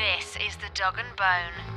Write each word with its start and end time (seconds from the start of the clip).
This 0.00 0.34
is 0.36 0.56
the 0.56 0.70
Dog 0.72 0.98
and 0.98 1.14
Bone. 1.14 1.76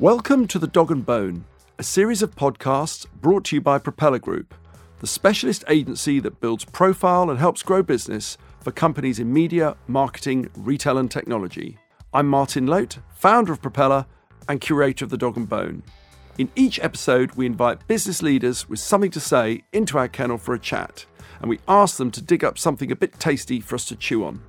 Welcome 0.00 0.48
to 0.48 0.58
The 0.58 0.66
Dog 0.66 0.90
and 0.90 1.06
Bone, 1.06 1.44
a 1.78 1.84
series 1.84 2.20
of 2.20 2.34
podcasts 2.34 3.06
brought 3.20 3.44
to 3.44 3.56
you 3.56 3.60
by 3.60 3.78
Propeller 3.78 4.18
Group, 4.18 4.52
the 4.98 5.06
specialist 5.06 5.62
agency 5.68 6.18
that 6.18 6.40
builds 6.40 6.64
profile 6.64 7.30
and 7.30 7.38
helps 7.38 7.62
grow 7.62 7.80
business 7.80 8.36
for 8.58 8.72
companies 8.72 9.20
in 9.20 9.32
media, 9.32 9.76
marketing, 9.86 10.50
retail, 10.56 10.98
and 10.98 11.08
technology. 11.08 11.78
I'm 12.12 12.26
Martin 12.26 12.66
Loat, 12.66 12.98
founder 13.14 13.52
of 13.52 13.62
Propeller 13.62 14.06
and 14.48 14.60
curator 14.60 15.04
of 15.04 15.12
The 15.12 15.16
Dog 15.16 15.36
and 15.36 15.48
Bone. 15.48 15.84
In 16.38 16.50
each 16.56 16.80
episode, 16.80 17.36
we 17.36 17.46
invite 17.46 17.86
business 17.86 18.22
leaders 18.22 18.68
with 18.68 18.80
something 18.80 19.12
to 19.12 19.20
say 19.20 19.62
into 19.72 19.98
our 19.98 20.08
kennel 20.08 20.38
for 20.38 20.52
a 20.52 20.58
chat, 20.58 21.06
and 21.40 21.48
we 21.48 21.60
ask 21.68 21.96
them 21.96 22.10
to 22.10 22.22
dig 22.22 22.42
up 22.42 22.58
something 22.58 22.90
a 22.90 22.96
bit 22.96 23.20
tasty 23.20 23.60
for 23.60 23.76
us 23.76 23.84
to 23.84 23.94
chew 23.94 24.24
on. 24.24 24.42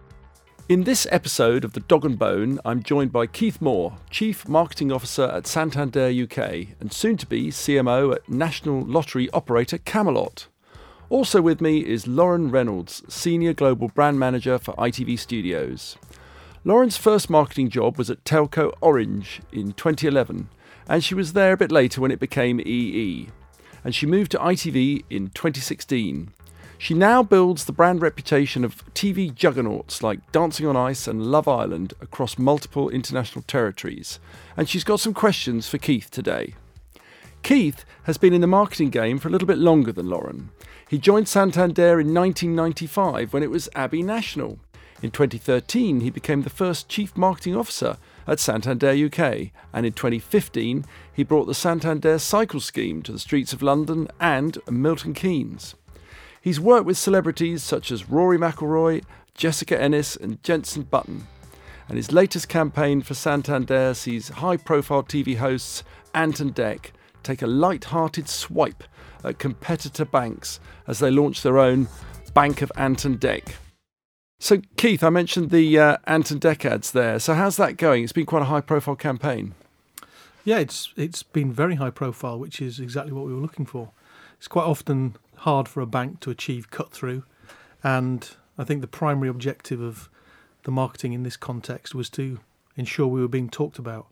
In 0.69 0.85
this 0.85 1.05
episode 1.11 1.65
of 1.65 1.73
The 1.73 1.81
Dog 1.81 2.05
and 2.05 2.17
Bone, 2.17 2.57
I'm 2.63 2.83
joined 2.83 3.11
by 3.11 3.27
Keith 3.27 3.61
Moore, 3.61 3.97
Chief 4.09 4.47
Marketing 4.47 4.93
Officer 4.93 5.25
at 5.25 5.45
Santander 5.45 6.07
UK 6.07 6.67
and 6.79 6.93
soon 6.93 7.17
to 7.17 7.27
be 7.27 7.49
CMO 7.49 8.15
at 8.15 8.29
national 8.29 8.79
lottery 8.79 9.29
operator 9.31 9.77
Camelot. 9.77 10.47
Also 11.09 11.41
with 11.41 11.59
me 11.59 11.79
is 11.79 12.07
Lauren 12.07 12.49
Reynolds, 12.49 13.03
Senior 13.09 13.51
Global 13.51 13.89
Brand 13.89 14.17
Manager 14.17 14.57
for 14.57 14.73
ITV 14.75 15.19
Studios. 15.19 15.97
Lauren's 16.63 16.95
first 16.95 17.29
marketing 17.29 17.69
job 17.69 17.97
was 17.97 18.09
at 18.09 18.23
Telco 18.23 18.71
Orange 18.79 19.41
in 19.51 19.73
2011, 19.73 20.47
and 20.87 21.03
she 21.03 21.13
was 21.13 21.33
there 21.33 21.51
a 21.51 21.57
bit 21.57 21.73
later 21.73 21.99
when 21.99 22.09
it 22.11 22.21
became 22.21 22.61
EE. 22.61 23.27
And 23.83 23.93
she 23.93 24.05
moved 24.05 24.31
to 24.31 24.37
ITV 24.37 25.03
in 25.09 25.27
2016. 25.31 26.31
She 26.77 26.93
now 26.93 27.23
builds 27.23 27.65
the 27.65 27.71
brand 27.71 28.01
reputation 28.01 28.63
of 28.65 28.83
TV 28.93 29.33
juggernauts 29.33 30.03
like 30.03 30.31
Dancing 30.31 30.67
on 30.67 30.75
Ice 30.75 31.07
and 31.07 31.25
Love 31.27 31.47
Island 31.47 31.93
across 32.01 32.37
multiple 32.37 32.89
international 32.89 33.43
territories. 33.43 34.19
And 34.57 34.67
she's 34.67 34.83
got 34.83 34.99
some 34.99 35.13
questions 35.13 35.69
for 35.69 35.77
Keith 35.77 36.11
today. 36.11 36.55
Keith 37.41 37.85
has 38.03 38.17
been 38.17 38.33
in 38.33 38.41
the 38.41 38.47
marketing 38.47 38.89
game 38.89 39.19
for 39.19 39.27
a 39.27 39.31
little 39.31 39.47
bit 39.47 39.57
longer 39.57 39.91
than 39.91 40.09
Lauren. 40.09 40.49
He 40.89 40.97
joined 40.97 41.27
Santander 41.27 41.99
in 41.99 42.13
1995 42.13 43.33
when 43.33 43.43
it 43.43 43.49
was 43.49 43.69
Abbey 43.75 44.03
National. 44.03 44.59
In 45.01 45.11
2013, 45.11 45.99
he 45.99 46.09
became 46.09 46.43
the 46.43 46.49
first 46.49 46.87
Chief 46.87 47.17
Marketing 47.17 47.55
Officer 47.55 47.97
at 48.25 48.39
Santander 48.39 48.91
UK, 48.91 49.51
and 49.73 49.85
in 49.85 49.91
2015, 49.91 50.85
he 51.11 51.23
brought 51.23 51.45
the 51.45 51.53
Santander 51.53 52.17
Cycle 52.17 52.61
Scheme 52.61 53.01
to 53.03 53.11
the 53.11 53.19
streets 53.19 53.51
of 53.51 53.61
London 53.61 54.07
and 54.21 54.57
Milton 54.69 55.13
Keynes. 55.13 55.75
He's 56.43 56.59
worked 56.59 56.85
with 56.85 56.97
celebrities 56.97 57.63
such 57.63 57.89
as 57.89 58.09
Rory 58.09 58.37
McIlroy, 58.37 59.05
Jessica 59.33 59.81
Ennis, 59.81 60.17
and 60.17 60.43
Jenson 60.43 60.83
Button. 60.83 61.25
And 61.87 61.95
his 61.95 62.11
latest 62.11 62.49
campaign 62.49 63.01
for 63.01 63.13
Santander 63.13 63.93
sees 63.93 64.27
high 64.27 64.57
profile 64.57 65.03
TV 65.03 65.37
hosts 65.37 65.85
Ant 66.13 66.41
and 66.41 66.53
Dec 66.53 66.91
take 67.23 67.41
a 67.41 67.47
light 67.47 67.85
hearted 67.85 68.27
swipe 68.27 68.83
at 69.23 69.39
competitor 69.39 70.03
banks 70.03 70.59
as 70.85 70.99
they 70.99 71.09
launch 71.09 71.43
their 71.43 71.57
own 71.57 71.87
Bank 72.33 72.61
of 72.61 72.73
Ant 72.75 73.05
and 73.05 73.21
Dec. 73.21 73.53
So, 74.41 74.59
Keith, 74.75 75.01
I 75.01 75.09
mentioned 75.09 75.49
the 75.49 75.79
uh, 75.79 75.97
Ant 76.05 76.29
and 76.29 76.41
Dec 76.41 76.69
ads 76.69 76.91
there. 76.91 77.19
So, 77.19 77.35
how's 77.35 77.55
that 77.55 77.77
going? 77.77 78.03
It's 78.03 78.11
been 78.11 78.25
quite 78.25 78.41
a 78.41 78.45
high 78.45 78.59
profile 78.59 78.97
campaign. 78.97 79.55
Yeah, 80.43 80.59
it's 80.59 80.91
it's 80.97 81.23
been 81.23 81.53
very 81.53 81.75
high 81.75 81.91
profile, 81.91 82.37
which 82.37 82.61
is 82.61 82.81
exactly 82.81 83.13
what 83.13 83.25
we 83.25 83.33
were 83.33 83.39
looking 83.39 83.65
for. 83.65 83.91
It's 84.37 84.49
quite 84.49 84.65
often 84.65 85.15
hard 85.43 85.67
for 85.67 85.81
a 85.81 85.85
bank 85.85 86.21
to 86.21 86.29
achieve 86.29 86.71
cut 86.71 86.91
through. 86.91 87.23
And 87.83 88.29
I 88.57 88.63
think 88.63 88.79
the 88.79 88.87
primary 88.87 89.27
objective 89.27 89.81
of 89.81 90.09
the 90.63 90.71
marketing 90.71 91.11
in 91.11 91.23
this 91.23 91.35
context 91.35 91.93
was 91.93 92.09
to 92.11 92.39
ensure 92.77 93.07
we 93.07 93.19
were 93.19 93.27
being 93.27 93.49
talked 93.49 93.77
about. 93.77 94.07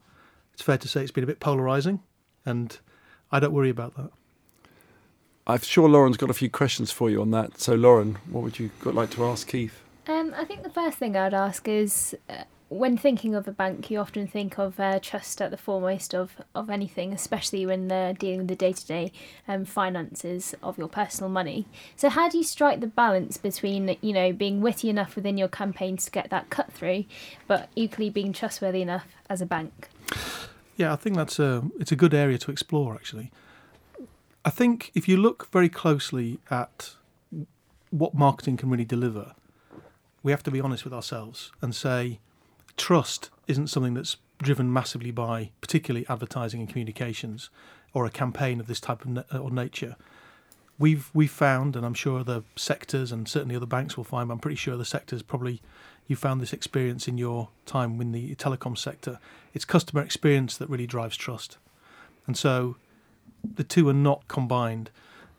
It's 0.54 0.62
fair 0.62 0.78
to 0.78 0.88
say 0.88 1.02
it's 1.02 1.12
been 1.12 1.24
a 1.24 1.28
bit 1.28 1.40
polarizing, 1.40 2.02
and 2.46 2.78
I 3.32 3.40
don't 3.40 3.54
worry 3.54 3.70
about 3.70 3.96
that. 3.96 4.12
I'm 5.48 5.62
sure 5.62 5.88
Lauren's 5.88 6.18
got 6.18 6.30
a 6.30 6.34
few 6.34 6.50
questions 6.50 6.92
for 6.92 7.10
you 7.10 7.22
on 7.22 7.32
that. 7.32 7.60
So, 7.60 7.76
Lauren, 7.76 8.18
what 8.30 8.44
would 8.44 8.60
you 8.60 8.70
like 8.84 9.10
to 9.12 9.26
ask 9.26 9.48
Keith? 9.48 9.82
Um, 10.08 10.34
I 10.36 10.44
think 10.44 10.64
the 10.64 10.70
first 10.70 10.98
thing 10.98 11.16
I'd 11.16 11.34
ask 11.34 11.68
is 11.68 12.16
uh, 12.30 12.44
when 12.72 12.96
thinking 12.96 13.36
of 13.36 13.50
a 13.50 13.52
bank, 13.52 13.92
you 13.92 14.00
often 14.00 14.26
think 14.26 14.58
of 14.58 14.80
uh, 14.80 14.98
trust 15.02 15.42
at 15.42 15.52
the 15.52 15.58
foremost 15.58 16.16
of, 16.16 16.38
of 16.56 16.70
anything, 16.70 17.12
especially 17.12 17.66
when 17.66 17.90
they're 17.90 18.14
dealing 18.14 18.38
with 18.38 18.48
the 18.48 18.56
day 18.56 18.72
to 18.72 18.88
day 18.88 19.12
finances 19.66 20.56
of 20.64 20.78
your 20.78 20.88
personal 20.88 21.30
money. 21.30 21.66
So, 21.98 22.08
how 22.08 22.30
do 22.30 22.38
you 22.38 22.46
strike 22.46 22.80
the 22.80 22.88
balance 22.88 23.36
between, 23.36 23.98
you 24.00 24.14
know, 24.14 24.32
being 24.32 24.62
witty 24.62 24.90
enough 24.90 25.18
within 25.18 25.38
your 25.38 25.50
campaigns 25.50 26.06
to 26.06 26.12
get 26.12 26.30
that 26.30 26.50
cut 26.50 26.72
through, 26.72 27.04
but 27.46 27.68
equally 27.76 28.10
being 28.10 28.32
trustworthy 28.32 28.82
enough 28.82 29.08
as 29.30 29.42
a 29.42 29.46
bank? 29.46 29.90
Yeah, 30.78 30.94
I 30.94 30.96
think 30.96 31.18
that's 31.18 31.40
a 31.40 31.64
it's 31.78 31.92
a 31.92 31.98
good 31.98 32.14
area 32.14 32.38
to 32.38 32.52
explore. 32.52 32.96
Actually, 32.96 33.34
I 34.46 34.50
think 34.50 34.92
if 34.96 35.10
you 35.10 35.18
look 35.18 35.52
very 35.52 35.68
closely 35.68 36.40
at 36.50 36.96
what 37.90 38.14
marketing 38.14 38.56
can 38.56 38.70
really 38.70 38.86
deliver, 38.86 39.34
we 40.24 40.32
have 40.32 40.44
to 40.44 40.52
be 40.52 40.62
honest 40.62 40.86
with 40.86 40.94
ourselves 40.94 41.52
and 41.62 41.76
say 41.76 42.22
trust 42.78 43.30
isn't 43.48 43.68
something 43.68 43.94
that's 43.94 44.18
driven 44.42 44.72
massively 44.72 45.12
by 45.12 45.52
particularly 45.62 46.06
advertising 46.10 46.60
and 46.60 46.70
communications 46.70 47.50
or 47.94 48.06
a 48.06 48.10
campaign 48.10 48.60
of 48.60 48.68
this 48.68 48.80
type 48.80 49.02
of 49.02 49.08
na- 49.08 49.24
uh, 49.34 49.38
or 49.38 49.52
nature. 49.52 49.96
We've 50.80 51.12
we've 51.14 51.32
found, 51.32 51.76
and 51.76 51.86
I'm 51.86 51.94
sure 51.94 52.20
other 52.20 52.44
sectors 52.56 53.12
and 53.12 53.28
certainly 53.28 53.56
other 53.56 53.66
banks 53.66 53.98
will 53.98 54.04
find. 54.04 54.32
I'm 54.32 54.40
pretty 54.40 54.56
sure 54.56 54.78
the 54.78 54.86
sectors 54.86 55.22
probably 55.22 55.62
you 56.08 56.16
found 56.16 56.42
this 56.42 56.54
experience 56.54 57.08
in 57.08 57.18
your 57.18 57.50
time 57.66 58.02
in 58.02 58.12
the 58.12 58.36
telecom 58.36 58.78
sector. 58.78 59.20
It's 59.54 59.66
customer 59.66 60.02
experience 60.02 60.58
that 60.58 60.70
really 60.70 60.88
drives 60.88 61.18
trust, 61.18 61.58
and 62.26 62.36
so 62.36 62.78
the 63.44 63.64
two 63.64 63.88
are 63.90 63.94
not 63.94 64.28
combined. 64.28 64.90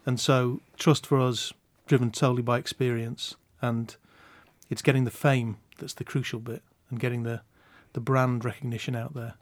And 0.05 0.19
so 0.19 0.61
trust 0.77 1.07
for 1.07 1.21
us 1.21 1.53
driven 1.87 2.13
solely 2.13 2.43
by 2.43 2.59
experience, 2.59 3.37
and 3.61 3.95
it's 4.71 4.83
getting 4.83 5.05
the 5.05 5.11
fame 5.11 5.59
that's 5.79 5.95
the 5.95 6.05
crucial 6.05 6.41
bit 6.41 6.63
and 6.93 7.01
getting 7.01 7.25
the, 7.25 7.41
the 7.95 8.01
brand 8.01 8.45
recognition 8.45 8.95
out 8.95 9.15
there. 9.15 9.35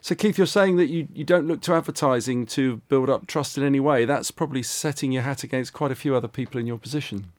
So, 0.00 0.14
Keith, 0.14 0.38
you're 0.38 0.46
saying 0.46 0.76
that 0.76 0.88
you, 0.88 1.08
you 1.12 1.24
don't 1.24 1.46
look 1.46 1.60
to 1.62 1.74
advertising 1.74 2.46
to 2.46 2.78
build 2.88 3.08
up 3.10 3.26
trust 3.26 3.56
in 3.56 3.64
any 3.64 3.80
way. 3.80 4.04
That's 4.04 4.30
probably 4.30 4.62
setting 4.62 5.12
your 5.12 5.22
hat 5.22 5.44
against 5.44 5.72
quite 5.72 5.92
a 5.92 5.96
few 5.96 6.14
other 6.14 6.28
people 6.28 6.60
in 6.60 6.66
your 6.66 6.78
position. 6.78 7.32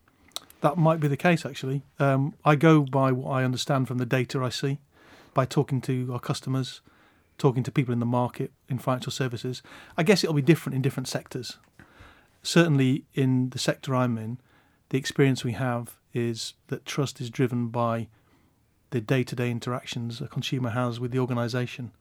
That 0.62 0.78
might 0.78 1.00
be 1.00 1.08
the 1.08 1.18
case, 1.18 1.46
actually. 1.46 1.84
Um, 2.00 2.34
I 2.44 2.56
go 2.56 2.82
by 2.82 3.12
what 3.12 3.32
I 3.32 3.44
understand 3.44 3.88
from 3.88 3.98
the 3.98 4.06
data 4.06 4.42
I 4.42 4.50
see, 4.50 4.80
by 5.34 5.46
talking 5.46 5.82
to 5.82 6.12
our 6.12 6.20
customers, 6.20 6.82
talking 7.38 7.64
to 7.64 7.72
people 7.72 7.94
in 7.94 8.00
the 8.00 8.06
market, 8.06 8.52
in 8.68 8.80
financial 8.80 9.12
services. 9.12 9.62
I 9.98 10.04
guess 10.04 10.24
it'll 10.24 10.36
be 10.36 10.42
different 10.42 10.76
in 10.76 10.82
different 10.82 11.08
sectors. 11.08 11.58
Certainly, 12.42 13.06
in 13.14 13.50
the 13.52 13.60
sector 13.60 13.96
I'm 13.96 14.18
in, 14.18 14.40
the 14.90 14.98
experience 14.98 15.44
we 15.44 15.54
have 15.54 15.98
is 16.14 16.54
that 16.68 16.86
trust 16.86 17.20
is 17.20 17.30
driven 17.30 17.68
by 17.68 18.08
the 18.96 19.02
day-to-day 19.02 19.52
interactions 19.52 20.22
a 20.22 20.28
consumer 20.30 20.70
has 20.70 21.02
with 21.02 21.12
the 21.12 21.20
organisation. 21.20 21.92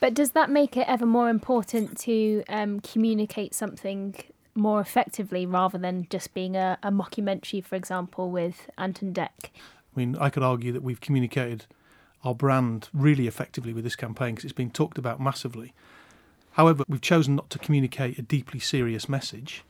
But 0.00 0.14
does 0.14 0.32
that 0.32 0.50
make 0.50 0.76
it 0.76 0.84
ever 0.88 1.06
more 1.06 1.30
important 1.30 1.96
to 1.98 2.42
um, 2.48 2.80
communicate 2.80 3.54
something 3.54 4.16
more 4.56 4.80
effectively 4.80 5.46
rather 5.46 5.78
than 5.78 6.08
just 6.10 6.34
being 6.34 6.56
a, 6.56 6.76
a 6.82 6.90
mockumentary, 6.90 7.62
for 7.64 7.76
example, 7.76 8.32
with 8.32 8.68
Ant 8.76 9.00
and 9.00 9.14
Dec? 9.14 9.28
I 9.44 9.50
mean, 9.94 10.16
I 10.16 10.28
could 10.28 10.42
argue 10.42 10.72
that 10.72 10.82
we've 10.82 11.00
communicated 11.00 11.66
our 12.24 12.34
brand 12.34 12.88
really 12.92 13.28
effectively 13.28 13.72
with 13.72 13.84
this 13.84 13.94
campaign 13.94 14.34
because 14.34 14.46
it's 14.46 14.52
been 14.52 14.72
talked 14.72 14.98
about 14.98 15.20
massively. 15.20 15.72
However, 16.52 16.82
we've 16.88 17.00
chosen 17.00 17.36
not 17.36 17.48
to 17.50 17.60
communicate 17.60 18.18
a 18.18 18.22
deeply 18.22 18.58
serious 18.58 19.08
message, 19.08 19.62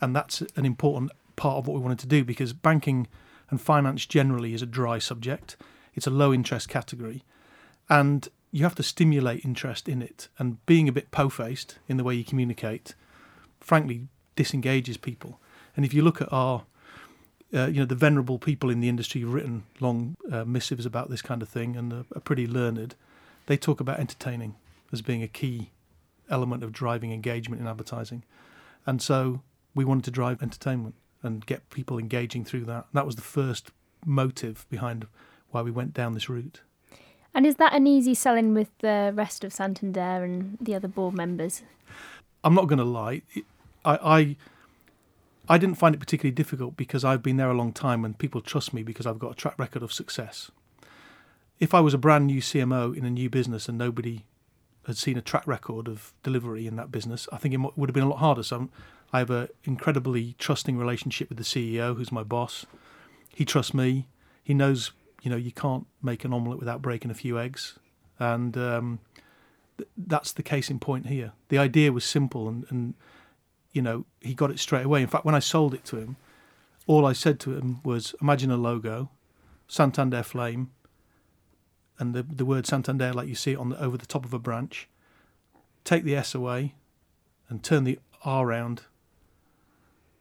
and 0.00 0.16
that's 0.16 0.40
an 0.56 0.64
important 0.64 1.12
part 1.36 1.58
of 1.58 1.66
what 1.66 1.74
we 1.74 1.82
wanted 1.82 1.98
to 1.98 2.06
do 2.06 2.24
because 2.24 2.54
banking 2.54 3.06
and 3.50 3.60
finance 3.60 4.06
generally 4.06 4.54
is 4.54 4.62
a 4.62 4.66
dry 4.66 4.98
subject. 4.98 5.58
It's 5.94 6.06
a 6.06 6.10
low 6.10 6.32
interest 6.32 6.68
category. 6.68 7.24
And 7.88 8.28
you 8.52 8.64
have 8.64 8.74
to 8.76 8.82
stimulate 8.82 9.44
interest 9.44 9.88
in 9.88 10.02
it. 10.02 10.28
And 10.38 10.64
being 10.66 10.88
a 10.88 10.92
bit 10.92 11.10
po 11.10 11.28
faced 11.28 11.78
in 11.88 11.96
the 11.96 12.04
way 12.04 12.14
you 12.14 12.24
communicate, 12.24 12.94
frankly, 13.60 14.08
disengages 14.36 14.96
people. 14.96 15.40
And 15.76 15.84
if 15.84 15.94
you 15.94 16.02
look 16.02 16.20
at 16.20 16.32
our, 16.32 16.64
uh, 17.54 17.66
you 17.66 17.80
know, 17.80 17.86
the 17.86 17.94
venerable 17.94 18.38
people 18.38 18.70
in 18.70 18.80
the 18.80 18.88
industry 18.88 19.20
who've 19.20 19.32
written 19.32 19.64
long 19.80 20.16
uh, 20.30 20.44
missives 20.44 20.86
about 20.86 21.10
this 21.10 21.22
kind 21.22 21.42
of 21.42 21.48
thing 21.48 21.76
and 21.76 21.92
are, 21.92 22.04
are 22.14 22.20
pretty 22.20 22.46
learned, 22.46 22.94
they 23.46 23.56
talk 23.56 23.80
about 23.80 23.98
entertaining 23.98 24.54
as 24.92 25.02
being 25.02 25.22
a 25.22 25.28
key 25.28 25.70
element 26.28 26.62
of 26.62 26.72
driving 26.72 27.12
engagement 27.12 27.60
in 27.60 27.68
advertising. 27.68 28.24
And 28.86 29.02
so 29.02 29.42
we 29.74 29.84
wanted 29.84 30.04
to 30.04 30.10
drive 30.10 30.42
entertainment 30.42 30.94
and 31.22 31.44
get 31.46 31.70
people 31.70 31.98
engaging 31.98 32.44
through 32.44 32.64
that. 32.64 32.86
That 32.92 33.06
was 33.06 33.16
the 33.16 33.22
first 33.22 33.70
motive 34.04 34.66
behind 34.70 35.06
why 35.50 35.62
we 35.62 35.70
went 35.70 35.94
down 35.94 36.14
this 36.14 36.28
route. 36.28 36.60
And 37.32 37.46
is 37.46 37.56
that 37.56 37.74
an 37.74 37.86
easy 37.86 38.14
selling 38.14 38.54
with 38.54 38.68
the 38.78 39.12
rest 39.14 39.44
of 39.44 39.52
Santander 39.52 40.24
and 40.24 40.58
the 40.60 40.74
other 40.74 40.88
board 40.88 41.14
members? 41.14 41.62
I'm 42.42 42.54
not 42.54 42.66
going 42.66 42.78
to 42.78 42.84
lie. 42.84 43.22
I, 43.84 43.98
I 44.18 44.36
I 45.48 45.58
didn't 45.58 45.76
find 45.78 45.94
it 45.94 45.98
particularly 45.98 46.34
difficult 46.34 46.76
because 46.76 47.04
I've 47.04 47.22
been 47.22 47.36
there 47.36 47.50
a 47.50 47.54
long 47.54 47.72
time 47.72 48.04
and 48.04 48.16
people 48.16 48.40
trust 48.40 48.72
me 48.72 48.82
because 48.84 49.06
I've 49.06 49.18
got 49.18 49.32
a 49.32 49.34
track 49.34 49.58
record 49.58 49.82
of 49.82 49.92
success. 49.92 50.50
if 51.60 51.74
I 51.74 51.80
was 51.80 51.92
a 51.92 51.98
brand 51.98 52.26
new 52.26 52.40
CMO 52.40 52.96
in 52.96 53.04
a 53.04 53.10
new 53.10 53.28
business 53.28 53.68
and 53.68 53.76
nobody 53.76 54.24
had 54.86 54.96
seen 54.96 55.18
a 55.18 55.22
track 55.22 55.46
record 55.46 55.88
of 55.88 56.14
delivery 56.22 56.66
in 56.66 56.76
that 56.76 56.90
business, 56.90 57.28
I 57.30 57.36
think 57.36 57.52
it 57.52 57.60
would 57.76 57.88
have 57.88 57.94
been 57.94 58.04
a 58.04 58.08
lot 58.08 58.18
harder. 58.18 58.42
So 58.42 58.56
I'm, 58.56 58.70
I 59.12 59.18
have 59.18 59.30
an 59.30 59.48
incredibly 59.64 60.34
trusting 60.38 60.78
relationship 60.78 61.28
with 61.28 61.38
the 61.38 61.44
CEO, 61.44 61.96
who's 61.96 62.10
my 62.10 62.22
boss. 62.22 62.64
He 63.34 63.44
trusts 63.44 63.74
me. 63.74 64.06
He 64.42 64.54
knows, 64.54 64.92
you 65.22 65.30
know, 65.30 65.36
you 65.36 65.52
can't 65.52 65.86
make 66.02 66.24
an 66.24 66.32
omelette 66.32 66.58
without 66.58 66.82
breaking 66.82 67.10
a 67.10 67.14
few 67.14 67.38
eggs, 67.38 67.78
and 68.18 68.56
um, 68.56 68.98
th- 69.78 69.88
that's 69.96 70.32
the 70.32 70.42
case 70.42 70.70
in 70.70 70.78
point 70.78 71.06
here. 71.06 71.32
The 71.48 71.58
idea 71.58 71.92
was 71.92 72.04
simple, 72.04 72.48
and, 72.48 72.64
and 72.70 72.94
you 73.72 73.82
know, 73.82 74.06
he 74.20 74.34
got 74.34 74.50
it 74.50 74.58
straight 74.58 74.86
away. 74.86 75.02
In 75.02 75.08
fact, 75.08 75.24
when 75.24 75.34
I 75.34 75.40
sold 75.40 75.74
it 75.74 75.84
to 75.86 75.96
him, 75.96 76.16
all 76.86 77.06
I 77.06 77.12
said 77.12 77.38
to 77.40 77.56
him 77.56 77.80
was, 77.84 78.14
"Imagine 78.20 78.50
a 78.50 78.56
logo, 78.56 79.10
Santander 79.68 80.22
Flame." 80.22 80.70
and 82.00 82.14
the, 82.14 82.22
the 82.22 82.46
word 82.46 82.66
Santander, 82.66 83.12
like 83.12 83.28
you 83.28 83.34
see 83.34 83.52
it 83.52 83.58
on 83.58 83.68
the, 83.68 83.80
over 83.80 83.96
the 83.96 84.06
top 84.06 84.24
of 84.24 84.32
a 84.32 84.38
branch. 84.38 84.88
Take 85.84 86.02
the 86.02 86.16
S 86.16 86.34
away, 86.34 86.74
and 87.48 87.62
turn 87.62 87.84
the 87.84 87.98
R 88.24 88.46
round 88.46 88.82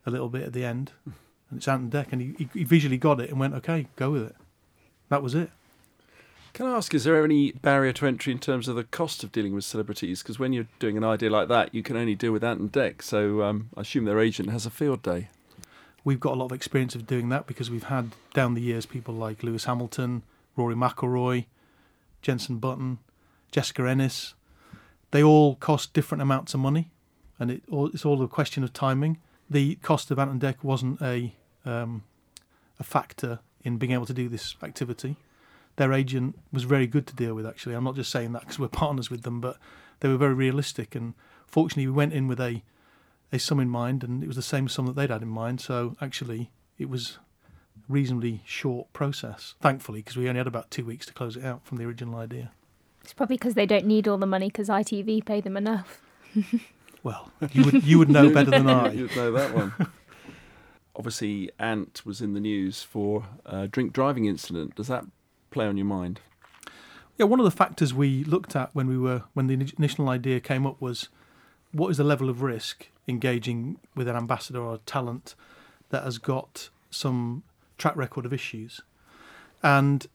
a 0.06 0.12
little 0.12 0.30
bit 0.30 0.44
at 0.44 0.54
the 0.54 0.66
end, 0.66 0.92
and 1.06 1.58
it's 1.58 1.66
Santander. 1.66 2.06
And 2.12 2.22
he, 2.22 2.36
he, 2.38 2.50
he 2.54 2.64
visually 2.66 2.98
got 2.98 3.20
it 3.20 3.30
and 3.30 3.40
went, 3.40 3.56
"Okay, 3.56 3.88
go 3.96 4.12
with 4.12 4.24
it." 4.24 4.36
That 5.10 5.24
was 5.24 5.36
it. 5.36 5.50
Can 6.54 6.66
I 6.66 6.76
ask, 6.76 6.94
is 6.94 7.04
there 7.04 7.24
any 7.24 7.52
barrier 7.52 7.94
to 7.94 8.08
entry 8.08 8.34
in 8.34 8.40
terms 8.40 8.68
of 8.68 8.76
the 8.76 8.84
cost 8.84 9.24
of 9.24 9.32
dealing 9.32 9.54
with 9.54 9.64
celebrities? 9.64 10.24
Because 10.24 10.40
when 10.40 10.52
you're 10.52 10.68
doing 10.80 10.98
an 10.98 11.04
idea 11.04 11.30
like 11.30 11.48
that, 11.48 11.74
you 11.74 11.84
can 11.84 11.96
only 11.96 12.16
deal 12.16 12.32
with 12.32 12.44
Ant 12.44 12.60
and 12.60 12.72
Dec. 12.72 13.02
So 13.02 13.44
um, 13.44 13.70
I 13.78 13.82
assume 13.82 14.06
their 14.06 14.20
agent 14.20 14.50
has 14.50 14.66
a 14.66 14.72
field 14.72 15.04
day. 15.04 15.30
We've 16.04 16.20
got 16.20 16.34
a 16.34 16.36
lot 16.36 16.46
of 16.46 16.52
experience 16.54 16.96
of 16.96 17.06
doing 17.06 17.30
that 17.30 17.46
because 17.46 17.70
we've 17.70 17.84
had 17.84 18.12
down 18.34 18.56
the 18.56 18.62
years 18.62 18.86
people 18.86 19.14
like 19.14 19.44
Lewis 19.44 19.66
Hamilton, 19.66 20.24
Rory 20.56 20.76
McIlroy, 20.76 21.46
Jenson 22.22 22.58
Button, 22.58 23.00
Jessica 23.52 23.88
Ennis. 23.88 24.34
They 25.12 25.24
all 25.24 25.56
cost 25.56 25.94
different 25.94 26.22
amounts 26.22 26.54
of 26.54 26.60
money, 26.60 26.92
and 27.38 27.52
it 27.52 27.64
all, 27.70 27.88
it's 27.88 28.06
all 28.06 28.22
a 28.24 28.28
question 28.28 28.64
of 28.64 28.74
timing. 28.74 29.18
The 29.50 29.76
cost 29.76 30.12
of 30.12 30.20
Ant 30.20 30.32
and 30.32 30.42
Dec 30.42 30.64
wasn't 30.64 31.02
a 31.02 31.34
um, 31.66 32.04
a 32.80 32.84
factor 32.84 33.40
in 33.64 33.78
being 33.78 33.92
able 33.92 34.06
to 34.06 34.14
do 34.14 34.30
this 34.30 34.56
activity. 34.64 35.18
Their 35.76 35.94
agent 35.94 36.38
was 36.52 36.64
very 36.64 36.88
good 36.88 37.08
to 37.08 37.16
deal 37.16 37.34
with. 37.34 37.46
Actually, 37.46 37.76
I'm 37.76 37.84
not 37.84 37.96
just 37.96 38.12
saying 38.12 38.34
that 38.34 38.42
because 38.42 38.60
we're 38.60 38.68
partners 38.86 39.10
with 39.10 39.24
them, 39.24 39.40
but 39.42 39.58
they 40.00 40.10
were 40.10 40.18
very 40.18 40.34
realistic. 40.34 40.96
And 40.96 41.14
fortunately, 41.48 41.88
we 41.88 41.94
went 41.94 42.14
in 42.14 42.28
with 42.28 42.40
a 42.40 42.64
a 43.32 43.38
sum 43.38 43.60
in 43.60 43.70
mind, 43.70 44.04
and 44.04 44.24
it 44.24 44.28
was 44.28 44.36
the 44.36 44.42
same 44.42 44.68
sum 44.68 44.88
that 44.88 44.96
they'd 44.96 45.12
had 45.12 45.22
in 45.22 45.28
mind. 45.28 45.62
So 45.62 45.96
actually, 46.02 46.50
it 46.80 46.90
was 46.90 47.20
a 47.78 47.92
reasonably 47.92 48.42
short 48.46 48.92
process. 48.92 49.54
Thankfully, 49.62 50.00
because 50.00 50.18
we 50.18 50.28
only 50.28 50.40
had 50.40 50.48
about 50.48 50.72
two 50.72 50.84
weeks 50.84 51.06
to 51.06 51.14
close 51.14 51.38
it 51.38 51.46
out 51.46 51.64
from 51.64 51.78
the 51.78 51.86
original 51.86 52.16
idea. 52.16 52.52
It's 53.04 53.14
probably 53.14 53.38
because 53.38 53.54
they 53.54 53.66
don't 53.66 53.86
need 53.86 54.08
all 54.08 54.18
the 54.18 54.26
money 54.26 54.48
because 54.48 54.68
ITV 54.68 55.26
pay 55.26 55.42
them 55.42 55.56
enough. 55.56 56.02
Well, 57.02 57.32
you 57.52 57.64
would 57.64 57.84
you 57.86 57.98
would 57.98 58.10
know 58.10 58.30
better 58.30 58.52
than 58.52 58.70
I. 58.70 58.92
You'd 58.94 59.16
know 59.16 59.32
that 59.32 59.56
one. 59.56 59.74
Obviously, 61.00 61.50
Ant 61.58 62.06
was 62.06 62.20
in 62.20 62.34
the 62.34 62.42
news 62.42 62.84
for 62.84 63.26
a 63.46 63.70
drink 63.70 63.94
driving 63.94 64.26
incident. 64.26 64.76
Does 64.76 64.88
that 64.88 65.06
play 65.50 65.66
on 65.66 65.78
your 65.78 65.86
mind? 65.86 66.20
Yeah, 67.18 67.26
one 67.26 67.40
of 67.40 67.46
the 67.46 67.52
factors 67.52 67.94
we 67.94 68.26
looked 68.26 68.54
at 68.54 68.76
when 68.76 68.88
we 68.88 68.98
were 68.98 69.24
when 69.34 69.48
the 69.48 69.54
initial 69.78 70.10
idea 70.10 70.42
came 70.42 70.68
up 70.68 70.82
was 70.82 71.08
what 71.72 71.88
is 71.90 71.96
the 71.96 72.04
level 72.04 72.30
of 72.30 72.42
risk 72.42 72.90
engaging 73.08 73.78
with 73.96 74.10
an 74.10 74.18
ambassador 74.18 74.60
or 74.60 74.76
a 74.76 74.80
talent 74.80 75.36
that 75.90 76.04
has 76.04 76.18
got 76.18 76.70
some 76.92 77.44
track 77.78 77.96
record 77.96 78.26
of 78.26 78.34
issues, 78.34 78.82
and 79.64 80.08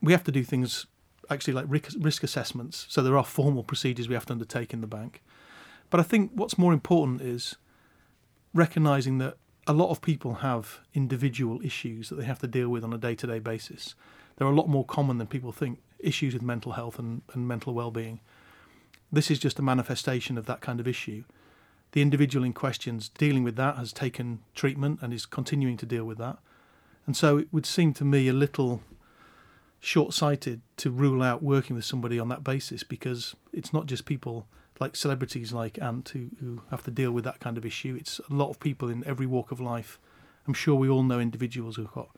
we 0.00 0.12
have 0.12 0.22
to 0.22 0.30
do 0.30 0.44
things 0.44 0.86
actually 1.30 1.54
like 1.54 1.66
risk, 1.68 2.22
assessments. 2.22 2.86
So 2.88 3.02
there 3.02 3.18
are 3.18 3.24
formal 3.24 3.64
procedures 3.64 4.08
we 4.08 4.14
have 4.14 4.26
to 4.26 4.34
undertake 4.34 4.72
in 4.72 4.82
the 4.82 4.86
bank, 4.86 5.20
but 5.90 5.98
I 5.98 6.04
think 6.04 6.30
what's 6.32 6.56
more 6.56 6.72
important 6.72 7.22
is 7.22 7.56
recognizing 8.54 9.18
that 9.18 9.36
a 9.66 9.72
lot 9.72 9.90
of 9.90 10.02
people 10.02 10.34
have 10.34 10.80
individual 10.94 11.60
issues 11.62 12.08
that 12.08 12.16
they 12.16 12.24
have 12.24 12.40
to 12.40 12.46
deal 12.46 12.68
with 12.68 12.82
on 12.82 12.92
a 12.92 12.98
day-to-day 12.98 13.38
basis. 13.38 13.94
They're 14.36 14.48
a 14.48 14.54
lot 14.54 14.68
more 14.68 14.84
common 14.84 15.18
than 15.18 15.26
people 15.26 15.52
think. 15.52 15.78
Issues 16.00 16.34
with 16.34 16.42
mental 16.42 16.72
health 16.72 16.98
and, 16.98 17.22
and 17.32 17.46
mental 17.46 17.74
well-being. 17.74 18.20
This 19.12 19.30
is 19.30 19.38
just 19.38 19.58
a 19.58 19.62
manifestation 19.62 20.36
of 20.36 20.46
that 20.46 20.60
kind 20.60 20.80
of 20.80 20.88
issue. 20.88 21.24
The 21.92 22.02
individual 22.02 22.44
in 22.44 22.52
questions 22.52 23.10
dealing 23.10 23.44
with 23.44 23.56
that 23.56 23.76
has 23.76 23.92
taken 23.92 24.40
treatment 24.54 24.98
and 25.02 25.12
is 25.12 25.26
continuing 25.26 25.76
to 25.76 25.86
deal 25.86 26.04
with 26.04 26.18
that. 26.18 26.38
And 27.06 27.16
so 27.16 27.36
it 27.36 27.48
would 27.52 27.66
seem 27.66 27.92
to 27.94 28.04
me 28.04 28.26
a 28.28 28.32
little 28.32 28.82
short 29.78 30.14
sighted 30.14 30.60
to 30.78 30.90
rule 30.90 31.22
out 31.22 31.42
working 31.42 31.76
with 31.76 31.84
somebody 31.84 32.18
on 32.18 32.28
that 32.28 32.42
basis 32.42 32.82
because 32.82 33.34
it's 33.52 33.72
not 33.72 33.86
just 33.86 34.06
people 34.06 34.46
like 34.82 34.96
celebrities 34.96 35.52
like 35.52 35.80
Ant 35.80 36.08
who, 36.10 36.30
who 36.40 36.60
have 36.70 36.82
to 36.82 36.90
deal 36.90 37.12
with 37.12 37.24
that 37.24 37.38
kind 37.40 37.56
of 37.56 37.64
issue. 37.64 37.96
It's 37.98 38.20
a 38.28 38.34
lot 38.34 38.50
of 38.50 38.58
people 38.58 38.88
in 38.88 39.06
every 39.06 39.26
walk 39.26 39.52
of 39.52 39.60
life. 39.60 39.98
I'm 40.46 40.54
sure 40.54 40.74
we 40.74 40.88
all 40.88 41.04
know 41.04 41.20
individuals 41.20 41.76
who've 41.76 41.92
got 41.92 42.10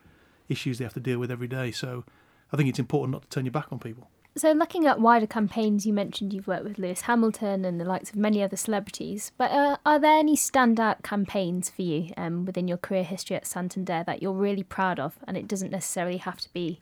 issues 0.49 0.78
they 0.78 0.84
have 0.84 0.94
to 0.94 1.00
deal 1.00 1.19
with 1.19 1.31
every 1.31 1.46
day. 1.46 1.70
So 1.70 2.05
I 2.52 2.56
think 2.56 2.70
it's 2.70 2.78
important 2.78 3.12
not 3.12 3.22
to 3.22 3.28
turn 3.28 3.44
your 3.44 3.52
back 3.52 3.66
on 3.70 3.78
people. 3.78 4.08
So, 4.37 4.50
looking 4.50 4.84
at 4.84 4.99
wider 4.99 5.28
campaigns, 5.28 5.87
you 5.87 5.93
mentioned 5.93 6.32
you've 6.32 6.49
worked 6.49 6.64
with 6.64 6.76
Lewis 6.76 7.02
Hamilton 7.02 7.64
and 7.64 7.81
the 7.81 7.84
likes 7.84 8.11
of 8.11 8.16
many 8.16 8.43
other 8.43 8.56
celebrities. 8.56 9.31
But 9.38 9.52
uh, 9.52 9.76
are 9.87 10.00
there 10.00 10.19
any 10.19 10.34
standout 10.34 11.05
campaigns 11.05 11.70
for 11.70 11.82
you 11.82 12.12
um, 12.17 12.44
within 12.44 12.67
your 12.67 12.78
career 12.78 13.05
history 13.05 13.37
at 13.37 13.46
Santander 13.46 14.02
that 14.05 14.22
you're 14.22 14.32
really 14.32 14.64
proud 14.64 14.99
of? 14.99 15.20
And 15.28 15.37
it 15.37 15.46
doesn't 15.46 15.70
necessarily 15.70 16.17
have 16.17 16.40
to 16.40 16.52
be 16.52 16.81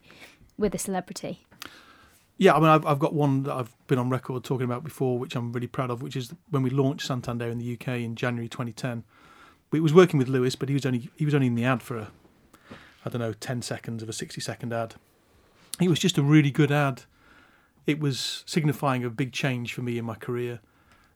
with 0.56 0.75
a 0.75 0.78
celebrity. 0.78 1.44
Yeah, 2.38 2.55
I 2.55 2.61
mean, 2.61 2.69
I've, 2.69 2.84
I've 2.87 2.99
got 2.99 3.14
one 3.14 3.44
that 3.44 3.55
I've 3.55 3.75
been 3.87 3.99
on 3.99 4.11
record 4.11 4.43
talking 4.43 4.64
about 4.64 4.82
before, 4.82 5.19
which 5.19 5.37
I'm 5.37 5.52
really 5.52 5.67
proud 5.67 5.90
of, 5.90 6.02
which 6.02 6.17
is 6.17 6.32
when 6.50 6.62
we 6.62 6.70
launched 6.70 7.06
Santander 7.06 7.49
in 7.49 7.58
the 7.58 7.75
UK 7.75 7.88
in 8.00 8.17
January 8.17 8.49
2010. 8.49 9.05
We 9.70 9.81
was 9.81 9.94
working 9.94 10.19
with 10.19 10.29
Lewis, 10.29 10.56
but 10.56 10.69
he 10.69 10.75
was 10.75 10.84
only 10.84 11.11
he 11.17 11.25
was 11.25 11.34
only 11.34 11.46
in 11.46 11.55
the 11.55 11.64
ad 11.64 11.82
for 11.82 11.96
a, 11.96 12.08
I 13.05 13.11
don't 13.11 13.20
know, 13.20 13.32
10 13.32 13.62
seconds 13.62 14.02
of 14.02 14.08
a 14.08 14.12
60 14.12 14.40
second 14.40 14.73
ad. 14.73 14.94
It 15.81 15.88
was 15.88 15.99
just 15.99 16.19
a 16.19 16.23
really 16.23 16.50
good 16.50 16.70
ad. 16.70 17.05
It 17.87 17.99
was 17.99 18.44
signifying 18.46 19.05
a 19.05 19.11
big 19.11 19.32
change 19.32 19.75
for 19.75 19.82
me 19.82 19.99
in 19.99 20.05
my 20.05 20.14
career. 20.14 20.61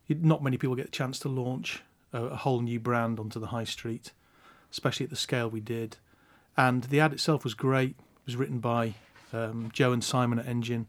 Not 0.08 0.42
many 0.42 0.56
people 0.56 0.76
get 0.76 0.88
a 0.88 0.90
chance 0.90 1.18
to 1.20 1.28
launch 1.28 1.82
a, 2.12 2.24
a 2.24 2.36
whole 2.36 2.60
new 2.60 2.80
brand 2.80 3.18
onto 3.20 3.38
the 3.38 3.48
high 3.48 3.64
street, 3.64 4.12
especially 4.70 5.04
at 5.04 5.10
the 5.10 5.16
scale 5.16 5.48
we 5.48 5.60
did. 5.60 5.98
And 6.56 6.84
the 6.84 7.00
ad 7.00 7.12
itself 7.12 7.44
was 7.44 7.54
great. 7.54 7.90
It 7.90 8.26
was 8.26 8.36
written 8.36 8.60
by 8.60 8.94
um, 9.32 9.70
Joe 9.72 9.92
and 9.92 10.02
Simon 10.02 10.38
at 10.38 10.46
Engine. 10.46 10.86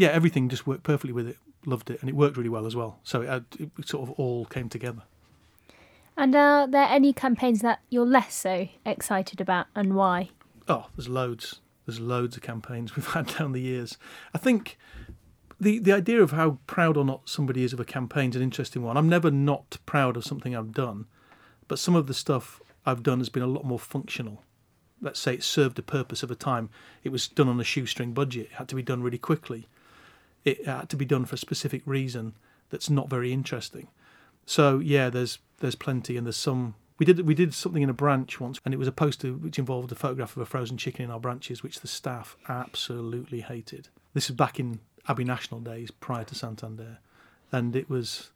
Yeah, 0.00 0.08
everything 0.08 0.48
just 0.48 0.66
worked 0.66 0.82
perfectly 0.82 1.12
with 1.12 1.28
it. 1.28 1.36
Loved 1.66 1.90
it, 1.90 2.00
and 2.00 2.08
it 2.08 2.16
worked 2.16 2.38
really 2.38 2.48
well 2.48 2.64
as 2.64 2.74
well. 2.74 3.00
So 3.04 3.20
it, 3.20 3.44
it 3.60 3.86
sort 3.86 4.08
of 4.08 4.18
all 4.18 4.46
came 4.46 4.70
together. 4.70 5.02
And 6.16 6.34
are 6.34 6.66
there 6.66 6.86
any 6.88 7.12
campaigns 7.12 7.60
that 7.60 7.80
you're 7.90 8.06
less 8.06 8.34
so 8.34 8.68
excited 8.86 9.42
about, 9.42 9.66
and 9.74 9.94
why? 9.94 10.30
Oh, 10.66 10.86
there's 10.96 11.10
loads. 11.10 11.60
There's 11.84 12.00
loads 12.00 12.34
of 12.34 12.42
campaigns 12.42 12.96
we've 12.96 13.08
had 13.08 13.26
down 13.36 13.52
the 13.52 13.60
years. 13.60 13.98
I 14.32 14.38
think 14.38 14.78
the 15.60 15.78
the 15.78 15.92
idea 15.92 16.22
of 16.22 16.30
how 16.30 16.60
proud 16.66 16.96
or 16.96 17.04
not 17.04 17.28
somebody 17.28 17.62
is 17.62 17.74
of 17.74 17.78
a 17.78 17.84
campaign 17.84 18.30
is 18.30 18.36
an 18.36 18.42
interesting 18.42 18.82
one. 18.82 18.96
I'm 18.96 19.10
never 19.10 19.30
not 19.30 19.76
proud 19.84 20.16
of 20.16 20.24
something 20.24 20.56
I've 20.56 20.72
done, 20.72 21.08
but 21.68 21.78
some 21.78 21.94
of 21.94 22.06
the 22.06 22.14
stuff 22.14 22.62
I've 22.86 23.02
done 23.02 23.18
has 23.18 23.28
been 23.28 23.42
a 23.42 23.46
lot 23.46 23.66
more 23.66 23.78
functional. 23.78 24.44
Let's 25.02 25.20
say 25.20 25.34
it 25.34 25.42
served 25.42 25.78
a 25.78 25.82
purpose 25.82 26.22
of 26.22 26.30
a 26.30 26.34
time. 26.34 26.70
It 27.04 27.10
was 27.10 27.28
done 27.28 27.48
on 27.48 27.60
a 27.60 27.64
shoestring 27.64 28.14
budget. 28.14 28.46
It 28.46 28.52
had 28.52 28.68
to 28.68 28.74
be 28.74 28.82
done 28.82 29.02
really 29.02 29.18
quickly. 29.18 29.68
It 30.44 30.66
had 30.66 30.88
to 30.90 30.96
be 30.96 31.04
done 31.04 31.24
for 31.24 31.34
a 31.34 31.38
specific 31.38 31.82
reason 31.84 32.34
that's 32.70 32.88
not 32.88 33.10
very 33.10 33.32
interesting. 33.32 33.88
So 34.46 34.78
yeah, 34.78 35.10
there's 35.10 35.38
there's 35.58 35.74
plenty, 35.74 36.16
and 36.16 36.26
there's 36.26 36.36
some. 36.36 36.74
We 36.98 37.06
did 37.06 37.26
we 37.26 37.34
did 37.34 37.54
something 37.54 37.82
in 37.82 37.90
a 37.90 37.94
branch 37.94 38.40
once, 38.40 38.60
and 38.64 38.74
it 38.74 38.78
was 38.78 38.88
a 38.88 38.92
poster 38.92 39.32
which 39.32 39.58
involved 39.58 39.92
a 39.92 39.94
photograph 39.94 40.36
of 40.36 40.42
a 40.42 40.46
frozen 40.46 40.76
chicken 40.76 41.04
in 41.04 41.10
our 41.10 41.20
branches, 41.20 41.62
which 41.62 41.80
the 41.80 41.88
staff 41.88 42.36
absolutely 42.48 43.40
hated. 43.40 43.88
This 44.12 44.28
is 44.28 44.36
back 44.36 44.58
in 44.58 44.80
Abbey 45.08 45.24
National 45.24 45.60
days, 45.60 45.90
prior 45.90 46.24
to 46.24 46.34
Santander, 46.34 46.98
and 47.52 47.74
it 47.74 47.88
was, 47.88 48.30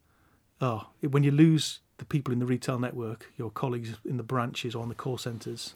oh, 0.61 0.89
it, 1.03 1.13
when 1.13 1.25
you 1.25 1.31
lose 1.31 1.81
the 1.99 2.05
people 2.05 2.33
in 2.33 2.39
the 2.39 2.47
retail 2.47 2.79
network, 2.79 3.33
your 3.37 3.51
colleagues 3.51 3.97
in 4.05 4.17
the 4.17 4.23
branches 4.23 4.75
or 4.75 4.83
on 4.83 4.89
the 4.89 4.95
call 4.95 5.19
centres, 5.19 5.75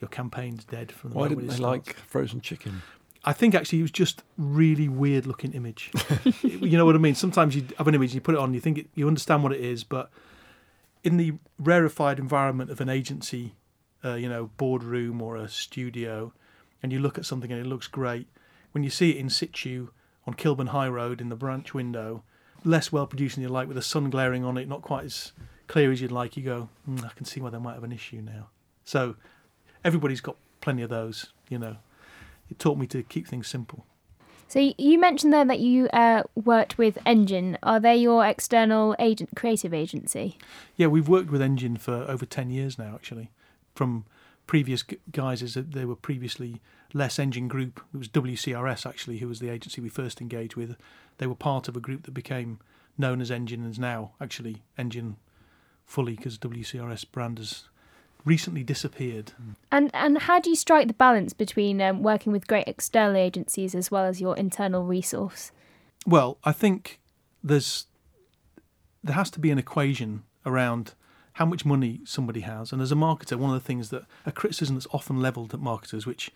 your 0.00 0.08
campaign's 0.08 0.64
dead 0.64 0.92
from 0.92 1.10
the 1.10 1.16
Why 1.16 1.28
moment 1.28 1.48
didn't 1.48 1.56
they 1.56 1.62
like 1.62 1.96
frozen 2.06 2.40
chicken? 2.40 2.82
I 3.24 3.32
think 3.32 3.54
actually 3.54 3.78
it 3.78 3.82
was 3.82 3.90
just 3.90 4.22
really 4.36 4.88
weird 4.88 5.26
looking 5.26 5.52
image. 5.52 5.90
you 6.42 6.76
know 6.76 6.84
what 6.84 6.94
I 6.94 6.98
mean? 6.98 7.14
Sometimes 7.14 7.56
you 7.56 7.66
have 7.78 7.88
an 7.88 7.94
image, 7.94 8.14
you 8.14 8.20
put 8.20 8.34
it 8.34 8.40
on, 8.40 8.52
you 8.52 8.60
think 8.60 8.78
it, 8.78 8.88
you 8.94 9.08
understand 9.08 9.42
what 9.42 9.52
it 9.52 9.60
is, 9.60 9.82
but 9.82 10.10
in 11.02 11.16
the 11.16 11.34
rarefied 11.58 12.18
environment 12.18 12.70
of 12.70 12.80
an 12.80 12.88
agency, 12.88 13.54
uh, 14.04 14.14
you 14.14 14.28
know, 14.28 14.50
boardroom 14.56 15.22
or 15.22 15.36
a 15.36 15.48
studio, 15.48 16.32
and 16.82 16.92
you 16.92 16.98
look 16.98 17.16
at 17.16 17.24
something 17.24 17.50
and 17.50 17.60
it 17.60 17.68
looks 17.68 17.86
great, 17.86 18.28
when 18.72 18.84
you 18.84 18.90
see 18.90 19.10
it 19.10 19.16
in 19.16 19.30
situ 19.30 19.88
on 20.26 20.34
Kilburn 20.34 20.68
High 20.68 20.88
Road 20.88 21.20
in 21.20 21.28
the 21.30 21.36
branch 21.36 21.72
window, 21.72 22.22
less 22.64 22.92
well 22.92 23.06
produced 23.06 23.36
than 23.36 23.42
you 23.42 23.48
like, 23.48 23.68
with 23.68 23.76
the 23.76 23.82
sun 23.82 24.10
glaring 24.10 24.44
on 24.44 24.58
it, 24.58 24.68
not 24.68 24.82
quite 24.82 25.04
as 25.04 25.32
clear 25.66 25.90
as 25.92 26.00
you'd 26.00 26.12
like, 26.12 26.36
you 26.36 26.42
go, 26.42 26.68
mm, 26.88 27.04
I 27.04 27.10
can 27.14 27.24
see 27.24 27.40
why 27.40 27.50
they 27.50 27.58
might 27.58 27.74
have 27.74 27.84
an 27.84 27.92
issue 27.92 28.20
now. 28.20 28.48
So 28.84 29.16
everybody's 29.84 30.20
got 30.20 30.36
plenty 30.60 30.82
of 30.82 30.90
those, 30.90 31.32
you 31.48 31.58
know. 31.58 31.76
It 32.50 32.58
taught 32.58 32.78
me 32.78 32.86
to 32.88 33.02
keep 33.02 33.26
things 33.26 33.48
simple. 33.48 33.86
So 34.48 34.72
you 34.78 35.00
mentioned 35.00 35.32
there 35.32 35.44
that 35.46 35.60
you 35.60 35.88
uh, 35.88 36.22
worked 36.34 36.78
with 36.78 36.98
Engine. 37.04 37.58
Are 37.62 37.80
they 37.80 37.96
your 37.96 38.24
external 38.24 38.94
agent, 38.98 39.30
creative 39.34 39.74
agency? 39.74 40.38
Yeah, 40.76 40.88
we've 40.88 41.08
worked 41.08 41.30
with 41.30 41.42
Engine 41.42 41.76
for 41.76 42.04
over 42.08 42.24
10 42.26 42.50
years 42.50 42.78
now, 42.78 42.94
actually. 42.94 43.30
From 43.74 44.04
previous 44.46 44.82
g- 44.82 44.98
guises, 45.10 45.54
that 45.54 45.72
they 45.72 45.84
were 45.84 45.96
previously 45.96 46.60
Less 46.92 47.18
Engine 47.18 47.48
Group. 47.48 47.80
It 47.92 47.98
was 47.98 48.08
WCRS, 48.08 48.86
actually, 48.86 49.18
who 49.18 49.28
was 49.28 49.40
the 49.40 49.48
agency 49.48 49.80
we 49.80 49.88
first 49.88 50.20
engaged 50.20 50.54
with. 50.54 50.76
They 51.18 51.26
were 51.26 51.34
part 51.34 51.66
of 51.66 51.76
a 51.76 51.80
group 51.80 52.04
that 52.04 52.12
became 52.12 52.60
known 52.96 53.20
as 53.20 53.30
Engine 53.30 53.62
and 53.62 53.72
is 53.72 53.78
now 53.78 54.12
actually 54.20 54.62
Engine 54.78 55.16
fully 55.84 56.14
because 56.14 56.38
WCRS 56.38 57.10
brand 57.10 57.38
has 57.38 57.64
recently 58.24 58.62
disappeared. 58.62 59.32
And 59.70 59.90
and 59.94 60.18
how 60.18 60.40
do 60.40 60.50
you 60.50 60.56
strike 60.56 60.88
the 60.88 60.94
balance 60.94 61.32
between 61.32 61.80
um, 61.80 62.02
working 62.02 62.32
with 62.32 62.46
great 62.46 62.66
external 62.66 63.16
agencies 63.16 63.74
as 63.74 63.90
well 63.90 64.04
as 64.04 64.20
your 64.20 64.36
internal 64.36 64.84
resource? 64.84 65.52
Well, 66.06 66.38
I 66.44 66.52
think 66.52 67.00
there's 67.42 67.86
there 69.02 69.14
has 69.14 69.30
to 69.30 69.40
be 69.40 69.50
an 69.50 69.58
equation 69.58 70.24
around 70.46 70.94
how 71.34 71.44
much 71.44 71.64
money 71.64 72.00
somebody 72.04 72.40
has, 72.40 72.72
and 72.72 72.80
as 72.80 72.92
a 72.92 72.94
marketer, 72.94 73.36
one 73.36 73.54
of 73.54 73.60
the 73.60 73.66
things 73.66 73.90
that 73.90 74.04
a 74.24 74.32
criticism 74.32 74.76
that's 74.76 74.86
often 74.92 75.20
levelled 75.20 75.52
at 75.52 75.60
marketers, 75.60 76.06
which 76.06 76.30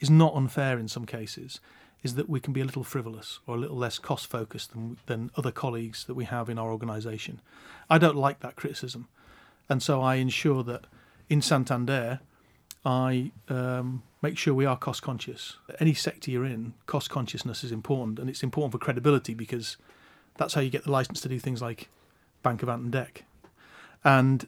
is 0.00 0.10
not 0.10 0.34
unfair 0.34 0.78
in 0.78 0.88
some 0.88 1.04
cases, 1.04 1.60
is 2.02 2.14
that 2.14 2.28
we 2.28 2.40
can 2.40 2.54
be 2.54 2.62
a 2.62 2.64
little 2.64 2.82
frivolous 2.82 3.38
or 3.46 3.54
a 3.54 3.58
little 3.58 3.76
less 3.76 3.98
cost 3.98 4.26
focused 4.26 4.72
than 4.72 4.96
than 5.06 5.30
other 5.36 5.52
colleagues 5.52 6.04
that 6.04 6.14
we 6.14 6.24
have 6.24 6.48
in 6.48 6.58
our 6.58 6.72
organisation. 6.72 7.40
I 7.88 7.98
don't 7.98 8.16
like 8.16 8.40
that 8.40 8.56
criticism, 8.56 9.08
and 9.68 9.82
so 9.82 10.00
I 10.00 10.16
ensure 10.16 10.64
that 10.64 10.86
in 11.30 11.40
Santander, 11.40 12.20
I 12.84 13.30
um, 13.48 14.02
make 14.20 14.36
sure 14.36 14.52
we 14.52 14.66
are 14.66 14.76
cost 14.76 15.00
conscious. 15.00 15.56
Any 15.78 15.94
sector 15.94 16.30
you're 16.30 16.44
in, 16.44 16.74
cost 16.86 17.08
consciousness 17.08 17.62
is 17.64 17.72
important, 17.72 18.18
and 18.18 18.28
it's 18.28 18.42
important 18.42 18.72
for 18.72 18.78
credibility 18.78 19.32
because 19.32 19.76
that's 20.36 20.54
how 20.54 20.60
you 20.60 20.70
get 20.70 20.84
the 20.84 20.92
license 20.92 21.20
to 21.22 21.28
do 21.28 21.38
things 21.38 21.62
like 21.62 21.88
Bank 22.42 22.62
of 22.62 22.68
Ant 22.68 22.82
and 22.82 22.92
Dec. 22.92 23.22
And 24.02 24.46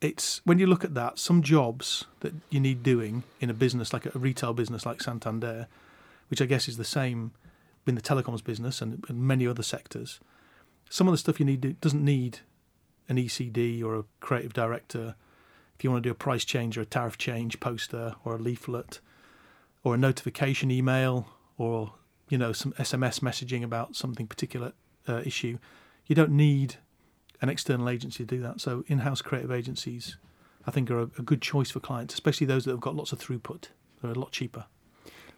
it's 0.00 0.40
when 0.44 0.58
you 0.58 0.66
look 0.66 0.84
at 0.84 0.94
that, 0.94 1.18
some 1.18 1.42
jobs 1.42 2.06
that 2.20 2.34
you 2.50 2.58
need 2.58 2.82
doing 2.82 3.22
in 3.40 3.48
a 3.48 3.54
business 3.54 3.92
like 3.92 4.12
a 4.12 4.18
retail 4.18 4.52
business 4.52 4.84
like 4.84 5.00
Santander, 5.00 5.68
which 6.28 6.42
I 6.42 6.46
guess 6.46 6.68
is 6.68 6.78
the 6.78 6.84
same 6.84 7.30
in 7.86 7.94
the 7.94 8.00
telecoms 8.00 8.42
business 8.42 8.82
and, 8.82 9.04
and 9.08 9.20
many 9.20 9.46
other 9.46 9.62
sectors. 9.62 10.18
Some 10.90 11.06
of 11.06 11.12
the 11.12 11.18
stuff 11.18 11.38
you 11.38 11.46
need 11.46 11.80
doesn't 11.80 12.04
need 12.04 12.40
an 13.08 13.18
ECD 13.18 13.84
or 13.84 13.96
a 13.96 14.04
creative 14.20 14.52
director 14.52 15.14
if 15.82 15.84
you 15.84 15.90
want 15.90 16.04
to 16.04 16.08
do 16.08 16.12
a 16.12 16.14
price 16.14 16.44
change 16.44 16.78
or 16.78 16.82
a 16.82 16.86
tariff 16.86 17.18
change 17.18 17.58
poster 17.58 18.14
or 18.24 18.36
a 18.36 18.38
leaflet 18.38 19.00
or 19.82 19.96
a 19.96 19.98
notification 19.98 20.70
email 20.70 21.26
or 21.58 21.94
you 22.28 22.38
know 22.38 22.52
some 22.52 22.70
SMS 22.74 23.18
messaging 23.18 23.64
about 23.64 23.96
something 23.96 24.28
particular 24.28 24.74
uh, 25.08 25.22
issue, 25.24 25.58
you 26.06 26.14
don't 26.14 26.30
need 26.30 26.76
an 27.40 27.48
external 27.48 27.88
agency 27.88 28.18
to 28.24 28.36
do 28.36 28.40
that. 28.42 28.60
So 28.60 28.84
in-house 28.86 29.22
creative 29.22 29.50
agencies, 29.50 30.18
I 30.68 30.70
think, 30.70 30.88
are 30.88 31.00
a, 31.00 31.10
a 31.18 31.22
good 31.22 31.42
choice 31.42 31.72
for 31.72 31.80
clients, 31.80 32.14
especially 32.14 32.46
those 32.46 32.64
that 32.66 32.70
have 32.70 32.80
got 32.80 32.94
lots 32.94 33.10
of 33.10 33.18
throughput. 33.18 33.64
They're 34.00 34.12
a 34.12 34.14
lot 34.14 34.30
cheaper. 34.30 34.66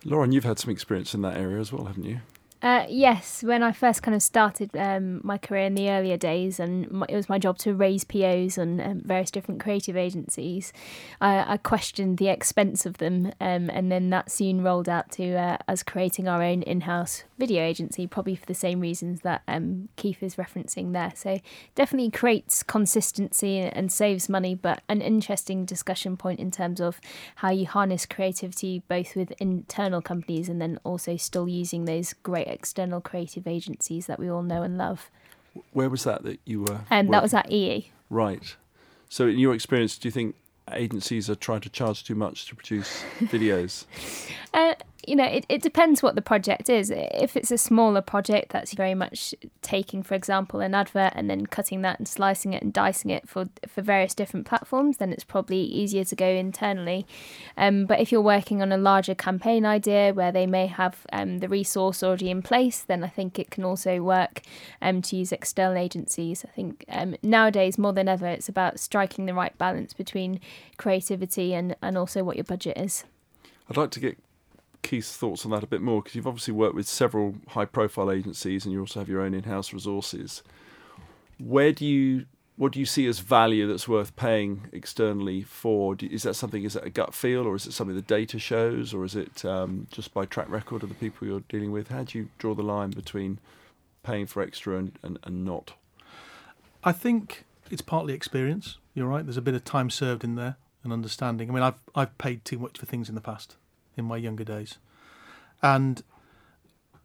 Lauren, 0.04 0.30
you've 0.30 0.44
had 0.44 0.58
some 0.58 0.68
experience 0.68 1.14
in 1.14 1.22
that 1.22 1.38
area 1.38 1.58
as 1.58 1.72
well, 1.72 1.86
haven't 1.86 2.04
you? 2.04 2.20
Uh, 2.64 2.86
yes, 2.88 3.42
when 3.42 3.62
I 3.62 3.72
first 3.72 4.02
kind 4.02 4.14
of 4.14 4.22
started 4.22 4.74
um, 4.74 5.20
my 5.22 5.36
career 5.36 5.66
in 5.66 5.74
the 5.74 5.90
earlier 5.90 6.16
days, 6.16 6.58
and 6.58 6.90
my, 6.90 7.04
it 7.10 7.14
was 7.14 7.28
my 7.28 7.38
job 7.38 7.58
to 7.58 7.74
raise 7.74 8.04
POs 8.04 8.56
on 8.56 8.80
um, 8.80 9.02
various 9.04 9.30
different 9.30 9.60
creative 9.60 9.98
agencies, 9.98 10.72
I, 11.20 11.52
I 11.52 11.56
questioned 11.58 12.16
the 12.16 12.28
expense 12.28 12.86
of 12.86 12.96
them, 12.96 13.32
um, 13.38 13.68
and 13.68 13.92
then 13.92 14.08
that 14.10 14.30
soon 14.30 14.62
rolled 14.62 14.88
out 14.88 15.12
to 15.12 15.34
uh, 15.34 15.58
us 15.68 15.82
creating 15.82 16.26
our 16.26 16.42
own 16.42 16.62
in-house 16.62 17.24
video 17.38 17.62
agency, 17.62 18.06
probably 18.06 18.36
for 18.36 18.46
the 18.46 18.54
same 18.54 18.80
reasons 18.80 19.22
that 19.22 19.42
um, 19.48 19.88
Keith 19.96 20.22
is 20.22 20.36
referencing 20.36 20.92
there. 20.92 21.12
So 21.14 21.40
definitely 21.74 22.10
creates 22.10 22.62
consistency 22.62 23.58
and 23.58 23.90
saves 23.90 24.28
money, 24.28 24.54
but 24.54 24.82
an 24.88 25.00
interesting 25.00 25.64
discussion 25.64 26.16
point 26.16 26.40
in 26.40 26.50
terms 26.50 26.80
of 26.80 27.00
how 27.36 27.50
you 27.50 27.66
harness 27.66 28.06
creativity 28.06 28.82
both 28.88 29.16
with 29.16 29.32
internal 29.40 30.00
companies 30.00 30.48
and 30.48 30.60
then 30.60 30.78
also 30.84 31.16
still 31.16 31.48
using 31.48 31.84
those 31.84 32.12
great 32.12 32.48
external 32.48 33.00
creative 33.00 33.46
agencies 33.46 34.06
that 34.06 34.18
we 34.18 34.30
all 34.30 34.42
know 34.42 34.62
and 34.62 34.78
love. 34.78 35.10
Where 35.72 35.90
was 35.90 36.04
that 36.04 36.24
that 36.24 36.40
you 36.44 36.62
were? 36.62 36.80
And 36.90 37.12
that 37.12 37.22
was 37.22 37.34
at 37.34 37.50
EE. 37.50 37.90
Right. 38.10 38.56
So, 39.08 39.28
in 39.28 39.38
your 39.38 39.54
experience, 39.54 39.96
do 39.96 40.08
you 40.08 40.12
think 40.12 40.34
agencies 40.72 41.28
are 41.28 41.34
trying 41.34 41.60
to 41.60 41.68
charge 41.68 42.04
too 42.04 42.14
much 42.14 42.46
to 42.46 42.56
produce 42.56 43.04
videos? 43.20 43.84
Uh, 44.52 44.74
you 45.06 45.16
know, 45.16 45.24
it, 45.24 45.46
it 45.48 45.62
depends 45.62 46.02
what 46.02 46.14
the 46.14 46.22
project 46.22 46.68
is. 46.68 46.92
If 46.94 47.36
it's 47.36 47.50
a 47.50 47.58
smaller 47.58 48.00
project 48.00 48.52
that's 48.52 48.74
very 48.74 48.94
much 48.94 49.34
taking, 49.62 50.02
for 50.02 50.14
example, 50.14 50.60
an 50.60 50.74
advert 50.74 51.12
and 51.14 51.28
then 51.28 51.46
cutting 51.46 51.82
that 51.82 51.98
and 51.98 52.06
slicing 52.06 52.52
it 52.52 52.62
and 52.62 52.72
dicing 52.72 53.10
it 53.10 53.28
for 53.28 53.48
for 53.66 53.82
various 53.82 54.14
different 54.14 54.46
platforms, 54.46 54.98
then 54.98 55.12
it's 55.12 55.24
probably 55.24 55.62
easier 55.62 56.04
to 56.04 56.16
go 56.16 56.26
internally. 56.26 57.06
Um, 57.56 57.86
but 57.86 58.00
if 58.00 58.12
you're 58.12 58.20
working 58.20 58.62
on 58.62 58.72
a 58.72 58.76
larger 58.76 59.14
campaign 59.14 59.64
idea 59.64 60.12
where 60.12 60.32
they 60.32 60.46
may 60.46 60.66
have 60.66 61.06
um, 61.12 61.38
the 61.38 61.48
resource 61.48 62.02
already 62.02 62.30
in 62.30 62.42
place, 62.42 62.80
then 62.82 63.04
I 63.04 63.08
think 63.08 63.38
it 63.38 63.50
can 63.50 63.64
also 63.64 64.02
work 64.02 64.42
um, 64.80 65.02
to 65.02 65.16
use 65.16 65.32
external 65.32 65.76
agencies. 65.76 66.44
I 66.44 66.52
think 66.52 66.84
um, 66.88 67.16
nowadays 67.22 67.78
more 67.78 67.92
than 67.92 68.08
ever, 68.08 68.26
it's 68.26 68.48
about 68.48 68.80
striking 68.80 69.26
the 69.26 69.34
right 69.34 69.56
balance 69.58 69.92
between 69.92 70.40
creativity 70.76 71.54
and, 71.54 71.76
and 71.82 71.96
also 71.96 72.22
what 72.24 72.36
your 72.36 72.44
budget 72.44 72.76
is. 72.78 73.04
I'd 73.68 73.76
like 73.76 73.90
to 73.92 74.00
get 74.00 74.18
Keith's 74.84 75.16
thoughts 75.16 75.44
on 75.44 75.50
that 75.50 75.64
a 75.64 75.66
bit 75.66 75.82
more 75.82 76.00
because 76.00 76.14
you've 76.14 76.26
obviously 76.26 76.54
worked 76.54 76.76
with 76.76 76.86
several 76.86 77.34
high 77.48 77.64
profile 77.64 78.10
agencies 78.10 78.64
and 78.64 78.72
you 78.72 78.80
also 78.80 79.00
have 79.00 79.08
your 79.08 79.20
own 79.20 79.34
in 79.34 79.44
house 79.44 79.72
resources. 79.72 80.42
Where 81.38 81.72
do 81.72 81.84
you 81.84 82.26
what 82.56 82.72
do 82.72 82.78
you 82.78 82.86
see 82.86 83.06
as 83.06 83.18
value 83.18 83.66
that's 83.66 83.88
worth 83.88 84.14
paying 84.14 84.68
externally 84.72 85.42
for? 85.42 85.96
Is 86.00 86.22
that 86.22 86.34
something? 86.34 86.62
Is 86.62 86.76
it 86.76 86.84
a 86.84 86.90
gut 86.90 87.12
feel, 87.12 87.46
or 87.46 87.56
is 87.56 87.66
it 87.66 87.72
something 87.72 87.96
the 87.96 88.02
data 88.02 88.38
shows, 88.38 88.94
or 88.94 89.04
is 89.04 89.16
it 89.16 89.44
um, 89.44 89.88
just 89.90 90.14
by 90.14 90.24
track 90.24 90.48
record 90.48 90.84
of 90.84 90.88
the 90.88 90.94
people 90.94 91.26
you're 91.26 91.42
dealing 91.48 91.72
with? 91.72 91.88
How 91.88 92.04
do 92.04 92.16
you 92.16 92.28
draw 92.38 92.54
the 92.54 92.62
line 92.62 92.90
between 92.90 93.38
paying 94.04 94.26
for 94.26 94.40
extra 94.40 94.78
and, 94.78 94.96
and, 95.02 95.18
and 95.24 95.44
not? 95.44 95.72
I 96.84 96.92
think 96.92 97.44
it's 97.70 97.82
partly 97.82 98.14
experience. 98.14 98.78
You're 98.94 99.08
right. 99.08 99.24
There's 99.24 99.36
a 99.36 99.42
bit 99.42 99.54
of 99.54 99.64
time 99.64 99.90
served 99.90 100.22
in 100.22 100.36
there 100.36 100.56
and 100.84 100.92
understanding. 100.92 101.50
I 101.50 101.52
mean, 101.52 101.62
I've 101.64 101.80
I've 101.96 102.16
paid 102.18 102.44
too 102.44 102.60
much 102.60 102.78
for 102.78 102.86
things 102.86 103.08
in 103.08 103.16
the 103.16 103.20
past, 103.20 103.56
in 103.96 104.04
my 104.04 104.16
younger 104.16 104.44
days, 104.44 104.78
and 105.62 106.02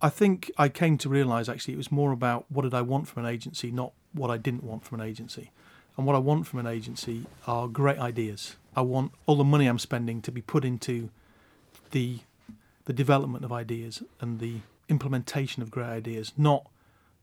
I 0.01 0.09
think 0.09 0.49
I 0.57 0.69
came 0.69 0.97
to 0.99 1.09
realise 1.09 1.49
actually 1.49 1.73
it 1.73 1.77
was 1.77 1.91
more 1.91 2.11
about 2.11 2.45
what 2.49 2.63
did 2.63 2.73
I 2.73 2.81
want 2.81 3.07
from 3.07 3.25
an 3.25 3.31
agency, 3.31 3.71
not 3.71 3.91
what 4.13 4.31
I 4.31 4.37
didn't 4.37 4.63
want 4.63 4.85
from 4.85 5.01
an 5.01 5.07
agency. 5.07 5.51
And 5.97 6.05
what 6.05 6.15
I 6.15 6.19
want 6.19 6.47
from 6.47 6.59
an 6.59 6.67
agency 6.67 7.25
are 7.45 7.67
great 7.67 7.99
ideas. 7.99 8.55
I 8.75 8.81
want 8.81 9.11
all 9.25 9.35
the 9.35 9.43
money 9.43 9.65
I'm 9.65 9.79
spending 9.79 10.21
to 10.21 10.31
be 10.31 10.41
put 10.41 10.63
into 10.63 11.09
the 11.91 12.19
the 12.85 12.93
development 12.93 13.45
of 13.45 13.51
ideas 13.51 14.01
and 14.19 14.39
the 14.39 14.61
implementation 14.87 15.61
of 15.61 15.69
great 15.69 15.89
ideas, 15.89 16.33
not 16.35 16.67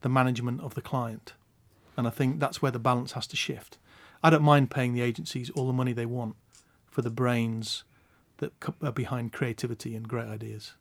the 0.03 0.09
management 0.09 0.61
of 0.61 0.75
the 0.75 0.83
client. 0.83 1.33
And 1.97 2.07
I 2.07 2.11
think 2.11 2.39
that's 2.39 2.63
where 2.63 2.71
the 2.71 2.79
balance 2.79 3.13
has 3.13 3.27
to 3.29 3.37
shift. 3.37 3.79
I 4.23 4.31
don't 4.31 4.43
mind 4.43 4.71
paying 4.71 4.93
the 4.93 5.01
agencies 5.01 5.51
all 5.51 5.67
the 5.67 5.73
money 5.73 5.93
they 5.93 6.07
want 6.07 6.37
for 6.89 7.03
the 7.03 7.11
brains 7.11 7.83
that 8.39 8.53
are 8.83 8.93
behind 8.93 9.33
creativity 9.33 9.95
and 9.95 10.09
great 10.09 10.27
ideas 10.27 10.75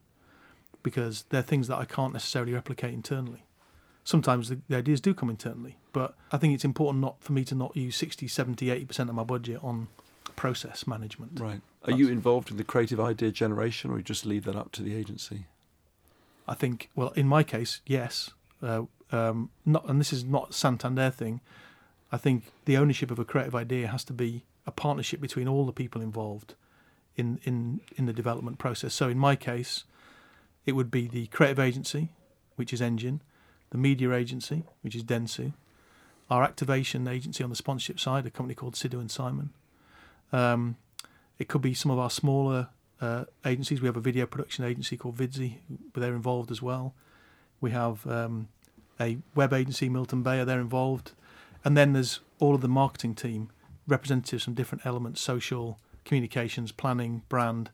because 0.86 1.26
they're 1.30 1.42
things 1.42 1.68
that 1.68 1.78
I 1.78 1.86
can't 1.86 2.14
necessarily 2.14 2.54
replicate 2.54 2.94
internally. 2.94 3.44
Sometimes 4.04 4.50
the, 4.50 4.60
the, 4.70 4.78
ideas 4.78 5.02
do 5.02 5.16
come 5.16 5.32
internally, 5.32 5.78
but 5.94 6.16
I 6.32 6.38
think 6.38 6.54
it's 6.54 6.64
important 6.64 7.02
not 7.02 7.24
for 7.24 7.34
me 7.34 7.44
to 7.46 7.56
not 7.56 7.76
use 7.76 7.96
60, 7.96 8.28
70, 8.28 8.68
80% 8.68 9.10
of 9.10 9.16
my 9.16 9.24
budget 9.24 9.60
on 9.64 9.88
process 10.36 10.86
management. 10.86 11.40
Right. 11.40 11.62
Are 11.84 11.88
That's, 11.88 11.98
you 11.98 12.10
involved 12.10 12.52
in 12.52 12.58
the 12.58 12.64
creative 12.64 13.00
idea 13.00 13.32
generation 13.32 13.90
or 13.90 13.98
you 13.98 14.04
just 14.04 14.28
leave 14.28 14.46
that 14.46 14.56
up 14.56 14.72
to 14.74 14.84
the 14.84 14.96
agency? 14.96 15.48
I 16.48 16.54
think, 16.54 16.92
well, 16.96 17.10
in 17.16 17.28
my 17.28 17.42
case, 17.42 17.82
yes. 17.88 18.30
Uh, 18.62 18.84
um, 19.12 19.50
not, 19.66 19.90
and 19.90 20.00
this 20.00 20.14
is 20.14 20.24
not 20.24 20.52
a 20.52 20.54
Santander 20.54 21.10
thing. 21.10 21.42
I 22.12 22.18
think 22.18 22.44
the 22.66 22.78
ownership 22.78 23.10
of 23.10 23.18
a 23.18 23.26
creative 23.26 23.56
idea 23.56 23.88
has 23.88 24.04
to 24.06 24.14
be 24.14 24.44
a 24.68 24.72
partnership 24.72 25.20
between 25.20 25.48
all 25.48 25.66
the 25.66 25.72
people 25.72 26.02
involved 26.02 26.54
in, 27.16 27.40
in, 27.44 27.82
in 27.96 28.06
the 28.06 28.14
development 28.14 28.58
process. 28.58 28.94
So 28.94 29.10
in 29.10 29.18
my 29.18 29.36
case, 29.36 29.84
it 30.66 30.74
would 30.74 30.92
be 30.92 31.08
the 31.08 31.28
creative 31.28 31.60
agency, 31.60 32.10
which 32.56 32.74
is 32.74 32.82
Engine, 32.82 33.22
the 33.70 33.78
media 33.78 34.14
agency, 34.14 34.64
which 34.82 34.96
is 34.96 35.04
Dentsu, 35.04 35.54
our 36.30 36.44
activation 36.44 37.08
agency 37.08 37.44
on 37.44 37.50
the 37.50 37.56
sponsorship 37.56 38.00
side, 38.00 38.26
a 38.26 38.32
company 38.32 38.56
called 38.56 38.74
Sidhu 38.74 39.00
and 39.00 39.12
Simon. 39.12 39.52
Um, 40.34 40.78
it 41.38 41.48
could 41.48 41.62
be 41.62 41.74
some 41.74 41.92
of 41.92 42.00
our 42.00 42.10
smaller 42.10 42.70
uh, 43.00 43.26
agencies. 43.46 43.82
We 43.82 43.88
have 43.88 43.98
a 43.98 44.02
video 44.02 44.26
production 44.26 44.66
agency 44.66 44.98
called 44.98 45.18
Vidsy, 45.18 45.58
but 45.94 46.02
they're 46.02 46.16
involved 46.16 46.52
as 46.52 46.62
well. 46.62 46.94
We 47.62 47.72
have 47.72 48.08
um, 48.08 48.48
a 49.00 49.18
web 49.36 49.54
agency, 49.54 49.90
Milton 49.90 50.24
Bayer, 50.24 50.46
they're 50.46 50.60
involved. 50.60 51.12
And 51.64 51.76
then 51.76 51.94
there's 51.94 52.20
all 52.40 52.56
of 52.56 52.62
the 52.62 52.68
marketing 52.68 53.16
team, 53.16 53.50
representatives 53.88 54.44
from 54.44 54.54
different 54.54 54.86
elements 54.86 55.22
social, 55.22 55.80
communications, 56.06 56.72
planning, 56.72 57.24
brand. 57.28 57.70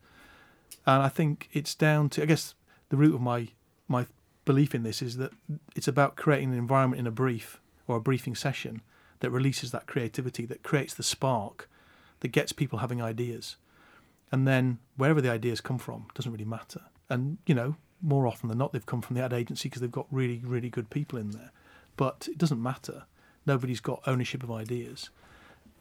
And 0.86 1.02
I 1.02 1.08
think 1.08 1.48
it's 1.52 1.74
down 1.74 2.08
to, 2.10 2.22
I 2.22 2.26
guess, 2.26 2.54
the 2.88 2.96
root 2.96 3.14
of 3.14 3.20
my 3.20 3.48
my 3.88 4.06
belief 4.44 4.74
in 4.74 4.82
this 4.82 5.02
is 5.02 5.18
that 5.18 5.32
it's 5.76 5.86
about 5.86 6.16
creating 6.16 6.52
an 6.52 6.58
environment 6.58 6.98
in 6.98 7.06
a 7.06 7.12
brief 7.12 7.60
or 7.86 7.96
a 7.96 8.00
briefing 8.00 8.34
session 8.34 8.82
that 9.20 9.30
releases 9.30 9.70
that 9.70 9.86
creativity, 9.86 10.46
that 10.46 10.62
creates 10.62 10.94
the 10.94 11.02
spark, 11.02 11.68
that 12.20 12.28
gets 12.28 12.52
people 12.52 12.80
having 12.80 13.00
ideas. 13.00 13.56
And 14.32 14.48
then 14.48 14.78
wherever 14.96 15.20
the 15.20 15.30
ideas 15.30 15.60
come 15.60 15.78
from 15.78 16.06
doesn't 16.14 16.32
really 16.32 16.44
matter. 16.44 16.80
And, 17.08 17.38
you 17.46 17.54
know, 17.54 17.76
more 18.00 18.26
often 18.26 18.48
than 18.48 18.58
not, 18.58 18.72
they've 18.72 18.84
come 18.84 19.02
from 19.02 19.14
the 19.14 19.22
ad 19.22 19.32
agency 19.32 19.68
because 19.68 19.80
they've 19.80 19.90
got 19.90 20.06
really, 20.10 20.40
really 20.44 20.70
good 20.70 20.90
people 20.90 21.18
in 21.18 21.30
there. 21.30 21.52
But 21.96 22.26
it 22.30 22.38
doesn't 22.38 22.62
matter. 22.62 23.04
Nobody's 23.46 23.80
got 23.80 24.02
ownership 24.06 24.42
of 24.42 24.50
ideas. 24.50 25.10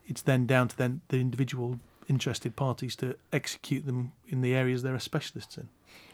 It's 0.05 0.21
then 0.21 0.45
down 0.45 0.67
to 0.67 0.77
then 0.77 1.01
the 1.07 1.17
individual 1.17 1.79
interested 2.07 2.55
parties 2.55 2.95
to 2.97 3.15
execute 3.31 3.85
them 3.85 4.11
in 4.27 4.41
the 4.41 4.53
areas 4.53 4.83
they're 4.83 4.99
specialists 4.99 5.57
in. 5.57 5.69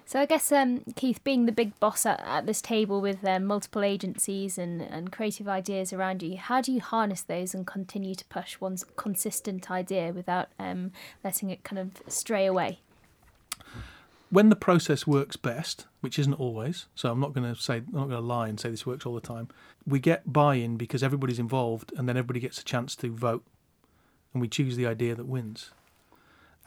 So 0.06 0.22
I 0.22 0.26
guess 0.26 0.54
um, 0.54 0.86
Keith, 0.96 1.22
being 1.26 1.48
the 1.48 1.52
big 1.52 1.78
boss 1.82 2.06
at, 2.06 2.22
at 2.22 2.46
this 2.46 2.62
table 2.62 3.02
with 3.02 3.26
um, 3.26 3.44
multiple 3.44 3.84
agencies 3.84 4.58
and, 4.58 4.82
and 4.82 5.12
creative 5.12 5.50
ideas 5.50 5.92
around 5.92 6.24
you, 6.24 6.38
how 6.38 6.62
do 6.62 6.72
you 6.72 6.80
harness 6.80 7.22
those 7.24 7.54
and 7.54 7.68
continue 7.68 8.16
to 8.16 8.24
push 8.26 8.62
one's 8.62 8.86
consistent 8.96 9.70
idea 9.70 10.14
without 10.14 10.48
um, 10.60 10.94
letting 11.26 11.50
it 11.50 11.66
kind 11.66 11.78
of 11.78 12.02
stray 12.08 12.46
away? 12.46 12.80
When 14.30 14.48
the 14.48 14.56
process 14.56 15.06
works 15.06 15.36
best, 15.36 15.88
which 16.00 16.18
isn't 16.20 16.34
always, 16.36 16.86
so 16.96 17.12
I'm 17.12 17.20
not 17.20 17.34
going 17.34 17.54
to 17.54 17.62
say 17.62 17.78
I'm 17.78 17.86
not 17.92 18.08
going 18.08 18.22
to 18.22 18.28
lie 18.28 18.48
and 18.48 18.58
say 18.58 18.70
this 18.70 18.86
works 18.86 19.06
all 19.06 19.16
the 19.16 19.20
time. 19.20 19.50
We 19.86 20.00
get 20.00 20.32
buy-in 20.32 20.78
because 20.78 21.04
everybody's 21.04 21.40
involved, 21.40 21.92
and 21.98 22.08
then 22.08 22.16
everybody 22.16 22.40
gets 22.40 22.60
a 22.60 22.64
chance 22.64 22.96
to 22.98 23.12
vote, 23.12 23.44
and 24.38 24.42
we 24.42 24.48
choose 24.48 24.76
the 24.76 24.86
idea 24.86 25.16
that 25.16 25.26
wins 25.26 25.72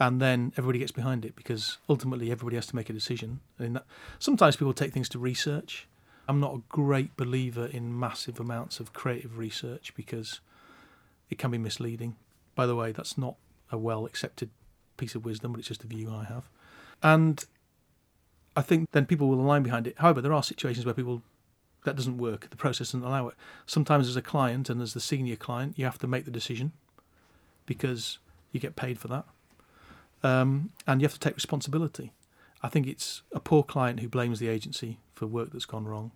and 0.01 0.19
then 0.19 0.53
everybody 0.57 0.79
gets 0.79 0.91
behind 0.93 1.27
it 1.27 1.37
because 1.37 1.77
ultimately 1.89 2.33
everybody 2.33 2.57
has 2.57 2.67
to 2.67 2.75
make 2.75 2.89
a 2.89 2.93
decision. 2.93 3.41
That, 3.59 3.85
sometimes 4.19 4.57
people 4.57 4.73
take 4.73 4.93
things 4.95 5.11
to 5.11 5.19
research. 5.19 5.87
I'm 6.27 6.41
not 6.41 6.55
a 6.55 6.63
great 6.71 7.17
believer 7.19 7.67
in 7.67 7.99
massive 7.99 8.41
amounts 8.41 8.81
of 8.81 8.95
creative 8.95 9.37
research 9.37 9.93
because 9.95 10.41
it 11.29 11.37
can 11.37 11.51
be 11.51 11.59
misleading. 11.59 12.17
By 12.55 12.65
the 12.65 12.75
way, 12.75 12.93
that's 12.93 13.19
not 13.19 13.37
a 13.71 13.77
well 13.77 14.07
accepted 14.07 14.49
piece 14.97 15.15
of 15.15 15.27
wisdom, 15.27 15.53
but 15.53 15.59
it's 15.59 15.69
just 15.69 15.85
a 15.85 15.87
view 15.87 16.11
I 16.11 16.25
have. 16.25 16.49
And 17.03 17.45
I 18.57 18.63
think 18.63 18.91
then 18.93 19.05
people 19.05 19.29
will 19.29 19.41
align 19.41 19.63
behind 19.63 19.87
it. 19.87 19.97
However, 19.99 20.23
there 20.23 20.33
are 20.33 20.43
situations 20.43 20.87
where 20.87 20.95
people 20.95 21.23
that 21.85 21.97
doesn't 21.97 22.17
work. 22.17 22.49
The 22.49 22.57
process 22.57 22.89
doesn't 22.89 23.07
allow 23.07 23.29
it. 23.29 23.35
Sometimes, 23.67 24.09
as 24.09 24.17
a 24.17 24.23
client 24.23 24.71
and 24.71 24.81
as 24.81 24.95
the 24.95 25.01
senior 25.01 25.37
client, 25.37 25.79
you 25.79 25.85
have 25.85 25.99
to 25.99 26.07
make 26.07 26.25
the 26.25 26.31
decision 26.31 26.73
because 27.71 28.19
you 28.51 28.59
get 28.59 28.75
paid 28.75 28.99
for 28.99 29.07
that 29.07 29.25
um, 30.25 30.71
and 30.89 31.01
you 31.01 31.05
have 31.05 31.15
to 31.15 31.21
take 31.21 31.37
responsibility. 31.37 32.13
I 32.65 32.69
think 32.69 32.89
it's 32.89 33.23
a 33.31 33.39
poor 33.39 33.63
client 33.63 34.01
who 34.01 34.09
blames 34.09 34.41
the 34.41 34.49
agency 34.49 34.99
for 35.15 35.29
work 35.29 35.53
that's 35.53 35.67
gone 35.67 35.85
wrong. 35.85 36.11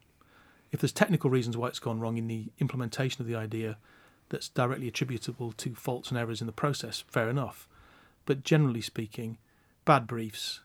If 0.72 0.80
there's 0.80 0.92
technical 0.92 1.30
reasons 1.30 1.56
why 1.56 1.68
it's 1.68 1.78
gone 1.78 2.00
wrong 2.00 2.18
in 2.18 2.26
the 2.26 2.46
implementation 2.58 3.22
of 3.22 3.28
the 3.28 3.36
idea 3.36 3.78
that's 4.30 4.48
directly 4.48 4.88
attributable 4.88 5.52
to 5.52 5.76
faults 5.76 6.10
and 6.10 6.18
errors 6.18 6.40
in 6.40 6.48
the 6.48 6.52
process, 6.52 7.04
fair 7.06 7.30
enough. 7.30 7.68
But 8.26 8.42
generally 8.42 8.80
speaking, 8.80 9.38
bad 9.84 10.08
briefs 10.08 10.58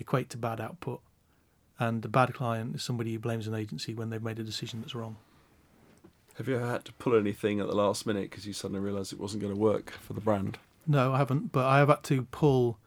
equate 0.00 0.28
to 0.30 0.38
bad 0.38 0.60
output, 0.60 1.02
and 1.78 2.04
a 2.04 2.08
bad 2.08 2.34
client 2.34 2.74
is 2.74 2.82
somebody 2.82 3.12
who 3.12 3.20
blames 3.20 3.46
an 3.46 3.54
agency 3.54 3.94
when 3.94 4.10
they've 4.10 4.20
made 4.20 4.40
a 4.40 4.42
decision 4.42 4.80
that's 4.80 4.96
wrong. 4.96 5.18
Have 6.38 6.48
you 6.48 6.56
ever 6.56 6.66
had 6.66 6.84
to 6.86 6.92
pull 6.94 7.14
anything 7.14 7.60
at 7.60 7.66
the 7.66 7.74
last 7.74 8.06
minute 8.06 8.30
because 8.30 8.46
you 8.46 8.52
suddenly 8.52 8.80
realised 8.80 9.12
it 9.12 9.20
wasn't 9.20 9.42
going 9.42 9.54
to 9.54 9.60
work 9.60 9.90
for 9.90 10.14
the 10.14 10.20
brand? 10.20 10.58
No, 10.86 11.12
I 11.12 11.18
haven't. 11.18 11.52
But 11.52 11.66
I 11.66 11.78
have 11.78 11.88
had 11.88 12.02
to 12.04 12.22
pull 12.30 12.78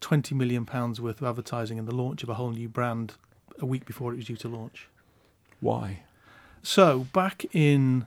twenty 0.00 0.34
million 0.34 0.64
pounds 0.66 1.00
worth 1.00 1.20
of 1.20 1.28
advertising 1.28 1.78
in 1.78 1.86
the 1.86 1.94
launch 1.94 2.22
of 2.22 2.28
a 2.28 2.34
whole 2.34 2.50
new 2.50 2.68
brand 2.68 3.14
a 3.58 3.66
week 3.66 3.84
before 3.84 4.12
it 4.12 4.16
was 4.16 4.26
due 4.26 4.36
to 4.36 4.48
launch. 4.48 4.88
Why? 5.60 6.02
So 6.62 7.06
back 7.12 7.44
in 7.52 8.06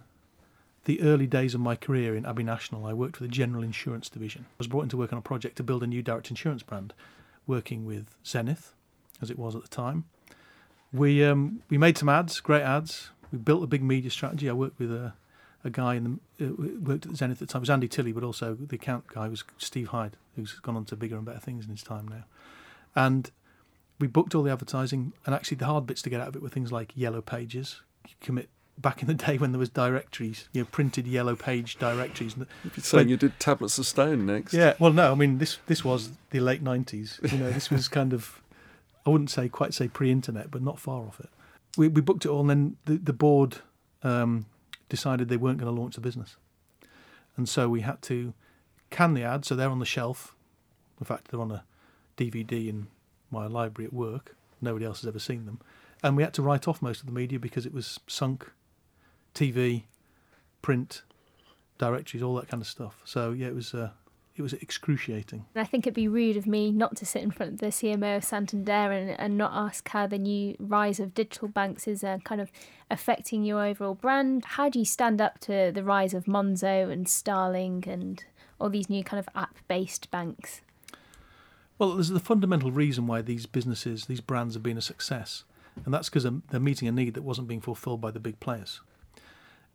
the 0.86 1.02
early 1.02 1.28
days 1.28 1.54
of 1.54 1.62
my 1.62 1.76
career 1.76 2.16
in 2.16 2.26
Abbey 2.26 2.44
National, 2.44 2.86
I 2.86 2.94
worked 2.94 3.18
for 3.18 3.24
the 3.24 3.30
General 3.30 3.64
Insurance 3.64 4.08
Division. 4.08 4.46
I 4.48 4.56
was 4.60 4.68
brought 4.68 4.84
in 4.84 4.90
to 4.90 4.98
work 4.98 5.12
on 5.12 5.20
a 5.20 5.22
project 5.22 5.58
to 5.58 5.64
build 5.64 5.84
a 5.84 5.88
new 5.88 6.02
direct 6.02 6.30
insurance 6.30 6.64
brand, 6.64 6.94
working 7.48 7.86
with 7.86 8.08
Zenith, 8.26 8.74
as 9.22 9.30
it 9.30 9.40
was 9.40 9.56
at 9.56 9.62
the 9.62 9.68
time. 9.68 10.06
We 10.94 11.24
um, 11.24 11.62
we 11.70 11.78
made 11.78 11.98
some 11.98 12.08
ads, 12.08 12.40
great 12.40 12.62
ads. 12.62 13.10
We 13.36 13.42
built 13.42 13.64
a 13.64 13.68
big 13.68 13.84
media 13.84 14.10
strategy. 14.10 14.50
I 14.50 14.54
worked 14.54 14.80
with 14.80 14.92
a 14.92 15.14
a 15.66 15.70
guy 15.70 15.96
in 15.96 16.20
the 16.38 16.46
uh, 16.46 16.52
worked 16.82 17.06
at 17.06 17.16
Zenith 17.18 17.42
at 17.42 17.48
the 17.48 17.52
time. 17.52 17.60
It 17.60 17.64
was 17.64 17.70
Andy 17.70 17.88
Tilley, 17.88 18.14
but 18.14 18.24
also 18.24 18.54
the 18.54 18.76
account 18.76 19.08
guy 19.08 19.28
was 19.28 19.44
Steve 19.58 19.88
Hyde, 19.88 20.16
who's 20.36 20.54
gone 20.54 20.78
on 20.78 20.86
to 20.86 20.96
bigger 20.96 21.18
and 21.18 21.26
better 21.26 21.40
things 21.40 21.66
in 21.66 21.72
his 21.72 21.84
time 21.84 22.08
now. 22.08 22.24
And 22.96 23.30
we 24.00 24.08
booked 24.08 24.36
all 24.36 24.44
the 24.44 24.52
advertising, 24.52 25.12
and 25.26 25.36
actually 25.36 25.58
the 25.58 25.66
hard 25.66 25.86
bits 25.88 26.02
to 26.04 26.10
get 26.10 26.22
out 26.22 26.30
of 26.30 26.36
it 26.36 26.42
were 26.42 26.50
things 26.50 26.72
like 26.72 26.94
yellow 26.96 27.22
pages. 27.22 27.82
You 28.08 28.14
commit 28.22 28.50
back 28.78 29.02
in 29.02 29.08
the 29.08 29.14
day 29.26 29.38
when 29.38 29.52
there 29.52 29.60
was 29.60 29.70
directories, 29.70 30.48
you 30.54 30.62
know, 30.62 30.68
printed 30.72 31.08
yellow 31.08 31.36
page 31.36 31.78
directories. 31.78 32.36
You're 32.38 32.72
saying 32.78 33.10
you 33.10 33.18
did 33.18 33.38
tablets 33.40 33.78
of 33.80 33.88
stone 33.88 34.26
next. 34.26 34.54
Yeah, 34.54 34.76
well, 34.80 34.94
no, 34.94 35.12
I 35.12 35.16
mean 35.16 35.40
this 35.40 35.58
this 35.66 35.84
was 35.84 36.12
the 36.30 36.40
late 36.40 36.62
nineties. 36.62 37.20
You 37.30 37.40
know, 37.40 37.52
this 37.52 37.70
was 37.70 37.88
kind 38.00 38.14
of 38.14 38.40
I 39.06 39.10
wouldn't 39.10 39.32
say 39.32 39.50
quite 39.50 39.74
say 39.74 39.88
pre-internet, 39.88 40.52
but 40.52 40.62
not 40.62 40.80
far 40.80 41.02
off 41.02 41.20
it. 41.20 41.30
We 41.78 41.88
we 41.88 42.02
booked 42.02 42.26
it 42.26 42.30
all, 42.30 42.42
and 42.42 42.50
then 42.50 42.78
the 42.86 42.98
the 42.98 43.14
board 43.14 43.58
um, 44.04 44.46
decided 44.90 45.30
they 45.30 45.38
weren't 45.38 45.58
going 45.58 45.74
to 45.74 45.82
launch 45.82 45.96
the 45.96 46.02
business. 46.02 46.38
And 47.38 47.50
so 47.50 47.68
we 47.68 47.82
had 47.82 48.02
to 48.04 48.34
can 48.90 49.14
the 49.14 49.24
ad, 49.24 49.46
so 49.46 49.56
they're 49.56 49.70
on 49.70 49.80
the 49.80 49.86
shelf. 49.86 50.36
In 51.00 51.06
fact, 51.06 51.30
they're 51.30 51.42
on 51.42 51.52
a 51.52 51.64
DVD 52.18 52.70
in 52.70 52.88
my 53.30 53.48
library 53.48 53.88
at 53.88 53.94
work. 53.94 54.36
Nobody 54.62 54.86
else 54.86 55.02
has 55.02 55.08
ever 55.08 55.20
seen 55.20 55.46
them. 55.46 55.60
And 56.02 56.16
we 56.16 56.24
had 56.24 56.34
to 56.36 56.42
write 56.42 56.68
off 56.68 56.82
most 56.82 57.02
of 57.02 57.06
the 57.06 57.12
media 57.12 57.40
because 57.40 57.66
it 57.66 57.74
was 57.74 58.00
sunk 58.08 58.52
TV, 59.34 59.84
print, 60.62 61.02
directories, 61.78 62.24
all 62.24 62.36
that 62.36 62.48
kind 62.48 62.62
of 62.62 62.68
stuff. 62.68 63.02
So, 63.04 63.32
yeah, 63.32 63.48
it 63.48 63.56
was. 63.56 63.74
Uh, 63.74 63.90
it 64.36 64.42
was 64.42 64.54
excruciating. 64.54 65.46
I 65.56 65.64
think 65.64 65.86
it'd 65.88 65.94
be 65.94 66.10
rude 66.10 66.36
of 66.36 66.46
me 66.46 66.72
not 66.72 66.98
to 66.98 67.06
sit 67.06 67.24
in 67.24 67.32
front 67.32 67.54
of 67.54 67.60
the 67.60 67.68
CMO 67.68 68.18
of 68.18 68.24
Santander 68.24 68.72
and, 68.72 69.12
and 69.18 69.38
not 69.38 69.52
ask 69.54 69.88
how 69.88 70.08
the 70.08 70.18
new 70.18 70.56
rise 70.60 71.00
of 71.00 71.14
digital 71.14 71.48
banks 71.48 71.88
is 71.88 72.04
uh, 72.04 72.18
kind 72.26 72.42
of 72.42 72.52
affecting 72.92 73.46
your 73.46 73.66
overall 73.66 73.96
brand. 73.96 74.44
How 74.46 74.68
do 74.68 74.80
you 74.80 74.86
stand 74.86 75.22
up 75.22 75.40
to 75.42 75.72
the 75.74 75.84
rise 75.84 76.14
of 76.14 76.26
Monzo 76.26 76.92
and 76.92 77.08
Starling 77.08 77.86
and 77.88 78.26
all 78.60 78.70
these 78.70 78.90
new 78.90 79.06
kind 79.06 79.20
of 79.20 79.30
app 79.36 79.58
based 79.70 80.12
banks? 80.12 80.62
Well, 81.78 81.94
there's 81.94 82.10
the 82.10 82.20
fundamental 82.20 82.72
reason 82.72 83.08
why 83.08 83.22
these 83.22 83.46
businesses, 83.46 84.06
these 84.06 84.22
brands 84.22 84.56
have 84.56 84.64
been 84.64 84.78
a 84.78 84.82
success, 84.82 85.44
and 85.86 85.94
that's 85.94 86.10
because 86.10 86.24
they're 86.50 86.60
meeting 86.60 86.88
a 86.88 86.92
need 86.92 87.14
that 87.14 87.24
wasn't 87.24 87.48
being 87.48 87.62
fulfilled 87.62 88.02
by 88.02 88.12
the 88.12 88.20
big 88.20 88.40
players. 88.40 88.82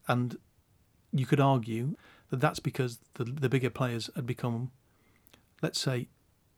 And 0.08 0.38
you 1.12 1.26
could 1.26 1.40
argue 1.40 1.96
that 2.30 2.40
that's 2.40 2.60
because 2.60 2.98
the, 3.14 3.24
the 3.24 3.48
bigger 3.48 3.70
players 3.70 4.08
had 4.16 4.26
become, 4.26 4.70
let's 5.62 5.80
say, 5.80 6.08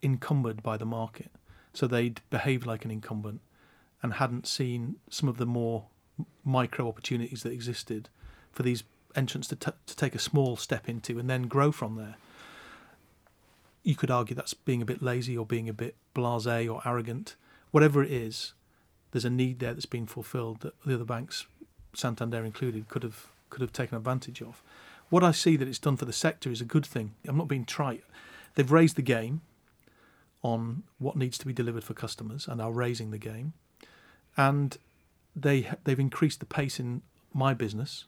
encumbered 0.03 0.63
by 0.63 0.77
the 0.77 0.87
market. 0.87 1.31
So 1.73 1.87
they'd 1.87 2.21
behaved 2.31 2.67
like 2.67 2.85
an 2.85 2.91
incumbent 2.91 3.41
and 4.03 4.15
hadn't 4.15 4.47
seen 4.47 4.97
some 5.09 5.29
of 5.29 5.39
the 5.39 5.47
more 5.47 5.87
micro 6.45 6.89
opportunities 6.89 7.43
that 7.43 7.53
existed 7.53 8.09
for 8.53 8.63
these 8.63 8.85
entrants 9.15 9.49
to, 9.49 9.57
t- 9.57 9.71
to 9.87 9.97
take 9.97 10.15
a 10.15 10.19
small 10.19 10.57
step 10.57 10.89
into 10.89 11.19
and 11.19 11.29
then 11.29 11.43
grow 11.43 11.73
from 11.73 11.97
there. 11.97 12.17
You 13.83 13.95
could 13.95 14.11
argue 14.11 14.37
that's 14.37 14.55
being 14.55 14.83
a 14.83 14.87
bit 14.87 15.03
lazy 15.03 15.37
or 15.37 15.47
being 15.47 15.69
a 15.69 15.73
bit 15.73 15.97
blasé 16.15 16.73
or 16.73 16.83
arrogant. 16.85 17.37
Whatever 17.71 18.03
it 18.03 18.13
is, 18.13 18.53
there's 19.11 19.25
a 19.25 19.31
need 19.31 19.59
there 19.59 19.73
that's 19.73 19.87
been 19.87 20.07
fulfilled 20.07 20.61
that 20.61 20.75
the 20.85 20.95
other 20.95 21.05
banks, 21.05 21.47
Santander 21.95 22.45
included, 22.45 22.89
could 22.89 23.03
have 23.03 23.29
could 23.51 23.61
have 23.61 23.73
taken 23.73 23.99
advantage 23.99 24.41
of 24.41 24.63
what 25.13 25.23
I 25.23 25.31
see 25.31 25.57
that 25.59 25.69
it's 25.69 25.79
done 25.79 25.99
for 25.99 26.07
the 26.07 26.13
sector 26.13 26.51
is 26.51 26.63
a 26.63 26.65
good 26.65 26.87
thing. 26.87 27.13
I'm 27.29 27.37
not 27.37 27.47
being 27.47 27.67
trite. 27.67 28.03
They've 28.55 28.73
raised 28.73 28.97
the 28.97 29.03
game 29.03 29.43
on 30.43 30.85
what 30.99 31.17
needs 31.17 31.37
to 31.37 31.47
be 31.47 31.53
delivered 31.53 31.85
for 31.85 31.93
customers 31.93 32.49
and 32.49 32.63
are 32.63 32.73
raising 32.73 33.11
the 33.11 33.19
game. 33.19 33.53
And 34.39 34.79
they 35.37 35.69
they've 35.85 36.01
increased 36.01 36.41
the 36.41 36.47
pace 36.47 36.81
in 36.81 37.03
my 37.35 37.53
business. 37.53 38.07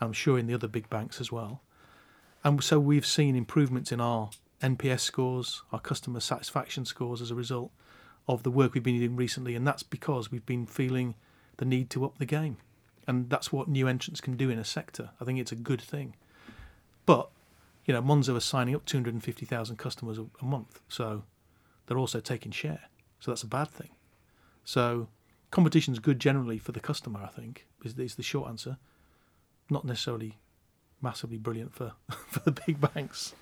I'm 0.00 0.14
sure 0.14 0.38
in 0.38 0.46
the 0.46 0.54
other 0.54 0.68
big 0.68 0.88
banks 0.88 1.20
as 1.20 1.30
well. 1.30 1.60
And 2.42 2.64
so 2.64 2.80
we've 2.80 3.04
seen 3.04 3.36
improvements 3.36 3.92
in 3.92 4.00
our 4.00 4.30
NPS 4.62 5.00
scores, 5.00 5.60
our 5.70 5.80
customer 5.80 6.20
satisfaction 6.20 6.86
scores 6.86 7.20
as 7.20 7.30
a 7.30 7.34
result 7.34 7.72
of 8.26 8.42
the 8.42 8.50
work 8.50 8.72
we've 8.72 8.82
been 8.82 8.98
doing 8.98 9.16
recently, 9.16 9.54
and 9.54 9.66
that's 9.66 9.82
because 9.82 10.32
we've 10.32 10.46
been 10.46 10.64
feeling 10.64 11.14
the 11.58 11.66
need 11.66 11.90
to 11.90 12.06
up 12.06 12.16
the 12.16 12.24
game 12.24 12.56
and 13.10 13.28
that's 13.28 13.52
what 13.52 13.66
new 13.66 13.88
entrants 13.88 14.20
can 14.20 14.36
do 14.36 14.50
in 14.50 14.58
a 14.58 14.64
sector. 14.64 15.10
I 15.20 15.24
think 15.24 15.40
it's 15.40 15.50
a 15.50 15.56
good 15.56 15.80
thing. 15.80 16.14
But 17.06 17.28
you 17.84 17.92
know, 17.92 18.00
Monzo 18.00 18.36
are 18.36 18.40
signing 18.40 18.72
up 18.72 18.86
250,000 18.86 19.76
customers 19.76 20.16
a, 20.16 20.26
a 20.40 20.44
month, 20.44 20.80
so 20.88 21.24
they're 21.86 21.98
also 21.98 22.20
taking 22.20 22.52
share. 22.52 22.82
So 23.18 23.32
that's 23.32 23.42
a 23.42 23.48
bad 23.48 23.66
thing. 23.66 23.90
So 24.64 25.08
competition's 25.50 25.98
good 25.98 26.20
generally 26.20 26.56
for 26.58 26.70
the 26.70 26.78
customer. 26.78 27.20
I 27.20 27.26
think 27.26 27.66
is, 27.84 27.98
is 27.98 28.14
the 28.14 28.22
short 28.22 28.48
answer. 28.48 28.78
Not 29.68 29.84
necessarily 29.84 30.38
massively 31.02 31.36
brilliant 31.36 31.74
for 31.74 31.94
for 32.28 32.38
the 32.40 32.52
big 32.52 32.80
banks. 32.94 33.34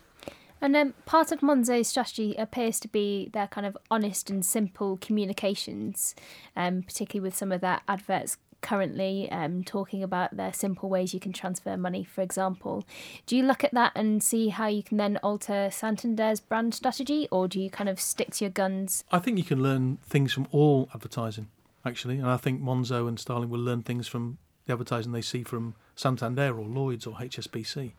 And 0.62 0.74
um, 0.74 0.94
part 1.04 1.30
of 1.30 1.40
Monzo's 1.40 1.88
strategy 1.88 2.34
appears 2.36 2.80
to 2.80 2.88
be 2.88 3.28
their 3.34 3.46
kind 3.46 3.66
of 3.66 3.76
honest 3.90 4.30
and 4.30 4.44
simple 4.44 4.96
communications, 4.96 6.16
um, 6.56 6.82
particularly 6.82 7.22
with 7.22 7.36
some 7.36 7.52
of 7.52 7.60
their 7.60 7.80
adverts 7.86 8.38
currently 8.60 9.30
um, 9.30 9.64
talking 9.64 10.02
about 10.02 10.36
their 10.36 10.52
simple 10.52 10.88
ways 10.88 11.14
you 11.14 11.20
can 11.20 11.32
transfer 11.32 11.76
money, 11.76 12.04
for 12.04 12.22
example. 12.22 12.84
Do 13.26 13.36
you 13.36 13.42
look 13.42 13.64
at 13.64 13.74
that 13.74 13.92
and 13.94 14.22
see 14.22 14.48
how 14.48 14.66
you 14.66 14.82
can 14.82 14.96
then 14.96 15.18
alter 15.18 15.70
Santander's 15.70 16.40
brand 16.40 16.74
strategy, 16.74 17.28
or 17.30 17.48
do 17.48 17.60
you 17.60 17.70
kind 17.70 17.88
of 17.88 18.00
stick 18.00 18.32
to 18.34 18.44
your 18.44 18.50
guns? 18.50 19.04
I 19.10 19.18
think 19.18 19.38
you 19.38 19.44
can 19.44 19.62
learn 19.62 19.98
things 20.02 20.32
from 20.32 20.46
all 20.50 20.88
advertising, 20.94 21.48
actually, 21.84 22.18
and 22.18 22.28
I 22.28 22.36
think 22.36 22.62
Monzo 22.62 23.08
and 23.08 23.18
Starling 23.18 23.50
will 23.50 23.60
learn 23.60 23.82
things 23.82 24.08
from 24.08 24.38
the 24.66 24.72
advertising 24.72 25.12
they 25.12 25.22
see 25.22 25.42
from 25.42 25.74
Santander 25.96 26.56
or 26.56 26.66
Lloyd's 26.66 27.06
or 27.06 27.14
HSBC. 27.14 27.92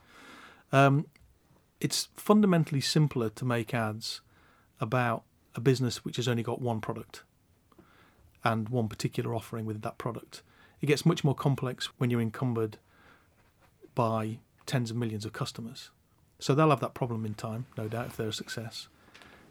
Um, 0.71 1.07
it's 1.81 2.09
fundamentally 2.15 2.81
simpler 2.81 3.29
to 3.29 3.45
make 3.45 3.73
ads 3.73 4.21
about 4.79 5.23
a 5.55 5.61
business 5.61 6.05
which 6.05 6.17
has 6.17 6.27
only 6.27 6.43
got 6.43 6.61
one 6.61 6.81
product 6.81 7.23
and 8.43 8.69
one 8.69 8.87
particular 8.87 9.33
offering 9.33 9.65
with 9.65 9.81
that 9.81 9.97
product. 9.97 10.41
It 10.81 10.85
gets 10.85 11.05
much 11.05 11.23
more 11.23 11.35
complex 11.35 11.87
when 11.97 12.09
you're 12.09 12.21
encumbered 12.21 12.77
by 13.95 14.39
tens 14.65 14.91
of 14.91 14.97
millions 14.97 15.25
of 15.25 15.33
customers. 15.33 15.89
So 16.39 16.55
they'll 16.55 16.69
have 16.69 16.79
that 16.79 16.93
problem 16.93 17.25
in 17.25 17.33
time, 17.33 17.65
no 17.77 17.87
doubt, 17.87 18.07
if 18.07 18.17
they're 18.17 18.29
a 18.29 18.33
success. 18.33 18.87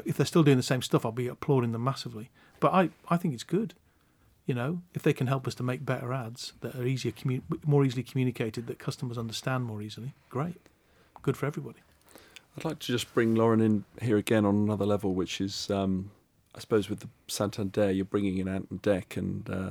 If 0.04 0.16
they're 0.16 0.24
still 0.26 0.42
doing 0.42 0.56
the 0.56 0.62
same 0.62 0.80
stuff, 0.80 1.04
I'll 1.04 1.12
be 1.12 1.28
applauding 1.28 1.72
them 1.72 1.84
massively. 1.84 2.30
But 2.60 2.72
I, 2.72 2.90
I 3.08 3.16
think 3.16 3.34
it's 3.34 3.44
good. 3.44 3.74
You 4.46 4.54
know, 4.54 4.80
if 4.94 5.02
they 5.02 5.12
can 5.12 5.26
help 5.26 5.46
us 5.46 5.54
to 5.56 5.62
make 5.62 5.84
better 5.84 6.12
ads 6.14 6.54
that 6.62 6.74
are 6.74 6.86
easier, 6.86 7.12
commu- 7.12 7.42
more 7.66 7.84
easily 7.84 8.02
communicated, 8.02 8.66
that 8.68 8.78
customers 8.78 9.18
understand 9.18 9.64
more 9.64 9.82
easily, 9.82 10.14
great. 10.30 10.60
Good 11.20 11.36
for 11.36 11.44
everybody. 11.44 11.80
I'd 12.56 12.64
like 12.64 12.78
to 12.78 12.86
just 12.86 13.12
bring 13.12 13.34
Lauren 13.34 13.60
in 13.60 13.84
here 14.00 14.16
again 14.16 14.46
on 14.46 14.56
another 14.56 14.86
level, 14.86 15.14
which 15.14 15.40
is, 15.42 15.68
um, 15.70 16.10
I 16.54 16.60
suppose, 16.60 16.88
with 16.88 17.00
the 17.00 17.08
Santander, 17.26 17.92
you're 17.92 18.06
bringing 18.06 18.38
in 18.38 18.48
Ant 18.48 18.68
and 18.70 18.80
Dec 18.80 19.18
and 19.18 19.50
uh, 19.50 19.70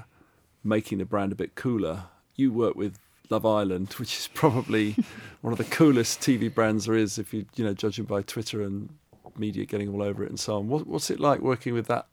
making 0.68 1.00
the 1.00 1.06
brand 1.06 1.32
a 1.32 1.36
bit 1.36 1.56
cooler. 1.56 2.06
You 2.36 2.52
work 2.52 2.76
with 2.76 3.00
Love 3.30 3.46
Island, 3.46 3.94
which 3.98 4.18
is 4.18 4.28
probably 4.28 4.96
one 5.42 5.54
of 5.54 5.58
the 5.58 5.66
coolest 5.66 6.22
TV 6.22 6.54
brands 6.54 6.86
there 6.86 6.96
is, 6.96 7.18
if 7.18 7.34
you 7.34 7.46
you 7.56 7.64
know 7.64 7.74
judging 7.74 8.06
by 8.06 8.22
Twitter 8.22 8.62
and 8.62 8.90
media 9.38 9.66
getting 9.66 9.90
all 9.90 10.02
over 10.02 10.24
it 10.24 10.30
and 10.30 10.40
so 10.40 10.58
on. 10.58 10.68
What, 10.68 10.88
what's 10.88 11.10
it 11.10 11.20
like 11.20 11.42
working 11.42 11.74
with 11.74 11.88
that 11.88 12.08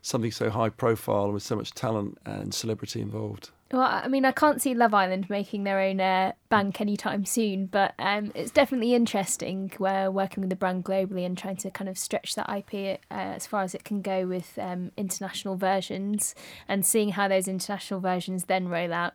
something 0.00 0.32
so 0.32 0.50
high 0.50 0.68
profile 0.68 1.24
and 1.24 1.34
with 1.34 1.42
so 1.42 1.56
much 1.56 1.72
talent 1.72 2.18
and 2.24 2.54
celebrity 2.54 3.00
involved? 3.00 3.50
Well, 3.72 3.80
I 3.80 4.06
mean, 4.06 4.26
I 4.26 4.32
can't 4.32 4.60
see 4.60 4.74
Love 4.74 4.92
Island 4.92 5.30
making 5.30 5.64
their 5.64 5.80
own 5.80 5.98
uh, 5.98 6.32
bank 6.50 6.82
anytime 6.82 7.24
soon, 7.24 7.64
but 7.64 7.94
um, 7.98 8.30
it's 8.34 8.50
definitely 8.50 8.94
interesting. 8.94 9.72
We're 9.78 10.10
working 10.10 10.42
with 10.42 10.50
the 10.50 10.56
brand 10.56 10.84
globally 10.84 11.24
and 11.24 11.38
trying 11.38 11.56
to 11.56 11.70
kind 11.70 11.88
of 11.88 11.96
stretch 11.96 12.34
that 12.34 12.50
IP 12.50 13.00
uh, 13.10 13.14
as 13.14 13.46
far 13.46 13.62
as 13.62 13.74
it 13.74 13.82
can 13.82 14.02
go 14.02 14.26
with 14.26 14.58
um, 14.58 14.92
international 14.98 15.56
versions 15.56 16.34
and 16.68 16.84
seeing 16.84 17.12
how 17.12 17.28
those 17.28 17.48
international 17.48 18.00
versions 18.00 18.44
then 18.44 18.68
roll 18.68 18.92
out. 18.92 19.14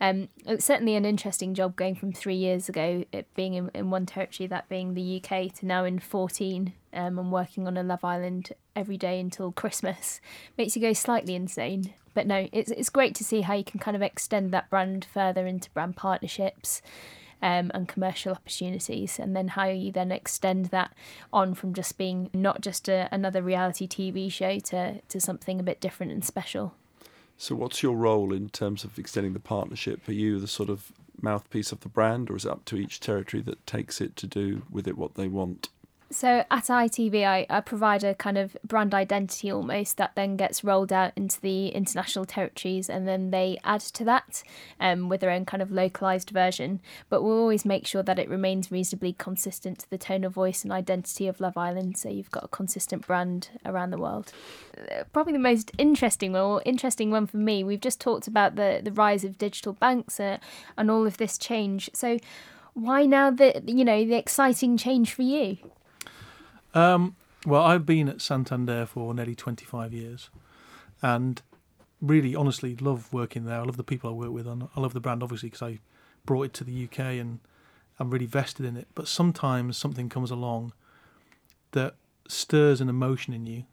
Um, 0.00 0.28
it's 0.44 0.64
certainly 0.64 0.96
an 0.96 1.04
interesting 1.04 1.54
job 1.54 1.76
going 1.76 1.94
from 1.94 2.12
three 2.12 2.34
years 2.34 2.68
ago, 2.68 3.04
it 3.12 3.32
being 3.34 3.54
in, 3.54 3.70
in 3.74 3.90
one 3.90 4.06
territory, 4.06 4.46
that 4.48 4.68
being 4.68 4.94
the 4.94 5.22
UK, 5.22 5.52
to 5.54 5.66
now 5.66 5.84
in 5.84 5.98
14 5.98 6.72
um, 6.92 7.18
and 7.18 7.32
working 7.32 7.66
on 7.66 7.76
a 7.76 7.82
Love 7.82 8.04
Island 8.04 8.52
every 8.74 8.96
day 8.96 9.20
until 9.20 9.52
Christmas. 9.52 10.20
Makes 10.58 10.76
you 10.76 10.82
go 10.82 10.92
slightly 10.92 11.34
insane. 11.34 11.94
But 12.12 12.26
no, 12.26 12.48
it's, 12.52 12.70
it's 12.70 12.90
great 12.90 13.14
to 13.16 13.24
see 13.24 13.40
how 13.40 13.54
you 13.54 13.64
can 13.64 13.80
kind 13.80 13.96
of 13.96 14.02
extend 14.02 14.52
that 14.52 14.70
brand 14.70 15.04
further 15.04 15.46
into 15.46 15.70
brand 15.70 15.96
partnerships. 15.96 16.82
Um, 17.42 17.70
and 17.74 17.86
commercial 17.86 18.32
opportunities, 18.32 19.18
and 19.18 19.36
then 19.36 19.48
how 19.48 19.66
you 19.66 19.92
then 19.92 20.10
extend 20.10 20.66
that 20.66 20.94
on 21.30 21.52
from 21.52 21.74
just 21.74 21.98
being 21.98 22.30
not 22.32 22.62
just 22.62 22.88
a, 22.88 23.06
another 23.12 23.42
reality 23.42 23.86
TV 23.86 24.32
show 24.32 24.58
to, 24.60 25.02
to 25.02 25.20
something 25.20 25.60
a 25.60 25.62
bit 25.62 25.78
different 25.78 26.12
and 26.12 26.24
special. 26.24 26.72
So, 27.36 27.54
what's 27.54 27.82
your 27.82 27.96
role 27.96 28.32
in 28.32 28.48
terms 28.48 28.84
of 28.84 28.98
extending 28.98 29.32
the 29.32 29.40
partnership? 29.40 30.08
Are 30.08 30.12
you 30.12 30.38
the 30.38 30.48
sort 30.48 30.70
of 30.70 30.92
mouthpiece 31.20 31.72
of 31.72 31.80
the 31.80 31.88
brand, 31.88 32.30
or 32.30 32.36
is 32.36 32.44
it 32.44 32.50
up 32.50 32.64
to 32.66 32.76
each 32.76 33.00
territory 33.00 33.42
that 33.42 33.66
takes 33.66 34.00
it 34.00 34.16
to 34.16 34.26
do 34.26 34.62
with 34.70 34.86
it 34.86 34.96
what 34.96 35.14
they 35.14 35.28
want? 35.28 35.68
So 36.14 36.44
at 36.48 36.66
ITV, 36.66 37.26
I, 37.26 37.44
I 37.50 37.60
provide 37.60 38.04
a 38.04 38.14
kind 38.14 38.38
of 38.38 38.56
brand 38.62 38.94
identity 38.94 39.50
almost 39.50 39.96
that 39.96 40.14
then 40.14 40.36
gets 40.36 40.62
rolled 40.62 40.92
out 40.92 41.10
into 41.16 41.40
the 41.40 41.70
international 41.70 42.24
territories, 42.24 42.88
and 42.88 43.08
then 43.08 43.32
they 43.32 43.58
add 43.64 43.80
to 43.80 44.04
that 44.04 44.44
um, 44.78 45.08
with 45.08 45.20
their 45.20 45.32
own 45.32 45.44
kind 45.44 45.60
of 45.60 45.72
localized 45.72 46.30
version. 46.30 46.80
But 47.08 47.22
we'll 47.22 47.40
always 47.40 47.64
make 47.64 47.84
sure 47.84 48.04
that 48.04 48.20
it 48.20 48.28
remains 48.28 48.70
reasonably 48.70 49.14
consistent 49.14 49.80
to 49.80 49.90
the 49.90 49.98
tone 49.98 50.22
of 50.22 50.32
voice 50.32 50.62
and 50.62 50.72
identity 50.72 51.26
of 51.26 51.40
Love 51.40 51.56
Island, 51.56 51.98
so 51.98 52.10
you've 52.10 52.30
got 52.30 52.44
a 52.44 52.48
consistent 52.48 53.04
brand 53.04 53.48
around 53.64 53.90
the 53.90 53.98
world. 53.98 54.32
Uh, 54.78 55.02
probably 55.12 55.32
the 55.32 55.40
most 55.40 55.72
interesting 55.78 56.30
one, 56.30 56.42
or 56.42 56.62
interesting 56.64 57.10
one 57.10 57.26
for 57.26 57.38
me, 57.38 57.64
we've 57.64 57.80
just 57.80 58.00
talked 58.00 58.28
about 58.28 58.54
the 58.54 58.80
the 58.84 58.92
rise 58.92 59.24
of 59.24 59.36
digital 59.36 59.72
banks 59.72 60.20
uh, 60.20 60.38
and 60.78 60.92
all 60.92 61.08
of 61.08 61.16
this 61.16 61.36
change. 61.36 61.90
So 61.92 62.18
why 62.72 63.04
now 63.04 63.32
the 63.32 63.64
you 63.66 63.84
know 63.84 64.04
the 64.04 64.14
exciting 64.14 64.76
change 64.76 65.12
for 65.12 65.22
you? 65.22 65.58
Um, 66.74 67.16
well, 67.46 67.62
I've 67.62 67.86
been 67.86 68.08
at 68.08 68.20
Santander 68.20 68.84
for 68.86 69.14
nearly 69.14 69.34
25 69.34 69.92
years 69.92 70.30
and 71.00 71.40
really, 72.00 72.34
honestly, 72.34 72.76
love 72.76 73.12
working 73.12 73.44
there. 73.44 73.60
I 73.60 73.62
love 73.62 73.76
the 73.76 73.84
people 73.84 74.10
I 74.10 74.12
work 74.12 74.30
with. 74.30 74.46
And 74.46 74.68
I 74.76 74.80
love 74.80 74.92
the 74.92 75.00
brand, 75.00 75.22
obviously, 75.22 75.50
because 75.50 75.62
I 75.62 75.78
brought 76.24 76.44
it 76.44 76.54
to 76.54 76.64
the 76.64 76.84
UK 76.84 76.98
and 76.98 77.40
I'm 77.98 78.10
really 78.10 78.26
vested 78.26 78.66
in 78.66 78.76
it. 78.76 78.88
But 78.94 79.08
sometimes 79.08 79.76
something 79.76 80.08
comes 80.08 80.30
along 80.30 80.72
that 81.72 81.94
stirs 82.28 82.80
an 82.80 82.88
emotion 82.88 83.32
in 83.32 83.46
you. 83.46 83.64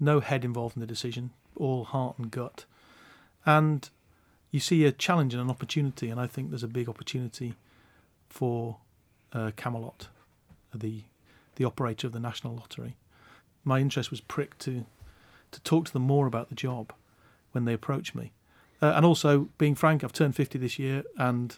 No 0.00 0.20
head 0.20 0.44
involved 0.44 0.76
in 0.76 0.80
the 0.80 0.86
decision, 0.86 1.30
all 1.56 1.84
heart 1.84 2.18
and 2.18 2.30
gut. 2.30 2.64
And 3.46 3.88
you 4.50 4.60
see 4.60 4.84
a 4.84 4.92
challenge 4.92 5.34
and 5.34 5.42
an 5.42 5.50
opportunity. 5.50 6.10
And 6.10 6.20
I 6.20 6.26
think 6.26 6.50
there's 6.50 6.62
a 6.62 6.68
big 6.68 6.88
opportunity 6.88 7.54
for 8.28 8.78
uh, 9.32 9.52
Camelot, 9.56 10.08
the 10.74 11.02
the 11.56 11.64
operator 11.64 12.06
of 12.06 12.12
the 12.12 12.20
National 12.20 12.54
Lottery. 12.54 12.96
My 13.64 13.78
interest 13.78 14.10
was 14.10 14.20
pricked 14.20 14.60
to 14.60 14.86
to 15.52 15.60
talk 15.60 15.84
to 15.84 15.92
them 15.92 16.02
more 16.02 16.26
about 16.26 16.48
the 16.48 16.54
job 16.54 16.92
when 17.52 17.66
they 17.66 17.74
approached 17.74 18.14
me. 18.14 18.32
Uh, 18.80 18.92
and 18.96 19.04
also, 19.04 19.50
being 19.58 19.74
frank, 19.74 20.02
I've 20.02 20.12
turned 20.12 20.34
50 20.34 20.58
this 20.58 20.78
year 20.78 21.04
and 21.18 21.56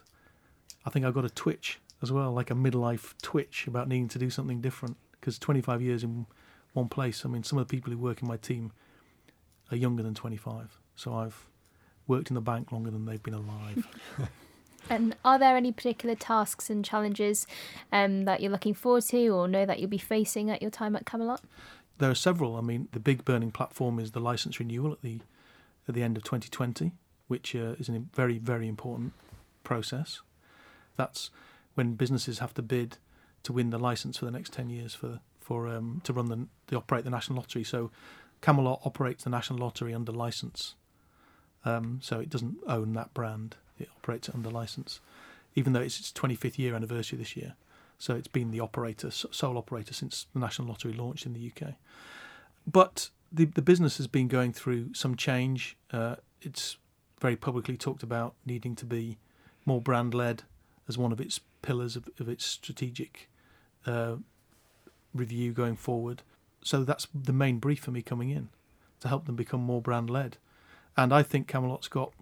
I 0.84 0.90
think 0.90 1.06
I've 1.06 1.14
got 1.14 1.24
a 1.24 1.30
twitch 1.30 1.80
as 2.02 2.12
well, 2.12 2.32
like 2.32 2.50
a 2.50 2.54
midlife 2.54 3.14
twitch 3.22 3.66
about 3.66 3.88
needing 3.88 4.08
to 4.08 4.18
do 4.18 4.30
something 4.30 4.60
different. 4.60 4.96
Because 5.12 5.38
25 5.38 5.80
years 5.80 6.04
in 6.04 6.26
one 6.74 6.88
place, 6.88 7.24
I 7.24 7.28
mean, 7.28 7.44
some 7.44 7.58
of 7.58 7.66
the 7.66 7.74
people 7.74 7.92
who 7.92 7.98
work 7.98 8.20
in 8.20 8.28
my 8.28 8.36
team 8.36 8.72
are 9.70 9.76
younger 9.76 10.02
than 10.02 10.12
25. 10.12 10.78
So 10.96 11.14
I've 11.14 11.46
worked 12.06 12.30
in 12.30 12.34
the 12.34 12.42
bank 12.42 12.72
longer 12.72 12.90
than 12.90 13.06
they've 13.06 13.22
been 13.22 13.32
alive. 13.32 13.86
And 14.90 15.16
are 15.24 15.38
there 15.38 15.56
any 15.56 15.72
particular 15.72 16.14
tasks 16.14 16.68
and 16.68 16.84
challenges 16.84 17.46
um, 17.92 18.24
that 18.26 18.40
you're 18.40 18.52
looking 18.52 18.74
forward 18.74 19.04
to 19.04 19.28
or 19.28 19.48
know 19.48 19.64
that 19.64 19.78
you'll 19.78 19.88
be 19.88 19.98
facing 19.98 20.50
at 20.50 20.60
your 20.60 20.70
time 20.70 20.94
at 20.94 21.06
Camelot? 21.06 21.40
There 21.98 22.10
are 22.10 22.14
several. 22.14 22.56
I 22.56 22.60
mean, 22.60 22.88
the 22.92 23.00
big 23.00 23.24
burning 23.24 23.50
platform 23.50 23.98
is 23.98 24.12
the 24.12 24.20
license 24.20 24.58
renewal 24.58 24.92
at 24.92 25.02
the 25.02 25.20
at 25.86 25.94
the 25.94 26.02
end 26.02 26.16
of 26.16 26.24
2020, 26.24 26.92
which 27.28 27.54
uh, 27.54 27.74
is 27.78 27.88
a 27.88 28.02
very 28.14 28.38
very 28.38 28.68
important 28.68 29.12
process. 29.62 30.20
That's 30.96 31.30
when 31.74 31.94
businesses 31.94 32.38
have 32.38 32.54
to 32.54 32.62
bid 32.62 32.98
to 33.44 33.52
win 33.52 33.70
the 33.70 33.78
license 33.78 34.18
for 34.18 34.24
the 34.24 34.30
next 34.30 34.52
10 34.52 34.70
years 34.70 34.94
for 34.94 35.20
for 35.40 35.68
um, 35.68 36.00
to 36.04 36.12
run 36.12 36.26
the 36.26 36.46
to 36.68 36.76
operate 36.76 37.04
the 37.04 37.10
national 37.10 37.36
lottery. 37.36 37.64
So 37.64 37.90
Camelot 38.40 38.80
operates 38.84 39.24
the 39.24 39.30
national 39.30 39.60
lottery 39.60 39.94
under 39.94 40.12
license, 40.12 40.74
um, 41.64 42.00
so 42.02 42.18
it 42.18 42.28
doesn't 42.28 42.56
own 42.66 42.92
that 42.94 43.14
brand. 43.14 43.56
It 43.78 43.88
operates 43.96 44.28
under 44.28 44.50
license, 44.50 45.00
even 45.54 45.72
though 45.72 45.80
it's 45.80 45.98
its 45.98 46.12
25th 46.12 46.58
year 46.58 46.74
anniversary 46.74 47.18
this 47.18 47.36
year. 47.36 47.54
So 47.98 48.14
it's 48.14 48.28
been 48.28 48.50
the 48.50 48.60
operator, 48.60 49.10
sole 49.10 49.56
operator 49.56 49.94
since 49.94 50.26
the 50.32 50.40
National 50.40 50.68
Lottery 50.68 50.92
launched 50.92 51.26
in 51.26 51.32
the 51.32 51.50
UK. 51.50 51.74
But 52.66 53.10
the 53.32 53.44
the 53.46 53.62
business 53.62 53.96
has 53.98 54.06
been 54.06 54.28
going 54.28 54.52
through 54.52 54.94
some 54.94 55.16
change. 55.16 55.76
Uh, 55.92 56.16
it's 56.40 56.76
very 57.20 57.36
publicly 57.36 57.76
talked 57.76 58.02
about 58.02 58.34
needing 58.44 58.76
to 58.76 58.86
be 58.86 59.18
more 59.64 59.80
brand 59.80 60.14
led 60.14 60.42
as 60.88 60.98
one 60.98 61.12
of 61.12 61.20
its 61.20 61.40
pillars 61.62 61.96
of, 61.96 62.08
of 62.20 62.28
its 62.28 62.44
strategic 62.44 63.28
uh, 63.86 64.16
review 65.14 65.52
going 65.52 65.76
forward. 65.76 66.22
So 66.62 66.84
that's 66.84 67.08
the 67.14 67.32
main 67.32 67.58
brief 67.58 67.80
for 67.80 67.90
me 67.90 68.02
coming 68.02 68.30
in 68.30 68.48
to 69.00 69.08
help 69.08 69.26
them 69.26 69.36
become 69.36 69.60
more 69.60 69.80
brand 69.80 70.10
led. 70.10 70.36
And 70.96 71.12
I 71.12 71.22
think 71.22 71.48
Camelot's 71.48 71.88
got 71.88 72.12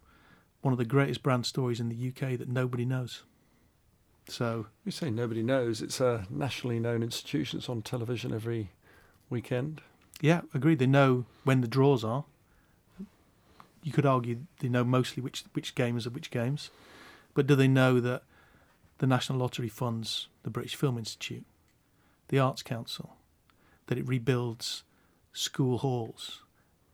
one 0.62 0.72
of 0.72 0.78
the 0.78 0.84
greatest 0.84 1.22
brand 1.22 1.44
stories 1.44 1.80
in 1.80 1.88
the 1.88 2.08
UK 2.08 2.38
that 2.38 2.48
nobody 2.48 2.84
knows. 2.84 3.24
So 4.28 4.66
you 4.84 4.92
say 4.92 5.10
nobody 5.10 5.42
knows. 5.42 5.82
It's 5.82 6.00
a 6.00 6.26
nationally 6.30 6.78
known 6.78 7.02
institution. 7.02 7.58
It's 7.58 7.68
on 7.68 7.82
television 7.82 8.32
every 8.32 8.70
weekend. 9.28 9.82
Yeah, 10.20 10.42
agreed. 10.54 10.78
They 10.78 10.86
know 10.86 11.26
when 11.44 11.60
the 11.60 11.68
draws 11.68 12.04
are. 12.04 12.24
You 13.82 13.90
could 13.92 14.06
argue 14.06 14.38
they 14.60 14.68
know 14.68 14.84
mostly 14.84 15.22
which 15.22 15.44
which 15.52 15.74
games 15.74 16.06
are 16.06 16.10
which 16.10 16.30
games, 16.30 16.70
but 17.34 17.48
do 17.48 17.56
they 17.56 17.66
know 17.66 17.98
that 17.98 18.22
the 18.98 19.08
National 19.08 19.40
Lottery 19.40 19.68
funds 19.68 20.28
the 20.44 20.50
British 20.50 20.76
Film 20.76 20.96
Institute, 20.96 21.44
the 22.28 22.38
Arts 22.38 22.62
Council, 22.62 23.16
that 23.88 23.98
it 23.98 24.06
rebuilds 24.06 24.84
school 25.32 25.78
halls, 25.78 26.42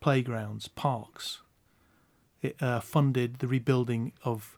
playgrounds, 0.00 0.68
parks. 0.68 1.42
It 2.42 2.62
uh, 2.62 2.80
funded 2.80 3.38
the 3.38 3.48
rebuilding 3.48 4.12
of 4.24 4.56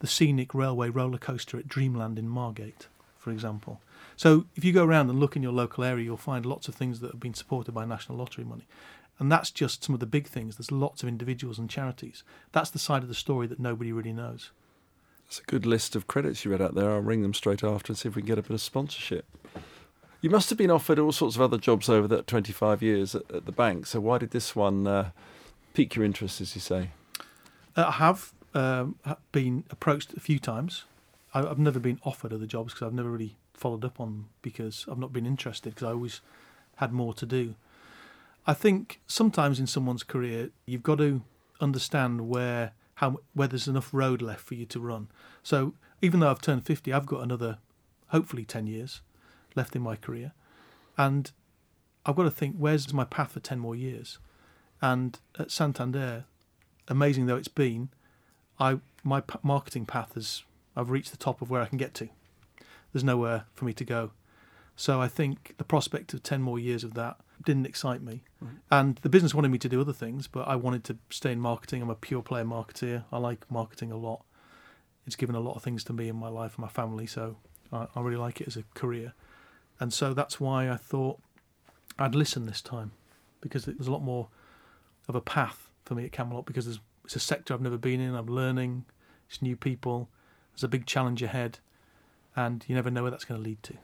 the 0.00 0.06
scenic 0.06 0.54
railway 0.54 0.88
roller 0.90 1.18
coaster 1.18 1.58
at 1.58 1.68
Dreamland 1.68 2.18
in 2.18 2.28
Margate, 2.28 2.88
for 3.18 3.30
example. 3.30 3.80
So 4.16 4.46
if 4.56 4.64
you 4.64 4.72
go 4.72 4.84
around 4.84 5.08
and 5.10 5.18
look 5.18 5.36
in 5.36 5.42
your 5.42 5.52
local 5.52 5.84
area, 5.84 6.04
you'll 6.04 6.16
find 6.16 6.44
lots 6.44 6.68
of 6.68 6.74
things 6.74 7.00
that 7.00 7.12
have 7.12 7.20
been 7.20 7.34
supported 7.34 7.72
by 7.72 7.84
National 7.84 8.18
Lottery 8.18 8.44
money. 8.44 8.66
And 9.18 9.30
that's 9.30 9.50
just 9.50 9.84
some 9.84 9.94
of 9.94 10.00
the 10.00 10.06
big 10.06 10.26
things. 10.26 10.56
There's 10.56 10.72
lots 10.72 11.02
of 11.02 11.08
individuals 11.08 11.58
and 11.58 11.70
charities. 11.70 12.24
That's 12.50 12.70
the 12.70 12.78
side 12.78 13.02
of 13.02 13.08
the 13.08 13.14
story 13.14 13.46
that 13.46 13.60
nobody 13.60 13.92
really 13.92 14.12
knows. 14.12 14.50
It's 15.28 15.38
a 15.38 15.44
good 15.44 15.64
list 15.64 15.94
of 15.94 16.06
credits 16.06 16.44
you 16.44 16.50
read 16.50 16.60
out 16.60 16.74
there. 16.74 16.90
I'll 16.90 17.00
ring 17.00 17.22
them 17.22 17.32
straight 17.32 17.62
after 17.62 17.92
and 17.92 17.98
see 17.98 18.08
if 18.08 18.16
we 18.16 18.22
can 18.22 18.26
get 18.26 18.38
a 18.38 18.42
bit 18.42 18.50
of 18.50 18.60
sponsorship. 18.60 19.24
You 20.20 20.30
must 20.30 20.50
have 20.50 20.58
been 20.58 20.70
offered 20.70 20.98
all 20.98 21.12
sorts 21.12 21.36
of 21.36 21.42
other 21.42 21.58
jobs 21.58 21.88
over 21.88 22.06
that 22.08 22.26
25 22.26 22.82
years 22.82 23.14
at, 23.14 23.30
at 23.30 23.46
the 23.46 23.52
bank. 23.52 23.86
So 23.86 24.00
why 24.00 24.18
did 24.18 24.32
this 24.32 24.54
one 24.54 24.86
uh, 24.86 25.10
pique 25.74 25.94
your 25.94 26.04
interest, 26.04 26.40
as 26.40 26.54
you 26.54 26.60
say? 26.60 26.90
Uh, 27.76 27.86
I 27.88 27.92
have 27.92 28.32
um, 28.54 28.96
been 29.32 29.64
approached 29.70 30.12
a 30.14 30.20
few 30.20 30.38
times. 30.38 30.84
I, 31.34 31.40
have 31.40 31.58
never 31.58 31.80
been 31.80 32.00
offered 32.04 32.32
other 32.32 32.46
jobs 32.46 32.74
because 32.74 32.86
I've 32.86 32.94
never 32.94 33.10
really 33.10 33.36
followed 33.54 33.84
up 33.84 34.00
on 34.00 34.08
them 34.08 34.28
because 34.42 34.84
I've 34.90 34.98
not 34.98 35.12
been 35.12 35.26
interested 35.26 35.74
because 35.74 35.86
I 35.86 35.92
always 35.92 36.20
had 36.76 36.92
more 36.92 37.14
to 37.14 37.26
do. 37.26 37.54
I 38.46 38.54
think 38.54 39.00
sometimes 39.06 39.60
in 39.60 39.66
someone's 39.66 40.02
career 40.02 40.50
you've 40.66 40.82
got 40.82 40.98
to 40.98 41.22
understand 41.60 42.28
where 42.28 42.72
how 42.96 43.20
where 43.34 43.48
there's 43.48 43.68
enough 43.68 43.94
road 43.94 44.20
left 44.20 44.40
for 44.40 44.54
you 44.54 44.66
to 44.66 44.80
run. 44.80 45.08
So 45.42 45.74
even 46.00 46.20
though 46.20 46.30
I've 46.30 46.40
turned 46.40 46.66
50, 46.66 46.92
I've 46.92 47.06
got 47.06 47.22
another 47.22 47.58
hopefully 48.08 48.44
10 48.44 48.66
years 48.66 49.00
left 49.54 49.76
in 49.76 49.82
my 49.82 49.96
career, 49.96 50.32
and 50.98 51.30
I've 52.04 52.16
got 52.16 52.24
to 52.24 52.30
think 52.30 52.56
where's 52.58 52.92
my 52.92 53.04
path 53.04 53.32
for 53.32 53.40
10 53.40 53.58
more 53.58 53.76
years. 53.76 54.18
And 54.80 55.18
at 55.38 55.52
Santander, 55.52 56.24
amazing 56.88 57.26
though 57.26 57.36
it's 57.36 57.48
been, 57.48 57.90
I 58.58 58.78
my 59.04 59.20
p- 59.20 59.38
marketing 59.42 59.86
path 59.86 60.14
has 60.14 60.44
I've 60.76 60.90
reached 60.90 61.10
the 61.10 61.16
top 61.16 61.42
of 61.42 61.50
where 61.50 61.62
I 61.62 61.66
can 61.66 61.78
get 61.78 61.94
to. 61.94 62.08
There's 62.92 63.04
nowhere 63.04 63.44
for 63.54 63.64
me 63.64 63.72
to 63.74 63.84
go. 63.84 64.12
So 64.76 65.00
I 65.00 65.08
think 65.08 65.54
the 65.58 65.64
prospect 65.64 66.14
of 66.14 66.22
10 66.22 66.42
more 66.42 66.58
years 66.58 66.82
of 66.82 66.94
that 66.94 67.16
didn't 67.44 67.66
excite 67.66 68.02
me. 68.02 68.22
Right. 68.40 68.52
And 68.70 68.96
the 68.96 69.08
business 69.08 69.34
wanted 69.34 69.50
me 69.50 69.58
to 69.58 69.68
do 69.68 69.80
other 69.80 69.92
things, 69.92 70.26
but 70.26 70.48
I 70.48 70.56
wanted 70.56 70.84
to 70.84 70.96
stay 71.10 71.32
in 71.32 71.40
marketing. 71.40 71.82
I'm 71.82 71.90
a 71.90 71.94
pure 71.94 72.22
player 72.22 72.44
marketeer. 72.44 73.04
I 73.12 73.18
like 73.18 73.50
marketing 73.50 73.92
a 73.92 73.96
lot. 73.96 74.24
It's 75.06 75.16
given 75.16 75.34
a 75.34 75.40
lot 75.40 75.56
of 75.56 75.62
things 75.62 75.84
to 75.84 75.92
me 75.92 76.08
in 76.08 76.16
my 76.16 76.28
life 76.28 76.54
and 76.56 76.62
my 76.62 76.68
family, 76.68 77.06
so 77.06 77.36
I, 77.72 77.86
I 77.94 78.00
really 78.00 78.16
like 78.16 78.40
it 78.40 78.46
as 78.46 78.56
a 78.56 78.62
career. 78.74 79.14
And 79.80 79.92
so 79.92 80.14
that's 80.14 80.40
why 80.40 80.70
I 80.70 80.76
thought 80.76 81.18
I'd 81.98 82.14
listen 82.14 82.46
this 82.46 82.60
time 82.60 82.92
because 83.40 83.64
there's 83.64 83.88
a 83.88 83.92
lot 83.92 84.02
more 84.02 84.28
of 85.08 85.16
a 85.16 85.20
path 85.20 85.68
for 85.84 85.94
me 85.94 86.04
at 86.04 86.12
Camelot 86.12 86.46
because 86.46 86.66
it's 86.66 87.16
a 87.16 87.20
sector 87.20 87.54
I've 87.54 87.60
never 87.60 87.78
been 87.78 88.00
in. 88.00 88.14
I'm 88.14 88.26
learning, 88.26 88.84
it's 89.28 89.42
new 89.42 89.56
people, 89.56 90.08
there's 90.52 90.64
a 90.64 90.68
big 90.68 90.86
challenge 90.86 91.22
ahead, 91.22 91.58
and 92.36 92.64
you 92.68 92.74
never 92.74 92.90
know 92.90 93.02
where 93.02 93.10
that's 93.10 93.24
going 93.24 93.42
to 93.42 93.48
lead 93.48 93.62
to. 93.64 93.74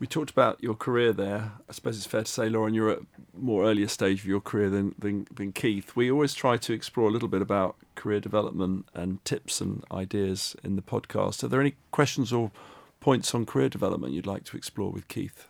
We 0.00 0.08
talked 0.08 0.30
about 0.30 0.62
your 0.62 0.74
career 0.74 1.12
there. 1.12 1.52
I 1.68 1.72
suppose 1.72 1.96
it's 1.96 2.06
fair 2.06 2.24
to 2.24 2.30
say, 2.30 2.48
Lauren, 2.48 2.74
you're 2.74 2.90
at 2.90 2.98
a 2.98 3.06
more 3.38 3.64
earlier 3.64 3.86
stage 3.86 4.20
of 4.20 4.26
your 4.26 4.40
career 4.40 4.68
than, 4.68 4.94
than, 4.98 5.28
than 5.32 5.52
Keith. 5.52 5.94
We 5.94 6.10
always 6.10 6.34
try 6.34 6.56
to 6.56 6.72
explore 6.72 7.08
a 7.08 7.12
little 7.12 7.28
bit 7.28 7.40
about 7.40 7.76
career 7.94 8.18
development 8.18 8.86
and 8.92 9.24
tips 9.24 9.60
and 9.60 9.84
ideas 9.92 10.56
in 10.64 10.74
the 10.74 10.82
podcast. 10.82 11.44
Are 11.44 11.48
there 11.48 11.60
any 11.60 11.76
questions 11.92 12.32
or 12.32 12.50
points 12.98 13.34
on 13.34 13.46
career 13.46 13.68
development 13.68 14.14
you'd 14.14 14.26
like 14.26 14.44
to 14.44 14.56
explore 14.56 14.90
with 14.90 15.06
Keith? 15.06 15.46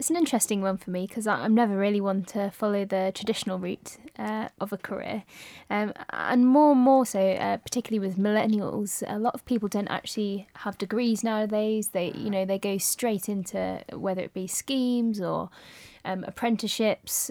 It's 0.00 0.08
an 0.08 0.16
interesting 0.16 0.62
one 0.62 0.78
for 0.78 0.90
me 0.90 1.06
because 1.06 1.26
I'm 1.26 1.54
never 1.54 1.76
really 1.76 2.00
one 2.00 2.24
to 2.24 2.50
follow 2.52 2.86
the 2.86 3.12
traditional 3.14 3.58
route 3.58 3.98
uh, 4.18 4.48
of 4.58 4.72
a 4.72 4.78
career, 4.78 5.24
um, 5.68 5.92
and 6.08 6.46
more 6.46 6.72
and 6.72 6.80
more 6.80 7.04
so, 7.04 7.20
uh, 7.20 7.58
particularly 7.58 8.08
with 8.08 8.16
millennials, 8.16 9.02
a 9.06 9.18
lot 9.18 9.34
of 9.34 9.44
people 9.44 9.68
don't 9.68 9.88
actually 9.88 10.48
have 10.54 10.78
degrees 10.78 11.22
nowadays. 11.22 11.88
They, 11.88 12.12
you 12.12 12.30
know, 12.30 12.46
they 12.46 12.58
go 12.58 12.78
straight 12.78 13.28
into 13.28 13.84
whether 13.92 14.22
it 14.22 14.32
be 14.32 14.46
schemes 14.46 15.20
or 15.20 15.50
um, 16.06 16.24
apprenticeships. 16.24 17.30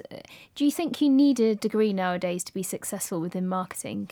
Do 0.53 0.63
you 0.63 0.71
think 0.71 1.01
you 1.01 1.09
need 1.09 1.39
a 1.39 1.55
degree 1.55 1.91
nowadays 1.91 2.43
to 2.43 2.53
be 2.53 2.61
successful 2.61 3.19
within 3.19 3.47
marketing? 3.47 4.11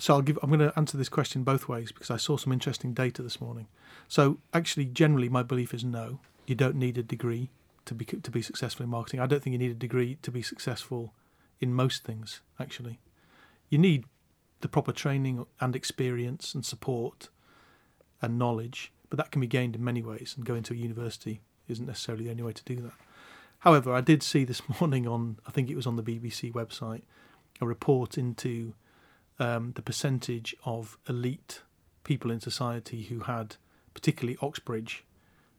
So 0.00 0.14
I'll 0.14 0.22
give. 0.22 0.36
I'm 0.42 0.50
going 0.50 0.58
to 0.58 0.76
answer 0.76 0.96
this 0.96 1.08
question 1.08 1.44
both 1.44 1.68
ways 1.68 1.92
because 1.92 2.10
I 2.10 2.16
saw 2.16 2.38
some 2.38 2.52
interesting 2.52 2.92
data 2.92 3.22
this 3.22 3.40
morning. 3.40 3.68
So 4.08 4.38
actually, 4.52 4.86
generally, 4.86 5.28
my 5.28 5.44
belief 5.44 5.72
is 5.72 5.84
no. 5.84 6.18
You 6.44 6.56
don't 6.56 6.74
need 6.74 6.98
a 6.98 7.02
degree 7.04 7.50
to 7.86 7.94
be 7.94 8.04
to 8.04 8.30
be 8.30 8.42
successful 8.42 8.84
in 8.84 8.90
marketing. 8.90 9.20
I 9.20 9.26
don't 9.26 9.42
think 9.42 9.52
you 9.52 9.58
need 9.58 9.70
a 9.70 9.74
degree 9.74 10.18
to 10.22 10.30
be 10.30 10.42
successful 10.42 11.14
in 11.60 11.74
most 11.74 12.04
things. 12.04 12.40
Actually, 12.58 13.00
you 13.68 13.78
need 13.78 14.04
the 14.60 14.68
proper 14.68 14.92
training 14.92 15.46
and 15.60 15.76
experience 15.76 16.54
and 16.54 16.64
support 16.64 17.28
and 18.22 18.38
knowledge, 18.38 18.92
but 19.10 19.18
that 19.18 19.30
can 19.30 19.40
be 19.40 19.46
gained 19.46 19.76
in 19.76 19.84
many 19.84 20.02
ways. 20.02 20.34
And 20.36 20.46
going 20.46 20.62
to 20.64 20.74
a 20.74 20.76
university 20.76 21.40
isn't 21.68 21.86
necessarily 21.86 22.24
the 22.24 22.30
only 22.30 22.42
way 22.42 22.52
to 22.52 22.64
do 22.64 22.76
that. 22.76 22.94
However, 23.60 23.92
I 23.92 24.00
did 24.00 24.22
see 24.22 24.44
this 24.44 24.62
morning 24.80 25.06
on 25.06 25.38
I 25.46 25.50
think 25.50 25.70
it 25.70 25.76
was 25.76 25.86
on 25.86 25.96
the 25.96 26.02
BBC 26.02 26.52
website 26.52 27.02
a 27.60 27.66
report 27.66 28.18
into 28.18 28.74
um, 29.38 29.72
the 29.74 29.82
percentage 29.82 30.54
of 30.64 30.98
elite 31.08 31.62
people 32.02 32.30
in 32.30 32.40
society 32.40 33.04
who 33.04 33.20
had 33.20 33.56
particularly 33.94 34.36
Oxbridge 34.42 35.04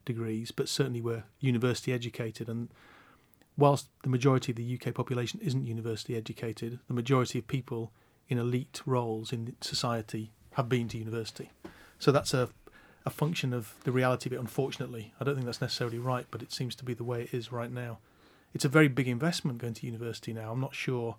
degrees, 0.06 0.52
but 0.52 0.70
certainly 0.70 1.02
were 1.02 1.24
university 1.40 1.92
educated. 1.92 2.48
And 2.48 2.70
whilst 3.58 3.88
the 4.04 4.10
majority 4.10 4.52
of 4.52 4.58
the 4.58 4.80
UK 4.80 4.94
population 4.94 5.40
isn't 5.44 5.66
university 5.66 6.16
educated, 6.16 6.80
the 6.88 6.94
majority 6.94 7.40
of 7.40 7.48
people 7.48 7.92
in 8.28 8.38
elite 8.38 8.82
roles 8.86 9.32
in 9.34 9.56
society 9.62 10.32
have 10.54 10.70
been 10.70 10.88
to 10.90 10.98
university. 10.98 11.52
So 12.00 12.12
that's 12.12 12.34
a 12.34 12.50
a 13.06 13.10
function 13.12 13.54
of 13.54 13.76
the 13.84 13.92
reality 13.92 14.30
of 14.30 14.34
it, 14.34 14.40
unfortunately. 14.40 15.14
I 15.20 15.24
don't 15.24 15.36
think 15.36 15.46
that's 15.46 15.62
necessarily 15.62 16.00
right, 16.00 16.26
but 16.32 16.42
it 16.42 16.52
seems 16.52 16.76
to 16.76 16.84
be 16.84 16.96
the 16.96 17.04
way 17.04 17.22
it 17.22 17.34
is 17.34 17.52
right 17.52 17.72
now. 17.72 18.00
It's 18.54 18.66
a 18.66 18.70
very 18.70 18.88
big 18.88 19.08
investment 19.08 19.60
going 19.60 19.76
to 19.76 19.86
university 19.86 20.34
now. 20.34 20.52
I'm 20.52 20.60
not 20.60 20.74
sure 20.74 21.18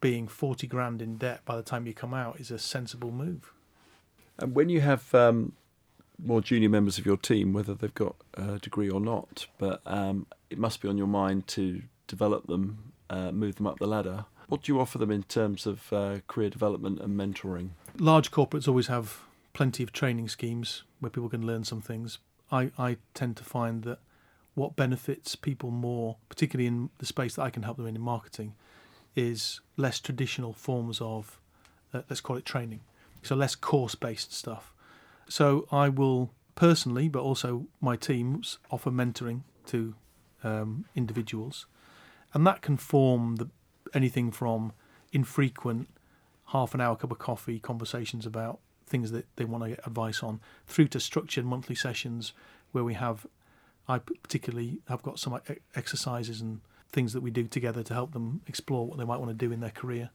being 0.00 0.28
40 0.28 0.66
grand 0.68 1.02
in 1.02 1.16
debt 1.16 1.40
by 1.44 1.56
the 1.56 1.62
time 1.62 1.86
you 1.86 1.94
come 1.94 2.14
out 2.14 2.38
is 2.38 2.50
a 2.50 2.58
sensible 2.58 3.10
move. 3.10 3.52
And 4.38 4.54
when 4.54 4.68
you 4.68 4.80
have 4.80 5.12
um, 5.14 5.54
more 6.24 6.40
junior 6.40 6.68
members 6.68 6.98
of 6.98 7.06
your 7.06 7.16
team, 7.16 7.52
whether 7.52 7.74
they've 7.74 7.94
got 7.94 8.16
a 8.34 8.58
degree 8.58 8.88
or 8.88 9.00
not, 9.00 9.46
but 9.58 9.80
um, 9.86 10.26
it 10.50 10.58
must 10.58 10.80
be 10.80 10.88
on 10.88 10.96
your 10.96 11.06
mind 11.06 11.46
to 11.48 11.82
develop 12.06 12.46
them, 12.46 12.92
uh, 13.10 13.32
move 13.32 13.56
them 13.56 13.66
up 13.66 13.78
the 13.78 13.86
ladder. 13.86 14.24
What 14.48 14.62
do 14.62 14.72
you 14.72 14.80
offer 14.80 14.98
them 14.98 15.10
in 15.10 15.22
terms 15.24 15.66
of 15.66 15.92
uh, 15.92 16.18
career 16.26 16.50
development 16.50 17.00
and 17.00 17.18
mentoring? 17.18 17.70
Large 17.98 18.30
corporates 18.30 18.68
always 18.68 18.88
have 18.88 19.20
plenty 19.52 19.82
of 19.82 19.92
training 19.92 20.28
schemes 20.28 20.82
where 21.00 21.10
people 21.10 21.28
can 21.28 21.46
learn 21.46 21.64
some 21.64 21.80
things. 21.80 22.18
I, 22.50 22.70
I 22.78 22.98
tend 23.14 23.36
to 23.38 23.44
find 23.44 23.82
that 23.84 23.98
what 24.54 24.76
benefits 24.76 25.34
people 25.36 25.70
more, 25.70 26.16
particularly 26.28 26.66
in 26.66 26.90
the 26.98 27.06
space 27.06 27.36
that 27.36 27.42
I 27.42 27.50
can 27.50 27.62
help 27.62 27.78
them 27.78 27.86
in 27.86 27.96
in 27.96 28.02
marketing, 28.02 28.54
is 29.16 29.60
less 29.76 30.00
traditional 30.00 30.52
forms 30.52 31.00
of, 31.00 31.40
uh, 31.94 32.02
let's 32.08 32.20
call 32.20 32.36
it 32.36 32.44
training. 32.44 32.80
So 33.22 33.34
less 33.34 33.54
course 33.54 33.94
based 33.94 34.34
stuff 34.34 34.72
so 35.28 35.66
I 35.70 35.88
will 35.88 36.30
personally, 36.54 37.08
but 37.08 37.22
also 37.22 37.66
my 37.80 37.96
teams, 37.96 38.58
offer 38.70 38.90
mentoring 38.90 39.42
to 39.66 39.94
um, 40.44 40.84
individuals, 40.94 41.66
and 42.34 42.46
that 42.46 42.62
can 42.62 42.76
form 42.76 43.36
the, 43.36 43.48
anything 43.94 44.30
from 44.30 44.72
infrequent 45.12 45.88
half 46.46 46.74
an 46.74 46.80
hour 46.80 46.96
cup 46.96 47.10
of 47.10 47.18
coffee 47.18 47.58
conversations 47.58 48.26
about 48.26 48.58
things 48.86 49.10
that 49.10 49.26
they 49.36 49.44
want 49.44 49.64
to 49.64 49.70
get 49.70 49.86
advice 49.86 50.22
on, 50.22 50.40
through 50.66 50.88
to 50.88 51.00
structured 51.00 51.44
monthly 51.44 51.74
sessions 51.74 52.32
where 52.72 52.84
we 52.84 52.94
have. 52.94 53.26
I 53.88 53.98
particularly 53.98 54.78
have 54.88 55.02
got 55.02 55.18
some 55.18 55.40
exercises 55.74 56.40
and 56.40 56.60
things 56.92 57.12
that 57.14 57.20
we 57.20 57.30
do 57.30 57.48
together 57.48 57.82
to 57.82 57.94
help 57.94 58.12
them 58.12 58.42
explore 58.46 58.86
what 58.86 58.98
they 58.98 59.04
might 59.04 59.18
want 59.18 59.30
to 59.30 59.46
do 59.46 59.52
in 59.52 59.60
their 59.60 59.70
career, 59.70 60.10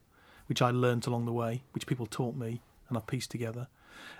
which 0.45 0.61
I 0.61 0.71
learnt 0.71 1.05
along 1.05 1.25
the 1.25 1.33
way, 1.33 1.63
which 1.73 1.85
people 1.85 2.05
taught 2.05 2.35
me 2.35 2.61
and 2.87 2.97
I've 2.97 3.07
pieced 3.07 3.29
together. 3.29 3.67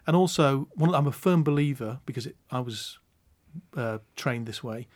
And 0.06 0.16
also, 0.16 0.68
one, 0.76 0.94
I'm 0.94 1.08
a 1.08 1.12
firm 1.12 1.44
believer 1.44 2.00
because 2.06 2.26
it, 2.26 2.36
I 2.52 2.60
was 2.60 3.00
uh, 3.76 4.00
trained 4.16 4.46
this 4.46 4.64
way. 4.64 4.88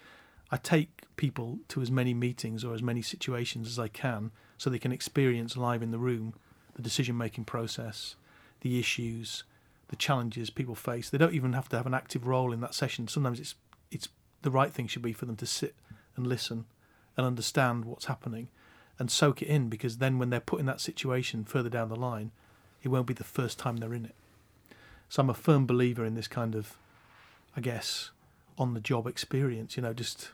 I 0.51 0.57
take 0.57 1.03
people 1.15 1.59
to 1.69 1.81
as 1.81 1.89
many 1.89 2.13
meetings 2.13 2.63
or 2.63 2.73
as 2.73 2.81
many 2.81 3.01
situations 3.01 3.67
as 3.67 3.79
I 3.79 3.87
can 3.87 4.31
so 4.57 4.69
they 4.69 4.79
can 4.79 4.91
experience 4.91 5.55
live 5.55 5.81
in 5.81 5.91
the 5.91 5.97
room 5.97 6.33
the 6.75 6.81
decision 6.81 7.17
making 7.17 7.45
process, 7.45 8.15
the 8.61 8.79
issues, 8.79 9.43
the 9.89 9.95
challenges 9.95 10.49
people 10.49 10.75
face. 10.75 11.09
They 11.09 11.17
don't 11.17 11.33
even 11.33 11.53
have 11.53 11.69
to 11.69 11.77
have 11.77 11.85
an 11.85 11.93
active 11.93 12.25
role 12.25 12.53
in 12.53 12.61
that 12.61 12.73
session. 12.73 13.07
Sometimes 13.07 13.39
it's 13.39 13.55
it's 13.91 14.09
the 14.41 14.51
right 14.51 14.71
thing 14.71 14.87
should 14.87 15.01
be 15.01 15.13
for 15.13 15.25
them 15.25 15.35
to 15.37 15.45
sit 15.45 15.75
and 16.15 16.25
listen 16.25 16.65
and 17.17 17.25
understand 17.25 17.85
what's 17.85 18.05
happening 18.05 18.47
and 18.97 19.11
soak 19.11 19.41
it 19.41 19.47
in 19.47 19.67
because 19.67 19.97
then 19.97 20.17
when 20.17 20.29
they're 20.29 20.39
put 20.39 20.59
in 20.59 20.65
that 20.65 20.81
situation 20.81 21.43
further 21.43 21.69
down 21.69 21.89
the 21.89 21.95
line, 21.95 22.31
it 22.81 22.89
won't 22.89 23.07
be 23.07 23.13
the 23.13 23.23
first 23.23 23.59
time 23.59 23.77
they're 23.77 23.93
in 23.93 24.05
it. 24.05 24.15
So 25.11 25.21
I'm 25.21 25.29
a 25.29 25.33
firm 25.33 25.65
believer 25.65 26.05
in 26.05 26.15
this 26.15 26.29
kind 26.29 26.55
of, 26.55 26.77
I 27.57 27.59
guess, 27.59 28.11
on 28.57 28.73
the 28.73 28.79
job 28.79 29.07
experience, 29.07 29.75
you 29.75 29.83
know, 29.83 29.93
just 29.93 30.31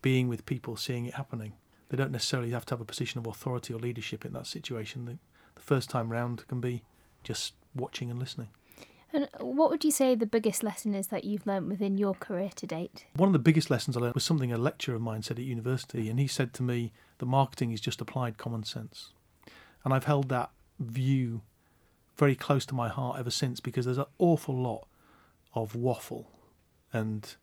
being 0.00 0.28
with 0.28 0.46
people, 0.46 0.76
seeing 0.76 1.06
it 1.06 1.14
happening. 1.14 1.54
They 1.88 1.96
don't 1.96 2.12
necessarily 2.12 2.50
have 2.50 2.64
to 2.66 2.74
have 2.74 2.80
a 2.80 2.84
position 2.84 3.18
of 3.18 3.26
authority 3.26 3.74
or 3.74 3.80
leadership 3.80 4.24
in 4.24 4.32
that 4.34 4.46
situation. 4.46 5.06
The, 5.06 5.18
the 5.56 5.60
first 5.60 5.90
time 5.90 6.12
round 6.12 6.46
can 6.46 6.60
be 6.60 6.84
just 7.24 7.54
watching 7.74 8.12
and 8.12 8.20
listening. 8.20 8.50
And 9.12 9.26
what 9.40 9.70
would 9.70 9.82
you 9.82 9.90
say 9.90 10.14
the 10.14 10.24
biggest 10.24 10.62
lesson 10.62 10.94
is 10.94 11.08
that 11.08 11.24
you've 11.24 11.44
learnt 11.44 11.66
within 11.66 11.98
your 11.98 12.14
career 12.14 12.50
to 12.54 12.64
date? 12.64 13.06
One 13.16 13.28
of 13.28 13.32
the 13.32 13.40
biggest 13.40 13.70
lessons 13.70 13.96
I 13.96 14.00
learned 14.02 14.14
was 14.14 14.22
something 14.22 14.52
a 14.52 14.56
lecturer 14.56 14.94
of 14.94 15.02
mine 15.02 15.24
said 15.24 15.40
at 15.40 15.44
university, 15.44 16.08
and 16.08 16.20
he 16.20 16.28
said 16.28 16.54
to 16.54 16.62
me 16.62 16.92
"The 17.18 17.26
marketing 17.26 17.72
is 17.72 17.80
just 17.80 18.00
applied 18.00 18.38
common 18.38 18.62
sense. 18.62 19.08
And 19.84 19.92
I've 19.92 20.04
held 20.04 20.28
that 20.28 20.50
view 20.78 21.40
very 22.16 22.34
close 22.34 22.66
to 22.66 22.74
my 22.74 22.88
heart 22.88 23.18
ever 23.18 23.30
since 23.30 23.60
because 23.60 23.84
there's 23.84 23.98
an 23.98 24.06
awful 24.18 24.54
lot 24.54 24.86
of 25.54 25.74
waffle 25.74 26.30
and 26.92 27.34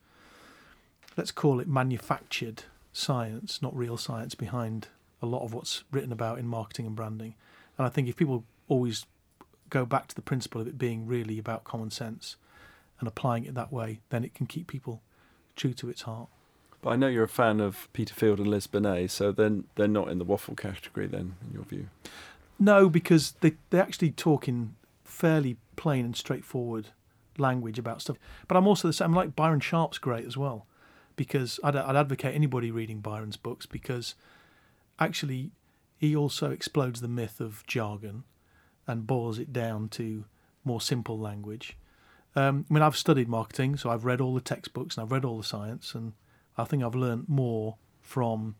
let's 1.17 1.31
call 1.31 1.59
it 1.59 1.67
manufactured 1.67 2.63
science, 2.93 3.61
not 3.61 3.75
real 3.75 3.97
science, 3.97 4.35
behind 4.35 4.87
a 5.21 5.25
lot 5.25 5.43
of 5.43 5.53
what's 5.53 5.83
written 5.91 6.11
about 6.11 6.39
in 6.39 6.47
marketing 6.47 6.85
and 6.85 6.95
branding. 6.95 7.35
And 7.77 7.85
I 7.85 7.89
think 7.89 8.07
if 8.07 8.15
people 8.15 8.43
always 8.67 9.05
go 9.69 9.85
back 9.85 10.07
to 10.07 10.15
the 10.15 10.21
principle 10.21 10.61
of 10.61 10.67
it 10.67 10.77
being 10.77 11.05
really 11.07 11.39
about 11.39 11.63
common 11.63 11.91
sense 11.91 12.35
and 12.99 13.07
applying 13.07 13.45
it 13.45 13.53
that 13.55 13.71
way, 13.71 13.99
then 14.09 14.23
it 14.23 14.33
can 14.33 14.45
keep 14.45 14.67
people 14.67 15.01
true 15.55 15.73
to 15.73 15.89
its 15.89 16.03
heart. 16.03 16.29
But 16.81 16.91
I 16.91 16.95
know 16.95 17.07
you're 17.07 17.23
a 17.23 17.27
fan 17.27 17.59
of 17.59 17.89
Peter 17.91 18.13
Field 18.13 18.39
and 18.39 18.49
Les 18.49 18.67
Binet, 18.67 19.11
so 19.11 19.31
then 19.31 19.65
they're 19.75 19.87
not 19.87 20.07
in 20.07 20.17
the 20.17 20.23
waffle 20.23 20.55
category 20.55 21.07
then, 21.07 21.35
in 21.45 21.53
your 21.53 21.63
view. 21.63 21.87
No, 22.59 22.89
because 22.89 23.31
they 23.39 23.53
they 23.69 23.79
actually 23.79 24.11
talk 24.11 24.47
in 24.47 24.75
fairly 25.03 25.57
plain 25.75 26.05
and 26.05 26.15
straightforward 26.15 26.89
language 27.37 27.79
about 27.79 28.01
stuff. 28.01 28.17
But 28.47 28.57
I'm 28.57 28.67
also 28.67 28.87
the 28.89 28.93
same. 28.93 29.07
I'm 29.07 29.15
like 29.15 29.35
Byron 29.35 29.61
Sharp's 29.61 29.97
great 29.97 30.25
as 30.25 30.35
well, 30.37 30.67
because 31.15 31.59
I'd, 31.63 31.75
I'd 31.75 31.95
advocate 31.95 32.35
anybody 32.35 32.69
reading 32.71 32.99
Byron's 32.99 33.37
books 33.37 33.65
because 33.65 34.15
actually 34.99 35.51
he 35.97 36.15
also 36.15 36.51
explodes 36.51 37.01
the 37.01 37.07
myth 37.07 37.39
of 37.39 37.65
jargon 37.65 38.23
and 38.87 39.07
boils 39.07 39.39
it 39.39 39.53
down 39.53 39.89
to 39.89 40.25
more 40.63 40.81
simple 40.81 41.17
language. 41.17 41.77
Um, 42.35 42.65
I 42.69 42.73
mean, 42.73 42.83
I've 42.83 42.97
studied 42.97 43.27
marketing, 43.27 43.77
so 43.77 43.89
I've 43.89 44.05
read 44.05 44.21
all 44.21 44.33
the 44.33 44.41
textbooks 44.41 44.97
and 44.97 45.03
I've 45.03 45.11
read 45.11 45.25
all 45.25 45.37
the 45.37 45.43
science, 45.43 45.95
and 45.95 46.13
I 46.57 46.63
think 46.63 46.83
I've 46.83 46.95
learned 46.95 47.27
more 47.27 47.77
from 48.01 48.55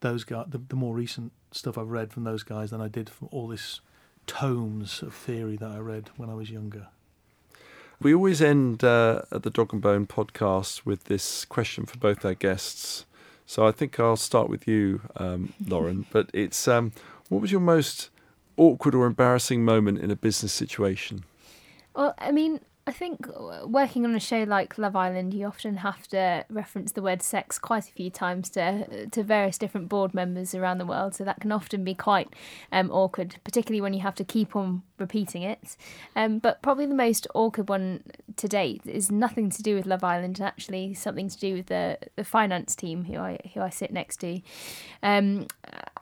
those 0.00 0.24
guys, 0.24 0.46
the, 0.48 0.58
the 0.58 0.76
more 0.76 0.94
recent 0.94 1.32
stuff 1.52 1.76
I've 1.78 1.90
read 1.90 2.12
from 2.12 2.24
those 2.24 2.42
guys 2.42 2.70
than 2.70 2.80
I 2.80 2.88
did 2.88 3.10
from 3.10 3.28
all 3.30 3.48
this 3.48 3.80
tomes 4.26 5.02
of 5.02 5.14
theory 5.14 5.56
that 5.56 5.70
I 5.70 5.78
read 5.78 6.10
when 6.16 6.30
I 6.30 6.34
was 6.34 6.50
younger. 6.50 6.88
We 8.00 8.14
always 8.14 8.40
end 8.40 8.82
uh, 8.82 9.22
at 9.30 9.42
the 9.42 9.50
Dog 9.50 9.72
and 9.72 9.82
Bone 9.82 10.06
podcast 10.06 10.86
with 10.86 11.04
this 11.04 11.44
question 11.44 11.84
for 11.84 11.98
both 11.98 12.24
our 12.24 12.34
guests. 12.34 13.04
So 13.44 13.66
I 13.66 13.72
think 13.72 14.00
I'll 14.00 14.16
start 14.16 14.48
with 14.48 14.66
you, 14.66 15.02
um, 15.16 15.52
Lauren. 15.66 16.06
but 16.12 16.30
it's 16.32 16.66
um, 16.66 16.92
what 17.28 17.42
was 17.42 17.52
your 17.52 17.60
most 17.60 18.08
awkward 18.56 18.94
or 18.94 19.06
embarrassing 19.06 19.64
moment 19.64 19.98
in 19.98 20.10
a 20.10 20.16
business 20.16 20.52
situation? 20.52 21.24
Well, 21.94 22.14
I 22.18 22.30
mean, 22.30 22.60
I 22.90 22.92
think 22.92 23.28
working 23.66 24.04
on 24.04 24.16
a 24.16 24.18
show 24.18 24.42
like 24.42 24.76
Love 24.76 24.96
Island, 24.96 25.32
you 25.32 25.46
often 25.46 25.76
have 25.76 26.08
to 26.08 26.44
reference 26.50 26.90
the 26.90 27.02
word 27.02 27.22
sex 27.22 27.56
quite 27.56 27.88
a 27.88 27.92
few 27.92 28.10
times 28.10 28.50
to 28.50 29.06
to 29.06 29.22
various 29.22 29.58
different 29.58 29.88
board 29.88 30.12
members 30.12 30.56
around 30.56 30.78
the 30.78 30.84
world. 30.84 31.14
So 31.14 31.22
that 31.22 31.40
can 31.40 31.52
often 31.52 31.84
be 31.84 31.94
quite 31.94 32.34
um, 32.72 32.90
awkward, 32.90 33.36
particularly 33.44 33.80
when 33.80 33.94
you 33.94 34.00
have 34.00 34.16
to 34.16 34.24
keep 34.24 34.56
on 34.56 34.82
repeating 34.98 35.42
it. 35.42 35.76
Um, 36.16 36.40
but 36.40 36.62
probably 36.62 36.86
the 36.86 36.96
most 36.96 37.28
awkward 37.32 37.68
one 37.68 38.02
to 38.34 38.48
date 38.48 38.82
is 38.84 39.08
nothing 39.08 39.50
to 39.50 39.62
do 39.62 39.76
with 39.76 39.86
Love 39.86 40.02
Island, 40.02 40.40
and 40.40 40.48
actually 40.48 40.92
something 40.94 41.28
to 41.28 41.38
do 41.38 41.54
with 41.54 41.66
the 41.66 41.96
the 42.16 42.24
finance 42.24 42.74
team 42.74 43.04
who 43.04 43.18
I 43.18 43.38
who 43.54 43.60
I 43.60 43.70
sit 43.70 43.92
next 43.92 44.16
to. 44.22 44.40
Um, 45.00 45.46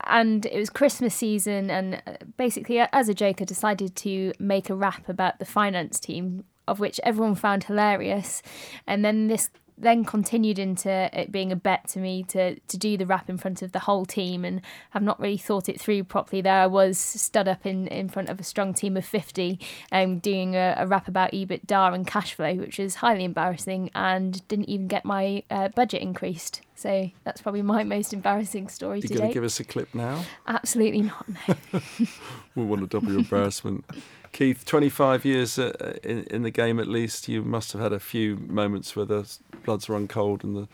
and 0.06 0.46
it 0.46 0.58
was 0.58 0.70
Christmas 0.70 1.14
season, 1.14 1.70
and 1.70 2.02
uh, 2.06 2.12
basically, 2.38 2.78
as 2.78 3.10
a 3.10 3.14
joke, 3.14 3.42
I 3.42 3.44
decided 3.44 3.94
to 3.96 4.32
make 4.38 4.70
a 4.70 4.74
rap 4.74 5.06
about 5.06 5.38
the 5.38 5.44
finance 5.44 6.00
team 6.00 6.44
of 6.68 6.80
which 6.80 7.00
everyone 7.02 7.34
found 7.34 7.64
hilarious. 7.64 8.42
And 8.86 9.04
then 9.04 9.28
this 9.28 9.50
then 9.80 10.04
continued 10.04 10.58
into 10.58 10.90
it 11.12 11.30
being 11.30 11.52
a 11.52 11.56
bet 11.56 11.86
to 11.88 11.98
me 11.98 12.22
to 12.24 12.58
to 12.58 12.76
do 12.76 12.96
the 12.96 13.06
rap 13.06 13.30
in 13.30 13.38
front 13.38 13.62
of 13.62 13.72
the 13.72 13.80
whole 13.80 14.04
team 14.04 14.44
and 14.44 14.60
I've 14.92 15.02
not 15.02 15.20
really 15.20 15.36
thought 15.36 15.68
it 15.68 15.80
through 15.80 16.04
properly. 16.04 16.42
There 16.42 16.52
I 16.62 16.66
was 16.66 16.98
stood 16.98 17.48
up 17.48 17.64
in, 17.64 17.86
in 17.88 18.08
front 18.08 18.28
of 18.28 18.40
a 18.40 18.42
strong 18.42 18.74
team 18.74 18.96
of 18.96 19.04
50 19.04 19.58
um, 19.92 20.18
doing 20.18 20.56
a, 20.56 20.74
a 20.78 20.86
rap 20.86 21.08
about 21.08 21.32
EBITDA 21.32 21.94
and 21.94 22.06
cash 22.06 22.34
flow, 22.34 22.54
which 22.54 22.78
was 22.78 22.96
highly 22.96 23.24
embarrassing 23.24 23.90
and 23.94 24.46
didn't 24.48 24.68
even 24.68 24.88
get 24.88 25.04
my 25.04 25.42
uh, 25.50 25.68
budget 25.68 26.02
increased. 26.02 26.62
So 26.74 27.10
that's 27.24 27.40
probably 27.40 27.62
my 27.62 27.82
most 27.84 28.12
embarrassing 28.12 28.68
story 28.68 28.98
You 28.98 29.08
to 29.08 29.14
going 29.14 29.28
to 29.28 29.34
give 29.34 29.44
us 29.44 29.58
a 29.58 29.64
clip 29.64 29.94
now? 29.94 30.24
Absolutely 30.46 31.02
not. 31.02 31.26
No. 31.28 31.80
We 32.54 32.64
want 32.64 32.80
to 32.80 32.88
double 32.88 33.10
your 33.10 33.20
embarrassment. 33.20 33.84
Keith, 34.32 34.64
25 34.64 35.24
years 35.24 35.58
uh, 35.58 35.98
in, 36.02 36.24
in 36.24 36.42
the 36.42 36.50
game 36.50 36.78
at 36.78 36.86
least, 36.86 37.28
you 37.28 37.42
must 37.42 37.72
have 37.72 37.80
had 37.80 37.92
a 37.92 38.00
few 38.00 38.36
moments 38.36 38.94
where 38.94 39.06
the 39.06 39.30
bloods 39.64 39.88
run 39.88 40.08
cold. 40.08 40.44
And 40.44 40.68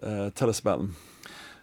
the, 0.00 0.06
uh, 0.06 0.30
tell 0.34 0.48
us 0.48 0.58
about 0.58 0.78
them. 0.78 0.96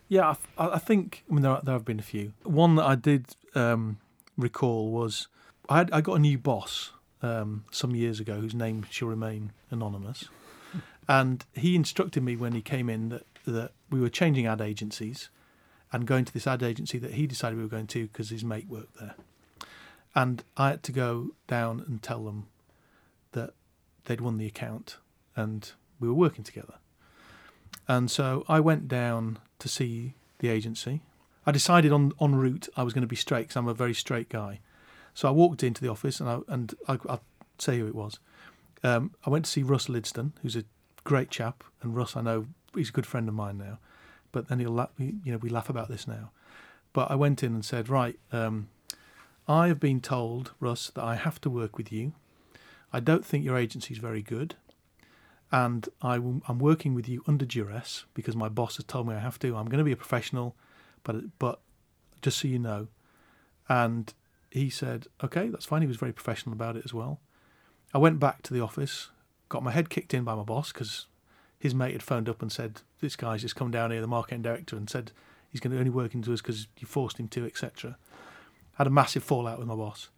Yeah, 0.07 0.35
I, 0.57 0.67
I 0.67 0.79
think. 0.79 1.23
I 1.29 1.33
mean, 1.33 1.43
there, 1.43 1.59
there 1.63 1.73
have 1.73 1.85
been 1.85 1.99
a 1.99 2.03
few. 2.03 2.33
One 2.43 2.75
that 2.75 2.85
I 2.85 2.95
did 2.95 3.35
um, 3.55 3.99
recall 4.37 4.91
was 4.91 5.27
I, 5.69 5.77
had, 5.77 5.91
I 5.91 6.01
got 6.01 6.15
a 6.15 6.19
new 6.19 6.37
boss 6.37 6.91
um, 7.21 7.65
some 7.71 7.95
years 7.95 8.19
ago, 8.19 8.39
whose 8.39 8.55
name 8.55 8.85
shall 8.89 9.07
remain 9.07 9.51
anonymous, 9.69 10.25
and 11.07 11.45
he 11.53 11.75
instructed 11.75 12.23
me 12.23 12.35
when 12.35 12.53
he 12.53 12.61
came 12.61 12.89
in 12.89 13.09
that 13.09 13.25
that 13.45 13.71
we 13.89 13.99
were 13.99 14.09
changing 14.09 14.45
ad 14.45 14.61
agencies 14.61 15.29
and 15.91 16.05
going 16.05 16.25
to 16.25 16.33
this 16.33 16.45
ad 16.45 16.61
agency 16.61 16.97
that 16.99 17.13
he 17.13 17.25
decided 17.25 17.57
we 17.57 17.63
were 17.63 17.69
going 17.69 17.87
to 17.87 18.07
because 18.07 18.29
his 18.29 18.43
mate 18.43 18.67
worked 18.67 18.99
there, 18.99 19.15
and 20.15 20.43
I 20.57 20.69
had 20.69 20.83
to 20.83 20.91
go 20.91 21.31
down 21.47 21.83
and 21.87 22.01
tell 22.01 22.23
them 22.23 22.47
that 23.31 23.53
they'd 24.05 24.21
won 24.21 24.37
the 24.37 24.47
account 24.47 24.97
and 25.35 25.71
we 25.99 26.07
were 26.07 26.13
working 26.13 26.43
together. 26.43 26.75
And 27.87 28.09
so 28.09 28.45
I 28.47 28.59
went 28.59 28.87
down 28.87 29.39
to 29.59 29.67
see 29.67 30.15
the 30.39 30.49
agency. 30.49 31.01
I 31.45 31.51
decided 31.51 31.91
on 31.91 32.13
en 32.21 32.35
route 32.35 32.69
I 32.75 32.83
was 32.83 32.93
going 32.93 33.01
to 33.01 33.07
be 33.07 33.15
straight 33.15 33.41
because 33.41 33.55
I'm 33.55 33.67
a 33.67 33.73
very 33.73 33.93
straight 33.93 34.29
guy. 34.29 34.59
So 35.13 35.27
I 35.27 35.31
walked 35.31 35.63
into 35.63 35.81
the 35.81 35.89
office 35.89 36.19
and 36.19 36.29
I 36.29 36.39
and 36.47 36.73
I, 36.87 36.97
I'll 37.07 37.23
say 37.57 37.79
who 37.79 37.87
it 37.87 37.95
was. 37.95 38.19
Um, 38.83 39.11
I 39.25 39.29
went 39.29 39.45
to 39.45 39.51
see 39.51 39.63
Russ 39.63 39.87
Lidstone, 39.87 40.31
who's 40.41 40.55
a 40.55 40.63
great 41.03 41.29
chap, 41.29 41.63
and 41.81 41.95
Russ 41.95 42.15
I 42.15 42.21
know 42.21 42.45
he's 42.75 42.89
a 42.89 42.93
good 42.93 43.05
friend 43.05 43.27
of 43.27 43.33
mine 43.33 43.57
now. 43.57 43.79
But 44.31 44.47
then 44.47 44.59
he'll 44.59 44.89
you 44.97 45.31
know 45.31 45.37
we 45.37 45.49
laugh 45.49 45.69
about 45.69 45.89
this 45.89 46.07
now. 46.07 46.31
But 46.93 47.11
I 47.11 47.15
went 47.15 47.43
in 47.43 47.53
and 47.53 47.65
said, 47.65 47.89
right, 47.89 48.17
um, 48.31 48.69
I 49.49 49.67
have 49.67 49.79
been 49.79 49.99
told, 49.99 50.53
Russ, 50.59 50.91
that 50.93 51.03
I 51.03 51.15
have 51.15 51.41
to 51.41 51.49
work 51.49 51.77
with 51.77 51.91
you. 51.91 52.13
I 52.93 52.99
don't 52.99 53.25
think 53.25 53.43
your 53.43 53.57
agency 53.57 53.93
is 53.93 53.99
very 53.99 54.21
good 54.21 54.55
and 55.51 55.89
I, 56.01 56.15
am 56.15 56.59
working 56.59 56.93
with 56.93 57.09
you 57.09 57.23
under 57.27 57.45
duress 57.45 58.05
because 58.13 58.35
my 58.35 58.49
boss 58.49 58.75
has 58.77 58.85
told 58.85 59.07
me 59.07 59.15
I 59.15 59.19
have 59.19 59.39
to. 59.39 59.55
I'm 59.55 59.65
going 59.65 59.79
to 59.79 59.83
be 59.83 59.91
a 59.91 59.97
professional, 59.97 60.55
but 61.03 61.39
but 61.39 61.59
just 62.21 62.39
so 62.39 62.47
you 62.47 62.59
know. 62.59 62.87
And 63.67 64.13
he 64.51 64.69
said, 64.69 65.07
okay, 65.23 65.47
that's 65.47 65.65
fine. 65.65 65.81
He 65.81 65.87
was 65.87 65.97
very 65.97 66.11
professional 66.11 66.53
about 66.53 66.75
it 66.75 66.85
as 66.85 66.93
well. 66.93 67.19
I 67.93 67.97
went 67.97 68.19
back 68.19 68.43
to 68.43 68.53
the 68.53 68.61
office, 68.61 69.09
got 69.47 69.63
my 69.63 69.71
head 69.71 69.89
kicked 69.89 70.13
in 70.13 70.23
by 70.23 70.35
my 70.35 70.43
boss 70.43 70.71
because 70.71 71.07
his 71.57 71.73
mate 71.73 71.93
had 71.93 72.03
phoned 72.03 72.29
up 72.29 72.41
and 72.41 72.51
said 72.51 72.81
this 73.01 73.15
guy's 73.15 73.41
just 73.41 73.55
come 73.55 73.71
down 73.71 73.91
here, 73.91 74.01
the 74.01 74.07
marketing 74.07 74.43
director, 74.43 74.75
and 74.75 74.89
said 74.89 75.11
he's 75.51 75.59
going 75.59 75.71
to 75.71 75.79
only 75.79 75.89
work 75.89 76.13
into 76.13 76.31
us 76.31 76.41
because 76.41 76.67
you 76.77 76.87
forced 76.87 77.19
him 77.19 77.27
to, 77.29 77.45
etc. 77.45 77.97
Had 78.79 78.87
a 78.87 78.91
massive 78.91 79.23
fallout 79.23 79.59
with 79.59 79.67
my 79.67 79.75
boss, 79.75 80.09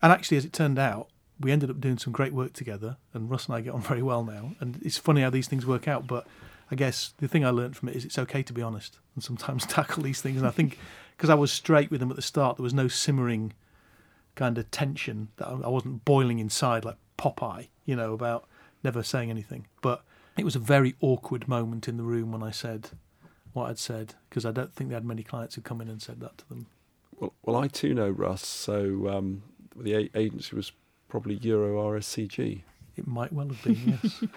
and 0.00 0.10
actually, 0.10 0.38
as 0.38 0.44
it 0.46 0.52
turned 0.52 0.78
out, 0.78 1.08
we 1.38 1.52
ended 1.52 1.68
up 1.68 1.80
doing 1.80 1.98
some 1.98 2.12
great 2.12 2.32
work 2.32 2.52
together, 2.52 2.96
and 3.12 3.30
Russ 3.30 3.46
and 3.46 3.54
I 3.54 3.60
get 3.60 3.74
on 3.74 3.80
very 3.92 4.02
well 4.02 4.24
now. 4.24 4.52
And 4.60 4.80
it's 4.82 4.98
funny 4.98 5.20
how 5.20 5.30
these 5.30 5.48
things 5.48 5.66
work 5.66 5.88
out, 5.88 6.06
but 6.06 6.26
I 6.70 6.74
guess 6.74 7.14
the 7.18 7.28
thing 7.28 7.44
I 7.44 7.50
learned 7.50 7.76
from 7.76 7.88
it 7.88 7.96
is 7.96 8.04
it's 8.04 8.18
okay 8.18 8.42
to 8.42 8.52
be 8.52 8.62
honest 8.62 8.98
and 9.14 9.22
sometimes 9.22 9.66
tackle 9.66 10.02
these 10.02 10.20
things. 10.20 10.38
And 10.38 10.46
I 10.46 10.50
think 10.50 10.78
because 11.16 11.30
I 11.30 11.34
was 11.34 11.52
straight 11.52 11.90
with 11.90 12.00
them 12.00 12.10
at 12.10 12.16
the 12.16 12.22
start, 12.22 12.56
there 12.56 12.64
was 12.64 12.74
no 12.74 12.88
simmering 12.88 13.52
kind 14.34 14.58
of 14.58 14.70
tension 14.70 15.28
that 15.36 15.48
I 15.48 15.68
wasn't 15.68 16.04
boiling 16.04 16.38
inside 16.38 16.84
like 16.84 16.96
Popeye, 17.16 17.68
you 17.84 17.94
know, 17.94 18.12
about 18.12 18.48
never 18.82 19.02
saying 19.02 19.30
anything. 19.30 19.66
But 19.80 20.02
it 20.36 20.44
was 20.44 20.56
a 20.56 20.60
very 20.60 20.96
awkward 21.00 21.46
moment 21.46 21.86
in 21.88 21.96
the 21.96 22.02
room 22.02 22.32
when 22.32 22.42
I 22.42 22.50
said 22.50 22.90
what 23.52 23.70
I'd 23.70 23.78
said 23.78 24.14
because 24.28 24.44
I 24.44 24.50
don't 24.50 24.74
think 24.74 24.90
they 24.90 24.94
had 24.94 25.04
many 25.04 25.22
clients 25.22 25.54
who 25.54 25.60
come 25.60 25.80
in 25.80 25.88
and 25.88 26.02
said 26.02 26.20
that 26.20 26.38
to 26.38 26.48
them. 26.48 26.66
Well, 27.18 27.34
well 27.42 27.56
I 27.56 27.68
too 27.68 27.94
know 27.94 28.08
Russ, 28.10 28.46
so 28.46 29.08
um, 29.08 29.42
the 29.76 29.94
a- 29.94 30.10
agency 30.18 30.54
was 30.56 30.72
probably 31.08 31.36
Euro 31.36 31.92
RSCG. 31.92 32.62
It 32.96 33.06
might 33.06 33.32
well 33.32 33.48
have 33.48 33.62
been, 33.62 33.98
yes. 34.02 34.24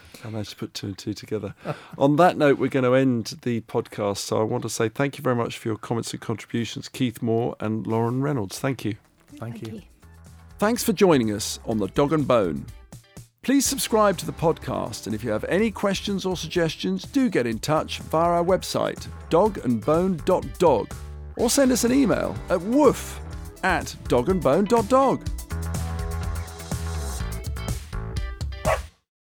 I 0.24 0.30
managed 0.30 0.50
to 0.50 0.56
put 0.56 0.74
two 0.74 0.88
and 0.88 0.98
two 0.98 1.14
together. 1.14 1.54
On 1.98 2.16
that 2.16 2.36
note, 2.36 2.58
we're 2.58 2.68
going 2.68 2.84
to 2.84 2.94
end 2.94 3.38
the 3.42 3.60
podcast. 3.62 4.18
So 4.18 4.40
I 4.40 4.42
want 4.42 4.62
to 4.64 4.68
say 4.68 4.88
thank 4.88 5.18
you 5.18 5.22
very 5.22 5.36
much 5.36 5.58
for 5.58 5.68
your 5.68 5.76
comments 5.76 6.12
and 6.12 6.20
contributions, 6.20 6.88
Keith 6.88 7.22
Moore 7.22 7.56
and 7.60 7.86
Lauren 7.86 8.22
Reynolds. 8.22 8.58
Thank 8.58 8.84
you. 8.84 8.96
Thank, 9.36 9.66
you. 9.66 9.82
Thanks 10.58 10.82
for 10.82 10.92
joining 10.92 11.32
us 11.32 11.58
on 11.64 11.78
the 11.78 11.86
Dog 11.88 12.12
and 12.12 12.26
Bone. 12.26 12.66
Please 13.42 13.64
subscribe 13.64 14.18
to 14.18 14.26
the 14.26 14.32
podcast, 14.32 15.06
and 15.06 15.14
if 15.14 15.24
you 15.24 15.30
have 15.30 15.44
any 15.44 15.70
questions 15.70 16.26
or 16.26 16.36
suggestions, 16.36 17.04
do 17.04 17.30
get 17.30 17.46
in 17.46 17.58
touch 17.58 18.00
via 18.00 18.32
our 18.32 18.44
website, 18.44 19.08
dogandbone.dog, 19.30 20.94
or 21.40 21.48
send 21.48 21.72
us 21.72 21.84
an 21.84 21.92
email 21.92 22.36
at 22.50 22.60
woof 22.60 23.18
at 23.62 23.86
dogandbone.dog. 24.04 25.26